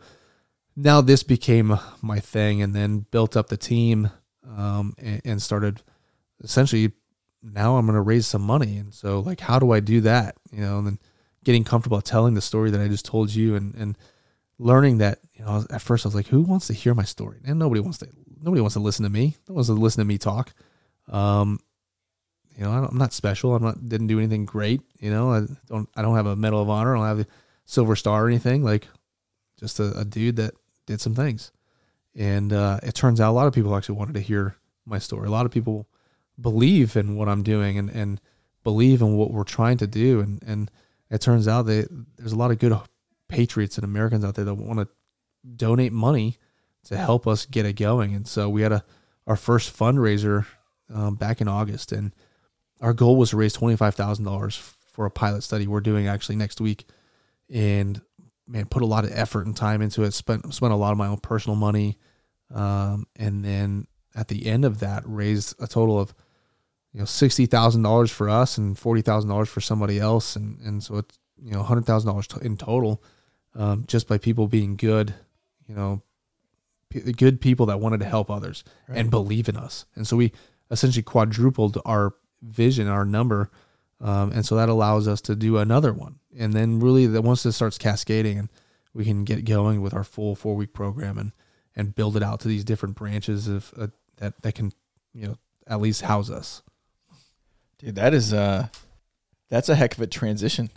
[0.76, 4.10] now this became my thing, and then built up the team,
[4.56, 5.82] um, and, and started
[6.42, 6.92] essentially.
[7.40, 10.36] Now I'm going to raise some money, and so like, how do I do that?
[10.50, 10.98] You know, and then
[11.44, 13.96] getting comfortable telling the story that I just told you, and and
[14.58, 17.38] learning that you know at first I was like, who wants to hear my story?
[17.46, 18.08] And nobody wants to.
[18.40, 19.36] Nobody wants to listen to me.
[19.48, 20.52] No one wants to listen to me talk.
[21.08, 21.60] Um,
[22.56, 23.54] you know, I'm not special.
[23.54, 24.80] I'm not didn't do anything great.
[24.98, 26.96] You know, I don't I don't have a medal of honor.
[26.96, 27.30] I don't have a
[27.66, 28.64] silver star or anything.
[28.64, 28.88] Like,
[29.58, 30.54] just a, a dude that
[30.86, 31.52] did some things.
[32.16, 35.28] And uh, it turns out a lot of people actually wanted to hear my story.
[35.28, 35.88] A lot of people
[36.40, 38.20] believe in what I'm doing and, and
[38.64, 40.20] believe in what we're trying to do.
[40.20, 40.70] And, and
[41.10, 42.78] it turns out that there's a lot of good
[43.28, 44.88] patriots and Americans out there that want to
[45.56, 46.38] donate money
[46.84, 48.14] to help us get it going.
[48.14, 48.84] And so we had a
[49.26, 50.46] our first fundraiser
[50.92, 52.14] um, back in August, and
[52.80, 54.56] our goal was to raise twenty five thousand dollars
[54.90, 56.86] for a pilot study we're doing actually next week.
[57.52, 58.00] And
[58.46, 60.14] man, put a lot of effort and time into it.
[60.14, 61.98] Spent spent a lot of my own personal money,
[62.52, 66.14] um, and then at the end of that, raised a total of
[66.92, 70.60] you know sixty thousand dollars for us and forty thousand dollars for somebody else, and
[70.60, 73.02] and so it's you know hundred thousand dollars in total,
[73.54, 75.14] um, just by people being good,
[75.66, 76.02] you know,
[76.90, 80.32] p- good people that wanted to help others and believe in us, and so we
[80.70, 83.50] essentially quadrupled our vision, our number,
[84.00, 87.42] um, and so that allows us to do another one, and then really that once
[87.42, 88.48] this starts cascading and
[88.94, 91.32] we can get going with our full four week program and
[91.76, 93.86] and build it out to these different branches of uh,
[94.16, 94.72] that that can
[95.12, 95.36] you know
[95.66, 96.62] at least house us.
[97.78, 98.68] Dude, that is uh
[99.50, 100.70] that's a heck of a transition.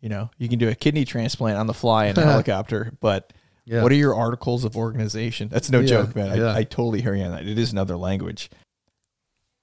[0.00, 3.32] You know, you can do a kidney transplant on the fly in a helicopter, but
[3.64, 3.82] Yeah.
[3.82, 5.48] what are your articles of organization?
[5.48, 6.30] That's no Yeah, joke, man.
[6.30, 6.54] I, yeah.
[6.54, 7.46] I totally hear you on that.
[7.46, 8.50] It is another language.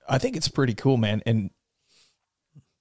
[0.10, 1.22] I think it's pretty cool, man.
[1.26, 1.52] And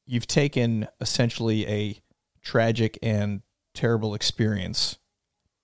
[0.07, 2.01] you've taken essentially a
[2.43, 3.43] tragic and
[3.75, 4.99] terrible experience,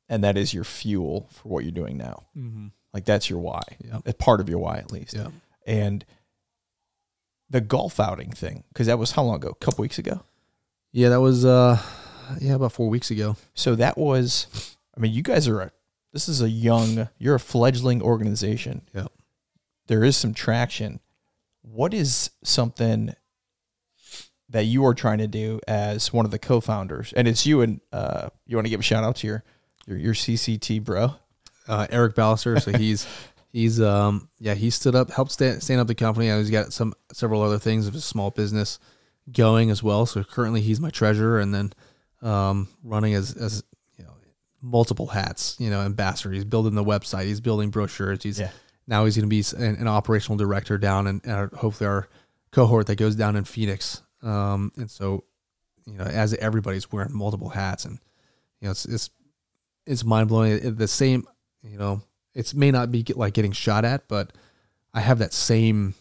[0.09, 2.27] and that is your fuel for what you're doing now.
[2.37, 2.69] Mm-hmm.
[2.95, 3.63] Like that's your why.
[3.85, 3.99] Yeah.
[4.19, 5.15] Part of your why, at least.
[5.15, 5.29] Yeah.
[5.67, 6.05] And
[7.51, 9.49] the golf outing thing, because that was how long ago?
[9.49, 10.23] A couple weeks ago.
[10.93, 11.81] Yeah, that was uh
[12.41, 13.37] yeah about four weeks ago.
[13.55, 15.71] So that was, I mean, you guys are a,
[16.13, 18.83] this is a young, you're a fledgling organization.
[18.95, 19.07] Yeah.
[19.87, 21.01] There is some traction.
[21.63, 23.15] What is something
[24.51, 27.13] that you are trying to do as one of the co-founders?
[27.15, 29.45] And it's you and, uh, you want to give a shout out to your,
[29.87, 31.15] your, your CCT bro?
[31.67, 33.07] Uh, Eric Ballister, so he's
[33.59, 36.29] he's um yeah he stood up helped stand, stand up the company.
[36.29, 38.79] and He's got some several other things of his small business
[39.33, 40.07] going as well.
[40.07, 41.73] So currently he's my treasurer, and then
[42.23, 43.63] um running as as
[43.99, 44.13] you know
[44.63, 45.57] multiple hats.
[45.59, 46.33] You know, ambassador.
[46.33, 47.25] He's building the website.
[47.25, 48.23] He's building brochures.
[48.23, 48.51] He's Yeah.
[48.87, 52.09] now he's going to be an, an operational director down in uh, hopefully our
[52.51, 54.03] cohort that goes down in Phoenix.
[54.23, 55.25] Um, and so,
[55.87, 57.99] you know, as everybody's wearing multiple hats, and
[58.61, 59.11] you know, it's it's
[59.87, 60.75] it's mind blowing.
[60.77, 61.27] The same,
[61.63, 62.03] you know,
[62.39, 64.33] it's may not be get, like getting shot at, but
[64.95, 65.95] I have that same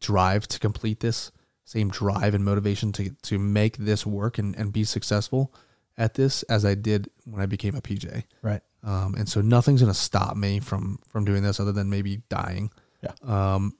[0.00, 1.30] drive to complete this,
[1.64, 5.52] same drive and motivation to to make this work and and be successful
[5.98, 8.24] at this as I did when I became a PJ.
[8.40, 8.62] Right.
[8.82, 12.22] Um, and so nothing's going to stop me from from doing this other than maybe
[12.28, 12.70] dying.
[13.02, 13.12] Yeah.
[13.22, 13.76] Um,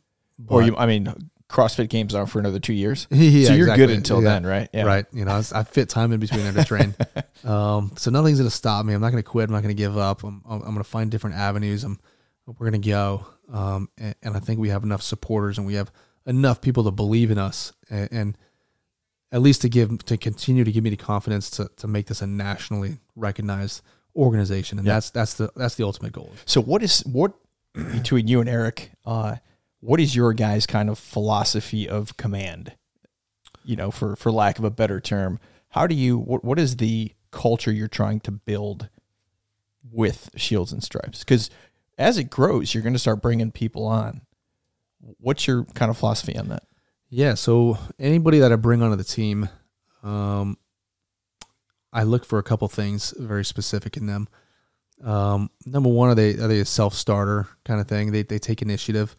[0.47, 1.13] Or you, I mean,
[1.49, 3.07] CrossFit games are for another two years.
[3.11, 3.87] yeah, so you're exactly.
[3.87, 4.29] good until Yeah.
[4.31, 4.69] then, right?
[4.73, 4.83] Yeah.
[4.85, 5.07] Right.
[5.13, 6.95] You know, I, I fit time in between there to train.
[7.45, 8.93] um, so nothing's going to stop me.
[8.95, 9.49] I'm not going to quit.
[9.49, 10.25] I'm not going to give up.
[10.25, 11.85] I'm, I'm, I'm going to find different avenues.
[11.85, 11.99] I'm,
[12.47, 13.27] we're going to go.
[13.53, 15.91] Um, and, and I think we have enough supporters and we have
[16.27, 18.39] enough people to believe in us and, and
[19.33, 22.21] at least to give, to continue to give me the confidence to, to make this
[22.21, 23.81] a nationally recognized
[24.15, 24.79] organization.
[24.79, 24.95] And Yeah.
[24.95, 26.33] that's, that's the, that's the ultimate goal.
[26.45, 27.33] So what is what
[27.75, 28.91] between you and Eric?
[29.07, 29.37] Uh,
[29.81, 32.75] what is your guys' kind of philosophy of command?
[33.65, 35.39] You know, for for lack of a better term,
[35.71, 38.89] how do you what what is the culture you're trying to build
[39.91, 41.21] with Shields and Stripes?
[41.21, 41.51] Because
[41.97, 44.23] as it grows, you're going to start bringing people on.
[45.01, 46.65] What's your kind of philosophy on that?
[47.11, 47.35] Yeah.
[47.35, 49.49] So anybody that I bring onto the team,
[50.03, 50.59] um,
[51.93, 54.29] I look for a couple things very specific in them.
[55.03, 58.13] Um, number one, are they are they a self starter kind of thing?
[58.13, 59.17] They they take initiative,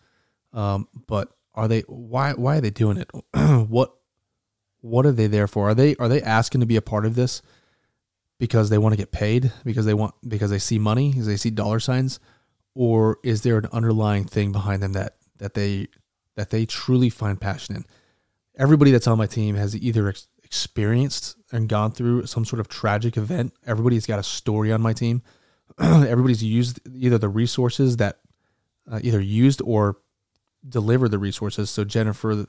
[0.54, 3.10] um, but are they why why are they doing it?
[3.70, 3.94] what
[4.82, 5.70] what are they there for?
[5.70, 7.42] Are they are they asking to be a part of this
[8.40, 11.38] because they want to get paid because they want because they see money because they
[11.38, 12.20] see dollar signs,
[12.74, 15.88] or is there an underlying thing behind them that that they
[16.36, 17.86] that they truly find passion in?
[18.58, 22.68] Everybody that's on my team has either ex- experienced and gone through some sort of
[22.68, 23.54] tragic event.
[23.66, 25.22] Everybody's got a story on my team.
[25.80, 28.20] Everybody's used either the resources that
[28.92, 29.98] uh, either used or
[30.68, 31.70] deliver the resources.
[31.70, 32.46] So Jennifer,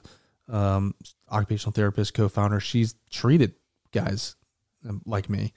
[0.48, 0.94] um,
[1.30, 3.54] occupational therapist, co-founder, she's treated
[3.92, 4.36] guys
[4.88, 5.52] um, like me.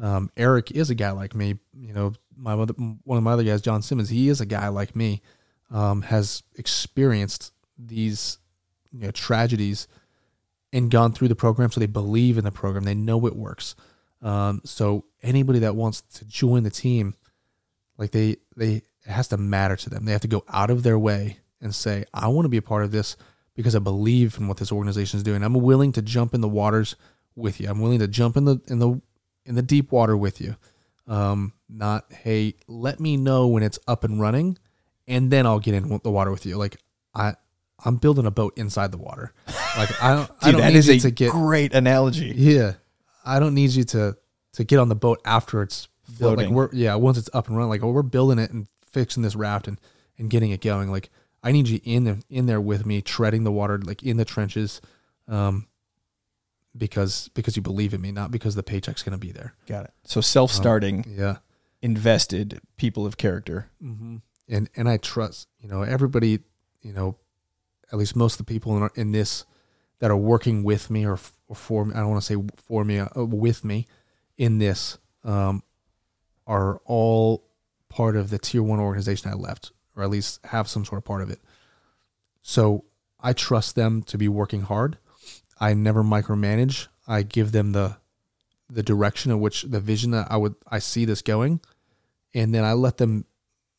[0.00, 1.58] Um, Eric is a guy like me.
[1.74, 4.68] You know, my other, one of my other guys, John Simmons, he is a guy
[4.68, 5.22] like me.
[5.70, 8.38] Um, has experienced these
[8.90, 9.86] you know tragedies
[10.72, 12.84] and gone through the program, so they believe in the program.
[12.84, 13.74] They know it works.
[14.22, 17.14] Um, so anybody that wants to join the team,
[17.98, 20.04] like they they it has to matter to them.
[20.04, 22.62] They have to go out of their way and say, I want to be a
[22.62, 23.16] part of this
[23.54, 25.42] because I believe in what this organization is doing.
[25.42, 26.96] I'm willing to jump in the waters
[27.34, 27.68] with you.
[27.68, 29.00] I'm willing to jump in the in the
[29.44, 30.56] in the deep water with you.
[31.06, 34.58] Um, not hey, let me know when it's up and running,
[35.06, 36.56] and then I'll get in the water with you.
[36.56, 36.76] Like
[37.14, 37.34] I
[37.84, 39.32] I'm building a boat inside the water.
[39.76, 42.32] Like I don't, I don't that need is you a to get great analogy.
[42.36, 42.74] yeah.
[43.24, 44.16] I don't need you to
[44.54, 46.38] to get on the boat after it's built.
[46.38, 46.54] Like Floating.
[46.54, 49.36] we're yeah, once it's up and running, like oh, we're building it and fixing this
[49.36, 49.80] raft and
[50.18, 50.90] and getting it going.
[50.90, 51.10] Like
[51.42, 54.24] I need you in there in there with me, treading the water, like in the
[54.24, 54.80] trenches,
[55.28, 55.66] um,
[56.76, 59.54] because because you believe in me, not because the paycheck's gonna be there.
[59.66, 59.92] Got it.
[60.04, 61.36] So self-starting, Yeah.
[61.82, 63.70] invested people of character.
[63.82, 64.16] Mm-hmm.
[64.48, 66.40] And and I trust you know everybody
[66.82, 67.16] you know
[67.92, 69.44] at least most of the people in, our, in this
[70.00, 72.84] that are working with me or, or for me I don't want to say for
[72.84, 73.86] me uh, with me
[74.36, 75.62] in this um,
[76.46, 77.44] are all
[77.88, 81.04] part of the tier one organization I left or at least have some sort of
[81.04, 81.40] part of it.
[82.42, 82.84] So
[83.20, 84.96] I trust them to be working hard.
[85.60, 86.86] I never micromanage.
[87.06, 87.96] I give them the
[88.70, 91.60] the direction in which the vision that I would I see this going,
[92.32, 93.24] and then I let them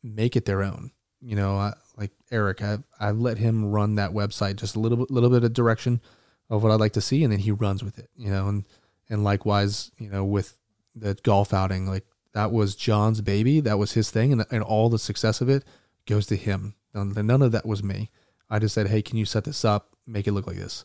[0.03, 0.91] make it their own.
[1.21, 4.97] You know, I, like Eric, I I let him run that website just a little
[4.97, 6.01] bit little bit of direction
[6.49, 8.09] of what I'd like to see, and then he runs with it.
[8.17, 8.65] You know, and
[9.09, 10.57] and likewise, you know, with
[10.95, 14.89] the golf outing, like that was John's baby, that was his thing, and and all
[14.89, 15.63] the success of it
[16.09, 16.75] goes to him.
[16.93, 18.09] None, of that was me.
[18.49, 20.83] I just said, hey, can you set this up, make it look like this,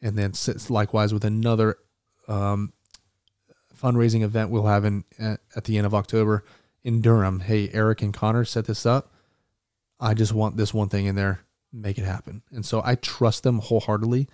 [0.00, 0.32] and then
[0.68, 1.76] likewise with another
[2.28, 2.72] um,
[3.76, 6.44] fundraising event we'll have in at, at the end of October
[6.84, 7.40] in Durham.
[7.40, 9.12] Hey, Eric and Connor set this up.
[9.98, 11.40] I just want this one thing in there,
[11.72, 12.42] make it happen.
[12.52, 14.28] And so I trust them wholeheartedly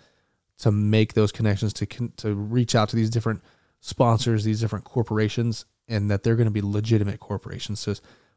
[0.59, 3.43] to make those connections to to reach out to these different
[3.81, 7.81] sponsors, these different corporations, and that they're going to be legitimate corporations.
[7.81, 7.95] So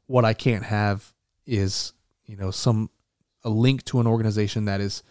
[0.08, 1.14] what I can't have
[1.50, 1.94] is
[2.26, 2.90] you know some
[3.44, 5.04] a link to an organization that is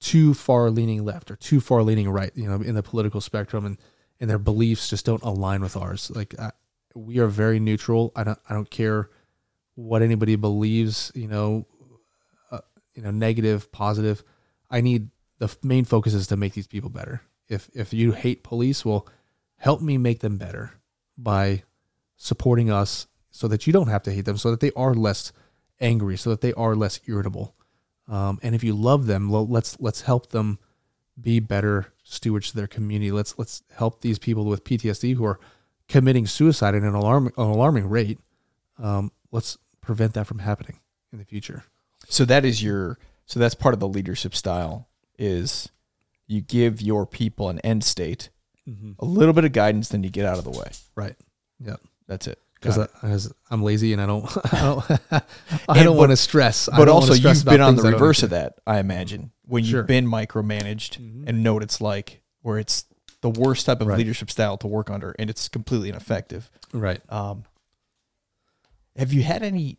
[0.00, 3.64] too far leaning left or too far leaning right, you know, in the political spectrum,
[3.64, 3.78] and
[4.20, 6.10] and their beliefs just don't align with ours.
[6.14, 6.50] Like I,
[6.94, 8.12] we are very neutral.
[8.14, 9.10] I don't I don't care
[9.74, 11.10] what anybody believes.
[11.14, 11.66] You know,
[12.50, 12.60] uh,
[12.94, 14.22] you know, negative, positive.
[14.70, 15.08] I need
[15.38, 17.22] the main focus is to make these people better.
[17.48, 19.08] If if you hate police, well,
[19.56, 20.72] help me make them better
[21.16, 21.62] by
[22.16, 25.32] supporting us so that you don't have to hate them, so that they are less
[25.80, 27.54] angry, so that they are less irritable.
[28.08, 30.58] Um, and if you love them, well, let's let's help them
[31.20, 33.10] be better stewards to their community.
[33.12, 35.40] Let's let's help these people with PTSD who are
[35.88, 38.18] committing suicide at an alarming an alarming rate.
[38.78, 40.80] Um, let's prevent that from happening
[41.12, 41.64] in the future.
[42.08, 44.88] So that is your so that's part of the leadership style
[45.18, 45.70] is
[46.26, 48.30] you give your people an end state,
[48.98, 50.70] a little bit of guidance, then you get out of the way.
[50.94, 51.14] Right.
[51.60, 51.76] Yeah.
[52.06, 52.38] That's it.
[52.72, 54.24] Because I'm lazy and I don't
[54.54, 54.90] I don't
[55.68, 56.68] I don't but- want to stress.
[56.74, 59.30] But also stress you've been on the things I don't reverse of that, I imagine,
[59.46, 59.80] when Sure.
[59.80, 60.96] you've been micromanaged
[61.28, 62.84] and know what it's like, where it's
[63.20, 63.98] the worst type of Right.
[63.98, 66.50] leadership style to work under, and it's completely ineffective.
[66.72, 67.00] Right.
[67.10, 67.44] Um,
[68.96, 69.78] have you had any?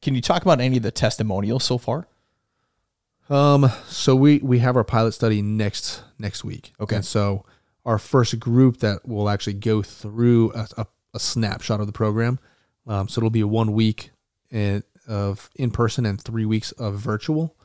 [0.00, 2.06] Can you talk about any of the testimonials so far?
[3.30, 3.70] Um.
[3.88, 6.72] So we we have our pilot study next next week.
[6.78, 6.96] Okay.
[6.96, 7.44] And so
[7.86, 12.38] our first group that will actually go through a, a, a snapshot of the program.
[12.86, 13.08] Um.
[13.08, 14.10] So it'll be a one week
[14.50, 17.56] in, of in person and three weeks of virtual.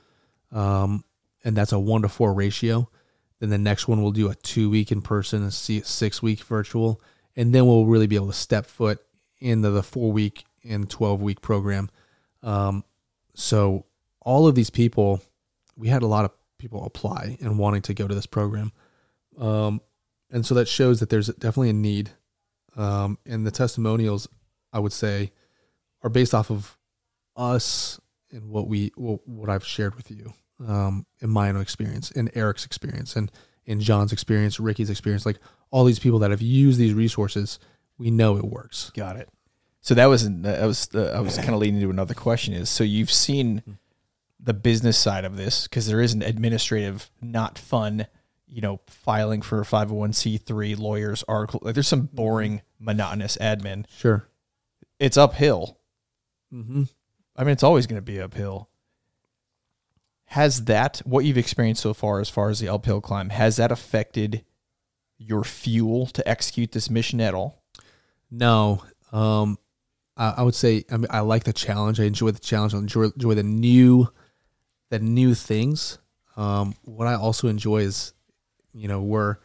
[0.52, 1.04] Um.
[1.44, 2.90] And that's a one to four ratio.
[3.40, 6.42] Then the next one we'll do a two week in person and see six week
[6.42, 7.02] virtual,
[7.36, 9.00] and then we'll really be able to step foot
[9.40, 11.90] into the four week and twelve week program.
[12.44, 12.84] Um.
[13.36, 13.86] So
[14.22, 15.22] all of these people
[15.80, 18.72] we had a lot of people apply and wanting to go to this program.
[19.40, 19.82] Um,
[20.30, 22.12] and so that shows that there's definitely a need.
[22.80, 24.30] Um, and the testimonials,
[24.72, 25.32] I would say,
[26.02, 26.78] are based off of
[27.36, 28.00] us
[28.32, 30.34] and what we what, I've shared with you
[30.66, 33.30] um, in my own experience, in Eric's experience, and
[33.66, 35.26] in John's experience, Ricky's experience.
[35.26, 35.40] Like
[35.72, 37.60] all these people that have used these resources,
[37.98, 38.92] we know it works.
[38.96, 39.28] Got it.
[39.82, 42.70] So that was that was uh, I was kind of leading into another question is
[42.70, 43.78] so you've seen
[44.40, 48.08] the business side of this because there is an administrative not fun
[48.48, 54.28] you know filing for a 501c3 lawyers article like there's some boring monotonous admin Sure.
[55.00, 55.78] it's uphill
[56.54, 56.84] Mm-hmm.
[57.36, 58.70] I mean it's always going to be uphill
[60.26, 63.72] Has that what you've experienced so far, as far as the uphill climb, has that
[63.72, 64.46] affected
[65.18, 67.62] your fuel to execute this mission at all?
[68.32, 69.58] No, um,
[70.16, 72.00] I, I would say I mean I like the challenge.
[72.00, 72.74] I enjoy the challenge.
[72.74, 74.08] I enjoy, enjoy the new,
[74.90, 75.98] the new things.
[76.38, 78.14] Um, what I also enjoy is,
[78.74, 79.40] you know, where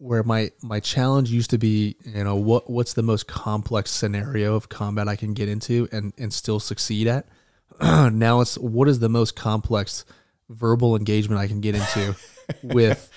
[0.00, 4.54] where my my challenge used to be, you know, what what's the most complex scenario
[4.54, 7.26] of combat I can get into and and still succeed at.
[7.80, 10.06] now it's what is the most complex
[10.48, 12.16] verbal engagement I can get into
[12.62, 13.10] with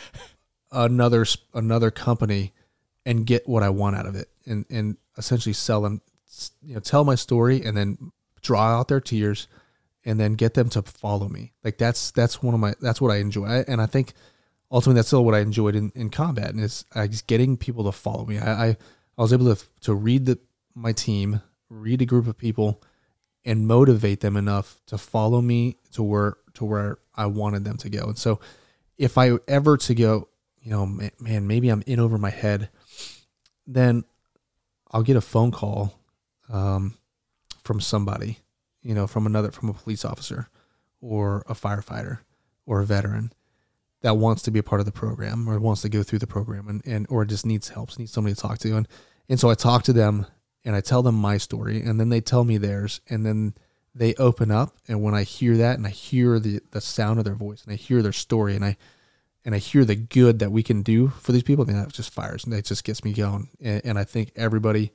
[0.72, 2.52] another another company
[3.06, 6.02] and get what I want out of it and and essentially sell them
[6.62, 8.12] you know tell my story and then
[8.42, 9.48] draw out their tears
[10.04, 13.12] and then get them to follow me like that's that's one of my that's what
[13.12, 14.14] I enjoy I, and I think
[14.74, 17.86] ultimately that's still what I enjoyed in, in combat and is uh, just getting people
[17.86, 18.78] to follow me I, I
[19.18, 20.40] I was able to to read the
[20.76, 22.82] my team read a group of people
[23.46, 27.90] and motivate them enough to follow me to where to where I wanted them to
[27.90, 28.06] go.
[28.06, 28.40] And so
[28.98, 30.30] if I ever to go,
[30.62, 32.70] you know, man, man maybe I'm in over my head,
[33.68, 34.04] then
[34.92, 36.00] I'll get a phone call
[36.50, 36.96] um,
[37.64, 38.40] from somebody,
[38.82, 40.50] you know, from another from a police officer
[41.02, 42.20] or a firefighter
[42.66, 43.34] or a veteran
[44.04, 46.28] that wants to be a part of the program or wants to go through the
[46.28, 48.78] program and, and or just needs help, needs somebody to talk to.
[48.78, 48.88] And
[49.28, 50.28] and so I talk to them
[50.64, 53.56] and I tell them my story and then they tell me theirs and then
[53.96, 57.26] they open up and when I hear that and I hear the the sound of
[57.26, 58.78] their voice and I hear their story and I
[59.46, 62.14] and I hear the good that we can do for these people, then that just
[62.14, 63.50] fires and that just gets me going.
[63.62, 64.92] And, and I think everybody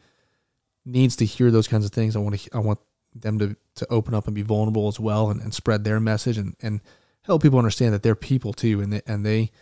[0.87, 2.17] needs to hear those kinds of things.
[2.17, 2.79] I want to I want
[3.15, 6.37] them to to open up and be vulnerable as well and, and spread their message
[6.37, 6.81] and, and
[7.29, 9.53] help people understand that they're people too and they, and they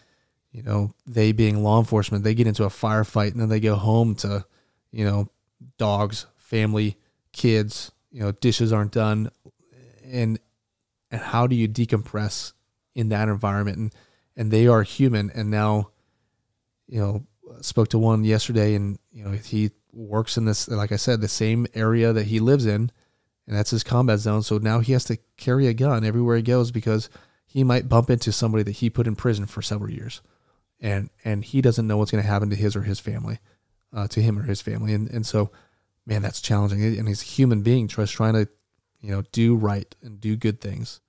[0.53, 3.75] you know they being law enforcement they get into a firefight and then they go
[3.75, 4.47] home to
[4.91, 5.29] you know
[5.77, 6.97] dogs family
[7.33, 9.31] kids you know dishes aren't done.
[10.11, 10.39] And
[11.11, 12.55] and how do you decompress
[12.95, 13.77] in that environment?
[13.77, 13.95] And
[14.37, 15.31] and they are human.
[15.35, 15.91] And now
[16.89, 17.27] you know
[17.61, 21.29] spoke to one yesterday and you know he works in this like i said the
[21.29, 22.91] same area that he lives in
[23.47, 24.43] and that's his combat zone.
[24.43, 27.09] So now he has to carry a gun everywhere he goes because
[27.57, 30.21] he might bump into somebody that he put in prison for several years.
[30.79, 33.39] And and he doesn't know what's going to happen to his or his family
[33.95, 34.93] uh, to him or his family.
[34.93, 35.51] And and so
[36.05, 36.83] man that's challenging.
[36.99, 38.47] And he's a human being just trying to
[39.01, 41.01] you know do right and do good things.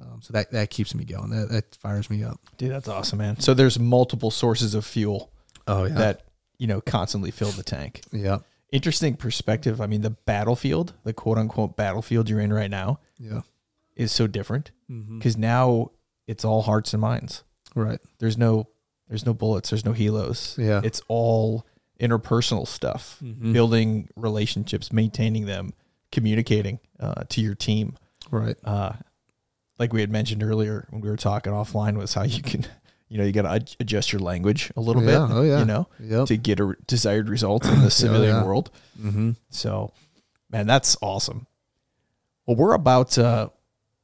[0.00, 1.28] Um, so that that keeps me going.
[1.28, 2.40] That, that fires me up.
[2.56, 3.38] Dude, that's awesome, man.
[3.40, 5.30] So there's multiple sources of fuel
[5.66, 5.94] oh yeah.
[5.96, 6.22] that
[6.56, 8.00] you know constantly fill the tank.
[8.12, 8.38] yeah.
[8.70, 9.82] Interesting perspective.
[9.82, 13.42] I mean, the battlefield, the quote unquote battlefield you're in right now, yeah.
[13.94, 15.18] is so different mm-hmm.
[15.18, 15.90] because now
[16.26, 17.42] it's all hearts and minds.
[17.74, 18.68] right There's no
[19.08, 19.70] there's no bullets.
[19.70, 20.56] There's no helos.
[20.58, 20.80] Yeah.
[20.84, 21.66] it's all
[22.00, 23.52] interpersonal stuff, Mhm.
[23.52, 25.72] building relationships, maintaining them,
[26.10, 27.96] communicating uh, to your team.
[28.30, 28.92] right uh,
[29.78, 32.64] like we had mentioned earlier when we were talking offline was how you can
[33.08, 35.58] you know you got to adjust your language a little Yeah, bit oh, yeah.
[35.58, 38.44] you know yep to get a re- desired result in the civilian yeah.
[38.44, 38.70] world
[39.00, 39.30] mm-hmm.
[39.50, 39.92] so
[40.50, 41.46] man that's awesome
[42.46, 43.48] well we're about uh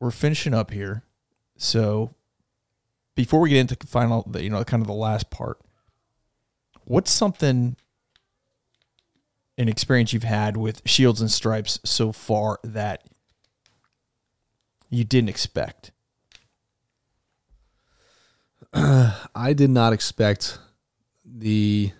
[0.00, 1.02] we're finishing up here.
[1.56, 2.14] So
[3.14, 5.58] before we get into the final you know kind of the last part
[6.84, 7.76] what's something
[9.58, 13.04] an experience you've had with shields and stripes so far that
[14.88, 15.90] you didn't expect?
[18.72, 20.58] I did not expect
[21.24, 21.92] the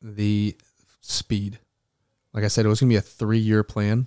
[0.00, 0.56] the
[1.00, 1.58] speed.
[2.32, 4.06] Like I said, it was gonna be a three year plan,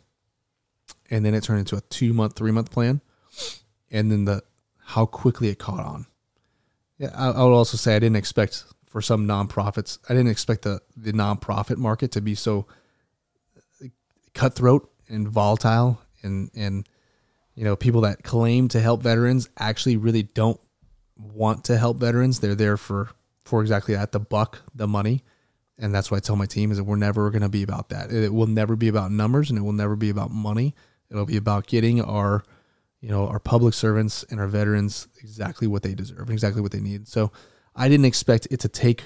[1.10, 3.02] and then it turned into a two month, three month plan,
[3.92, 4.44] and then the
[4.86, 6.06] how quickly it caught on.
[6.98, 10.00] Yeah, I, I would also say I didn't expect for some nonprofits.
[10.10, 12.68] I didn't expect the the nonprofit market to be so
[13.84, 13.88] uh,
[14.34, 16.88] cutthroat and volatile, and and
[17.56, 20.60] you know people that claim to help veterans actually really don't
[21.18, 22.40] want to help veterans.
[22.40, 23.10] They're there for
[23.48, 25.24] for exactly that, the buck, the money.
[25.80, 27.90] And that's what I tell my team is that we're never going to be about
[27.90, 28.12] that.
[28.12, 30.76] It will never be about numbers and it will never be about money.
[31.10, 32.44] It'll be about getting our,
[33.00, 36.72] you know, our public servants and our veterans exactly what they deserve and exactly what
[36.72, 37.08] they need.
[37.08, 37.32] So
[37.76, 39.04] I didn't expect it to take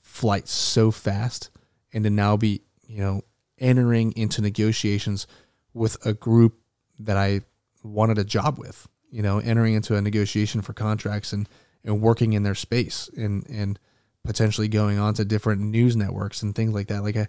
[0.00, 1.50] flight so fast
[1.92, 3.22] and to now be, you know,
[3.58, 5.26] entering into negotiations
[5.72, 6.58] with a group
[6.98, 7.42] that I
[7.82, 11.48] wanted a job with, you know, entering into a negotiation for contracts and,
[11.84, 13.78] and working in their space and, and
[14.24, 17.02] potentially going on to different news networks and things like that.
[17.02, 17.28] Like I,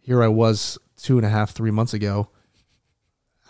[0.00, 2.30] here I was two and a half, three months ago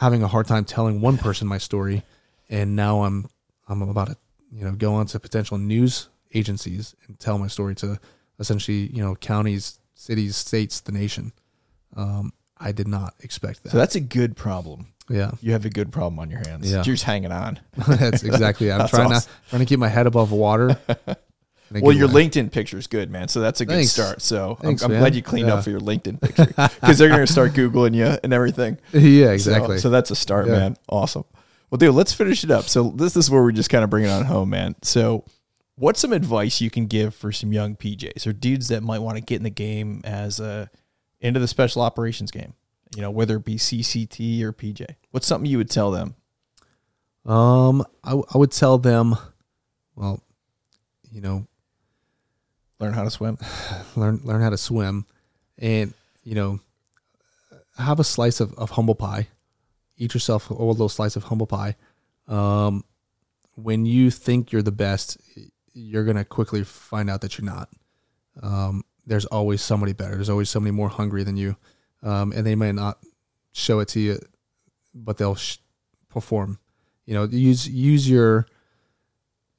[0.00, 2.02] having a hard time telling one person my story.
[2.48, 3.26] And now I'm,
[3.68, 4.16] I'm about to,
[4.50, 8.00] you know, go on to potential news agencies and tell my story to
[8.38, 11.32] essentially, you know, counties, cities, states, the nation.
[11.96, 13.70] Um, I did not expect that.
[13.72, 14.88] So that's a good problem.
[15.08, 16.68] yeah, You have a good problem on your hands.
[16.68, 16.76] Yeah.
[16.78, 17.60] You're just hanging on.
[17.88, 18.72] that's exactly.
[18.72, 19.30] I'm That's trying awesome.
[19.44, 20.78] to trying to keep my head above water.
[21.70, 22.08] Well, your.
[22.08, 23.28] LinkedIn picture is good, man.
[23.28, 23.92] So that's a good Thanks.
[23.92, 24.22] start.
[24.22, 25.54] So I'm- I'm, glad you cleaned Yeah.
[25.54, 28.78] up for your LinkedIn picture because they're going to start Googling you and everything.
[28.92, 29.78] yeah, exactly.
[29.78, 30.52] So, that's a start, Yeah.
[30.54, 30.76] man.
[30.88, 31.24] Awesome.
[31.70, 32.64] Well, dude, let's finish it up.
[32.64, 34.74] So this, is where we just kind of bring it on home, man.
[34.82, 35.24] So
[35.76, 39.16] what's some advice you can give for some young PJs or dudes that might want
[39.18, 40.68] to get in the game as a
[41.20, 42.54] into the special operations game?
[42.96, 44.84] You know, whether it be CCT or PJ.
[45.12, 46.16] What's something you would tell them?
[47.24, 49.14] um, I, w- I would tell them,
[49.94, 50.20] well,
[51.12, 51.46] you know,
[52.80, 53.38] Learn how to swim.
[53.96, 55.06] learn learn how to swim,
[55.58, 55.92] and
[56.24, 56.60] you know,
[57.76, 59.28] have a slice of, of humble pie.
[59.96, 61.76] Eat yourself a little slice of humble pie.
[62.26, 62.84] Um,
[63.54, 65.18] when you think you're the best,
[65.74, 67.68] you're gonna quickly find out that you're not.
[68.42, 70.14] Um, there's always somebody better.
[70.14, 71.56] There's always somebody more hungry than you,
[72.02, 72.98] um, and they may not
[73.52, 74.18] show it to you,
[74.94, 75.58] but they'll sh-
[76.08, 76.58] perform.
[77.04, 78.46] You know, use use your.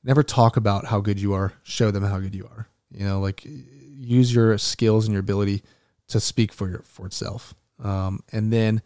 [0.03, 1.53] Never talk about how good you are.
[1.61, 2.70] Show them how good you are.
[2.91, 5.63] You know, like use your skills and your ability
[6.09, 7.53] to speak for your for itself.
[7.83, 8.81] Um, and then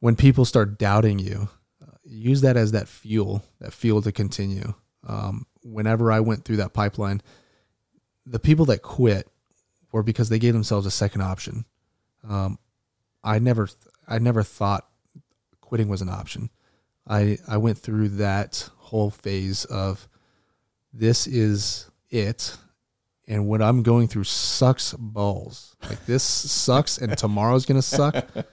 [0.00, 1.48] when people start doubting you,
[1.82, 4.74] uh, use that as that fuel, that fuel to continue.
[5.06, 7.22] Um, whenever I went through that pipeline,
[8.26, 9.28] the people that quit
[9.92, 11.64] were because they gave themselves a second option.
[12.28, 12.58] Um,
[13.22, 13.68] I never,
[14.06, 14.86] I never thought
[15.60, 16.50] quitting was an option.
[17.06, 20.08] I I went through that whole phase of
[20.92, 22.56] this is it
[23.26, 25.76] and what I'm going through sucks balls.
[25.88, 28.26] Like this sucks, and tomorrow's gonna suck.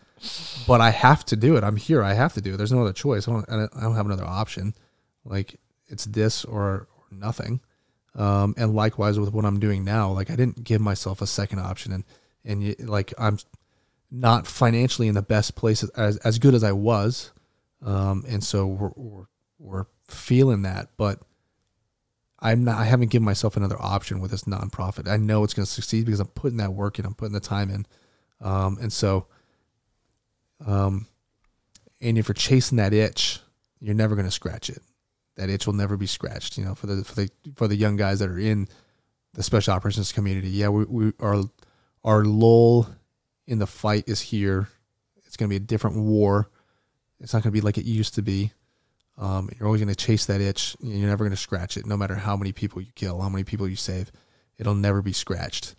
[0.67, 1.63] But I have to do it.
[1.63, 2.03] I'm here.
[2.03, 2.57] I have to do it.
[2.57, 3.27] There's no other choice.
[3.27, 3.49] I don't.
[3.49, 4.75] I don't- have another option.
[5.25, 7.59] Like it's this or, or nothing.
[8.13, 11.57] Um, and likewise with what I'm doing now, like I didn't give myself a second
[11.57, 12.03] option, and
[12.45, 13.39] and you, like I'm
[14.11, 17.31] not financially in the best place as as good as I was,
[17.83, 19.25] um, and so we're, we're
[19.57, 21.19] we're feeling that, but
[22.41, 22.79] I'm not.
[22.79, 25.07] I haven't given myself another option with this nonprofit.
[25.07, 27.05] I know it's going to succeed because I'm putting that work in.
[27.05, 27.85] I'm putting the time in,
[28.41, 29.27] um, and so,
[30.65, 31.07] um,
[32.01, 33.39] and if you're chasing that itch,
[33.79, 34.81] you're never going to scratch it.
[35.35, 36.57] That itch will never be scratched.
[36.57, 38.67] You know, for the for the for the young guys that are in
[39.33, 41.43] the special operations community, yeah, we, we our
[42.03, 42.89] our lull
[43.45, 44.69] in the fight is here.
[45.25, 46.49] It's going to be a different war.
[47.19, 48.51] It's not going to be like it used to be.
[49.21, 50.75] Um, you're always going to chase that itch.
[50.81, 53.43] You're never going to scratch it, no matter how many people you kill, how many
[53.43, 54.11] people you save.
[54.57, 55.75] It'll never be scratched.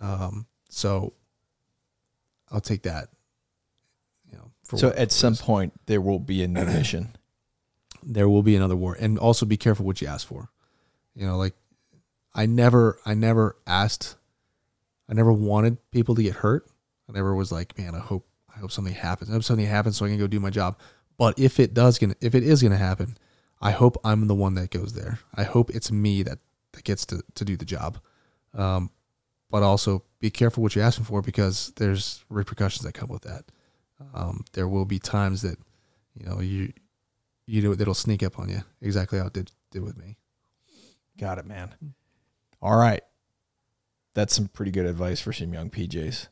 [0.00, 1.12] Um, so
[2.50, 3.08] I'll take that.
[4.30, 5.40] You know, for So at some is.
[5.42, 7.16] point there will be a new mission.
[8.04, 10.48] there will be another war, and also be careful what you ask for.
[11.16, 11.54] You know, like
[12.34, 14.14] I never, I never asked,
[15.08, 16.66] I never wanted people to get hurt.
[17.08, 19.30] I never was like, man, I hope, I hope something happens.
[19.30, 20.78] I hope something happens so I can go do my job.
[21.18, 23.16] But if it does gonna if it is gonna happen,
[23.60, 25.18] I hope I'm the one that goes there.
[25.34, 26.38] I hope it's me that,
[26.72, 27.98] that gets to, to do the job.
[28.54, 28.90] Um,
[29.50, 33.44] but also be careful what you're asking for because there's repercussions that come with that.
[34.14, 35.58] Um, there will be times that,
[36.14, 36.72] you know, you
[37.46, 40.16] you know it'll sneak up on you exactly how it did did with me.
[41.18, 41.74] Got it, man.
[42.60, 43.02] All right.
[44.14, 46.28] That's some pretty good advice for some young PJs.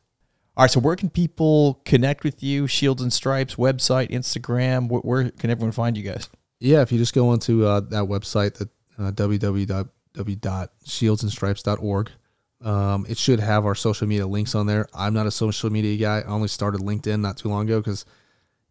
[0.56, 2.68] All right, so where can people connect with you?
[2.68, 4.88] Shields and Stripes website, Instagram.
[4.88, 6.30] Where, where can everyone find you guys?
[6.60, 12.10] Yeah, if you just go onto uh, that website, that uh, www.shieldsandstripes.org,
[12.60, 14.86] um, it should have our social media links on there.
[14.94, 16.20] I'm not a social media guy.
[16.20, 18.04] I only started LinkedIn not too long ago because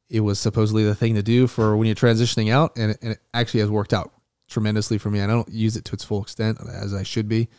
[0.09, 3.11] it was supposedly the thing to do for when you're transitioning out, and it, and
[3.11, 4.13] it actually has worked out
[4.47, 5.19] tremendously for me.
[5.19, 7.49] I don't use it to its full extent as I should be,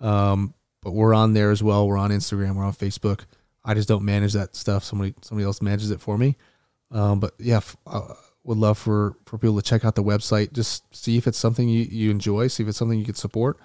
[0.00, 0.52] um,
[0.82, 1.86] but we're on there as well.
[1.86, 2.56] We're on Instagram.
[2.56, 3.20] We're on Facebook.
[3.68, 4.82] I just don't manage that stuff.
[4.82, 6.38] Somebody somebody else manages it for me.
[6.90, 8.14] Um, but yeah, f- uh,
[8.44, 10.54] would love for for people to check out the website.
[10.54, 12.46] Just see if it's something you, you enjoy.
[12.46, 13.58] See if it's something you can support.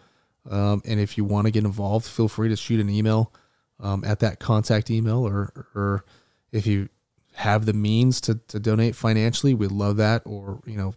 [0.49, 3.33] Um, and if you want to get involved, feel free to shoot an email
[3.79, 6.03] um, at that contact email, or or
[6.51, 6.89] if you
[7.35, 10.23] have the means to, to donate financially, we'd love that.
[10.25, 10.95] Or you know,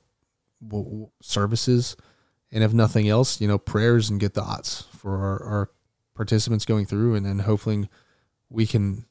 [0.67, 1.97] w- w- services,
[2.51, 5.71] and if nothing else, you know, prayers and good thoughts for our, our
[6.17, 7.89] participants going through, and then hopefully
[8.49, 9.07] we can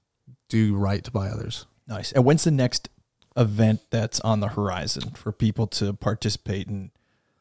[0.49, 1.65] do right by others.
[1.87, 2.11] Nice.
[2.11, 2.89] And when's the next
[3.37, 6.91] event that's on the horizon for people to participate and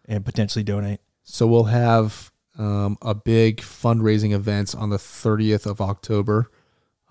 [0.07, 1.01] and potentially donate?
[1.23, 6.51] So we'll have um, a big fundraising event on the 30th of October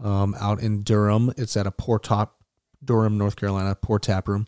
[0.03, 1.34] um, out in Durham.
[1.38, 2.34] It's at a Pour Tap,
[2.84, 4.47] Durham, North Carolina, Pour Tap Room.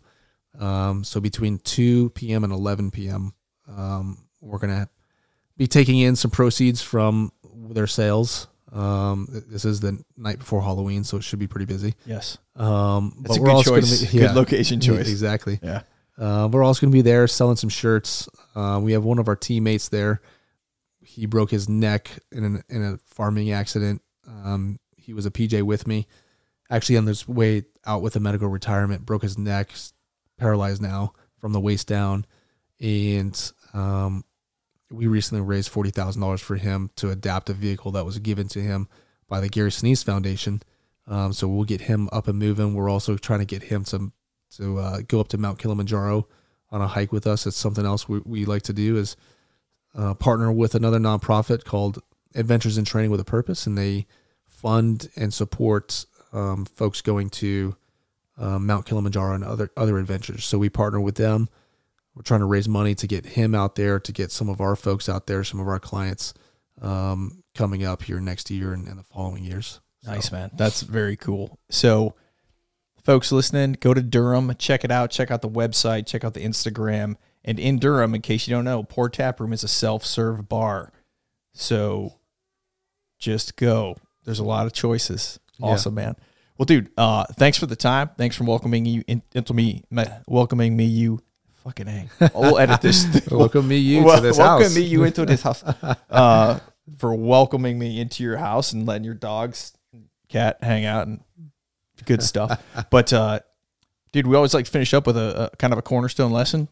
[0.58, 2.44] Um, so between 2 p.m.
[2.44, 3.34] and 11 p.m.,
[3.68, 4.88] um, we're going to
[5.56, 8.46] be taking in some proceeds from their sales
[8.76, 11.94] Um, this is the night before Halloween, so it should be pretty busy.
[12.04, 12.36] Yes.
[12.56, 14.12] Um, That's a we're good also gonna choice.
[14.12, 15.08] be- Good location yeah, choice.
[15.08, 15.58] Exactly.
[15.62, 15.82] Yeah.
[16.18, 18.26] Uh, we're also going to be there selling some shirts.
[18.54, 20.22] Uh, we have one of our teammates there.
[21.02, 24.00] He broke his neck in an, in a farming accident.
[24.26, 26.06] Um, he was a PJ with me,
[26.70, 29.04] actually on his way out with a medical retirement.
[29.04, 29.72] Broke his neck,
[30.38, 32.24] paralyzed now from the waist down,
[32.80, 34.24] and um,
[34.90, 38.48] we recently raised forty thousand dollars for him to adapt a vehicle that was given
[38.48, 38.88] to him
[39.28, 40.62] by the Gary Sinise Foundation.
[41.08, 42.74] Um, so we'll get him up and moving.
[42.74, 44.12] We're also trying to get him to
[44.56, 46.26] to uh, go up to Mount Kilimanjaro
[46.70, 47.46] on a hike with us.
[47.46, 49.16] It's something else we, we like to do is
[49.94, 52.00] uh, partner with another nonprofit called
[52.34, 54.06] Adventures in Training with a Purpose, and they
[54.44, 57.76] fund and support um, folks going to
[58.38, 60.44] uh, Mount Kilimanjaro and other other adventures.
[60.44, 61.48] So we partner with them.
[62.16, 64.74] We're trying to raise money to get him out there, to get some of our
[64.74, 66.32] folks out there, some of our clients
[66.80, 69.80] um, coming up here next year and, and the following years.
[70.02, 70.50] So- Nice, man.
[70.54, 71.58] That's very cool.
[71.68, 72.14] So,
[73.04, 75.10] folks listening, go to Durham, check it out.
[75.10, 77.16] Check out the website, check out the Instagram.
[77.44, 80.48] And in Durham, in case you don't know, Pour Tap Room is a self serve
[80.48, 80.92] bar.
[81.52, 82.14] So,
[83.18, 83.96] just go.
[84.24, 85.38] There's a lot of choices.
[85.58, 85.66] Yeah.
[85.66, 86.16] Awesome, man.
[86.58, 88.10] Well, dude, uh, thanks for the time.
[88.16, 89.84] Thanks for welcoming you in, into me,
[90.26, 90.84] welcoming me.
[90.86, 91.20] You
[91.66, 92.08] fucking a.
[92.34, 93.06] We'll edit this.
[93.30, 94.76] Welcome me you Wel- to this welcome house.
[94.76, 95.62] me you into this house.
[96.10, 96.60] Uh,
[96.98, 99.72] for welcoming me into your house and letting your dogs,
[100.28, 101.20] cat hang out and
[102.06, 102.62] good stuff.
[102.90, 103.40] But uh,
[104.12, 106.68] dude, we always like to finish up with a, a kind of a cornerstone lesson.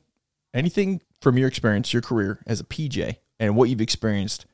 [0.55, 4.47] Anything from your experience, your career as a PJ, and what you've experienced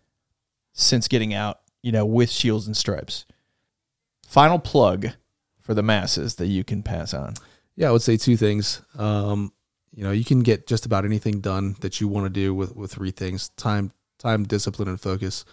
[0.73, 3.27] since getting out, you know, with Shields and Stripes.
[4.27, 5.11] Final plug
[5.61, 7.35] for the masses that you can pass on.
[7.77, 8.81] Yeah, I would say two things.
[8.97, 9.53] Um,
[9.93, 12.77] you know, you can get just about anything done that you want to do with
[12.77, 15.45] with three things: time, time, discipline, and focus.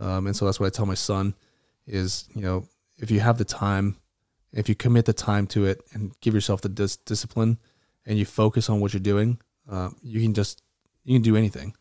[0.00, 1.34] Um, and so that's what I tell my son:
[1.86, 2.66] is you know,
[2.98, 3.96] if you have the time,
[4.52, 7.58] if you commit the time to it, and give yourself the dis- discipline,
[8.06, 9.38] and you focus on what you're doing,
[9.70, 10.62] uh, you can just
[11.04, 11.74] you can do anything.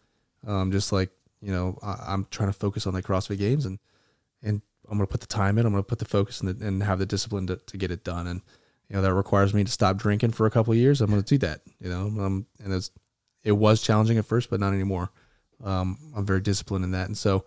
[0.46, 1.10] Um, just like
[1.42, 3.80] you know, I, I'm trying to focus on the CrossFit Games, and
[4.42, 5.66] and I'm gonna put the time in.
[5.66, 8.04] I'm gonna put the focus in the, and have the discipline to, to get it
[8.04, 8.28] done.
[8.28, 8.42] And
[8.94, 11.02] you know that requires me to stop drinking for a couple years.
[11.02, 11.62] I'm going to do that.
[11.80, 12.92] You know, um, and it's
[13.44, 15.10] it was challenging at first, but not anymore.
[15.64, 17.44] Um, I'm very disciplined in that, and so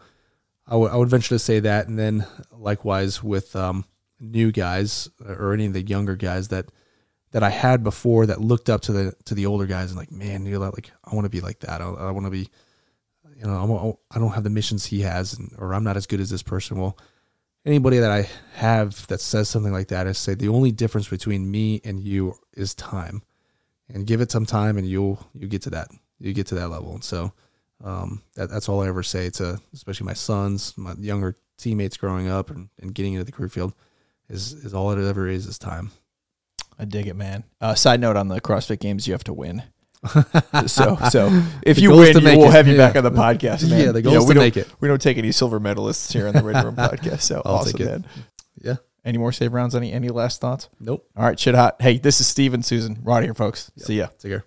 [0.67, 1.87] I would venture to say that.
[1.87, 3.85] And then likewise with um,
[4.19, 6.67] new guys or any of the younger guys that
[7.31, 10.11] that I had before that looked up to the to the older guys and like,
[10.11, 11.81] man, you know, like I want to be like that.
[11.81, 12.49] I, I want to be,
[13.37, 15.97] you know, I, want, I don't have the missions he has, and, or I'm not
[15.97, 16.81] as good as this person.
[16.81, 16.99] Well,
[17.67, 21.51] anybody that I have that says something like that, I say the only difference between
[21.51, 23.23] me and you is time,
[23.93, 25.89] and give it some time, and you'll you get to that
[26.19, 26.95] you get to that level.
[26.95, 27.33] And so
[27.85, 32.29] um, that, that's all I ever say to especially my sons, my younger teammates growing
[32.29, 33.73] up and, and getting into the career field
[34.29, 35.91] is is all it ever is is time.
[36.79, 37.45] I dig it, man.
[37.61, 39.63] Uh, side note on the CrossFit Games, you have to win.
[40.67, 42.53] So, so if The you win, we'll it.
[42.53, 42.87] have you Yeah.
[42.89, 43.81] back on the podcast, man.
[43.87, 44.69] Yeah, the goal You know, is we to make it.
[44.81, 47.21] We don't take any silver medalists here on the Ready Room podcast.
[47.23, 47.91] So I'll awesome, take it.
[47.91, 48.05] man.
[48.63, 48.77] Yeah.
[49.05, 49.75] Any more save rounds?
[49.75, 50.69] Any any last thoughts?
[50.81, 51.09] Nope.
[51.17, 51.77] All right, shit hot.
[51.81, 53.03] Hey, this is Steven Susan.
[53.07, 53.71] Of here, folks.
[53.77, 54.07] See ya.
[54.19, 54.45] Take care.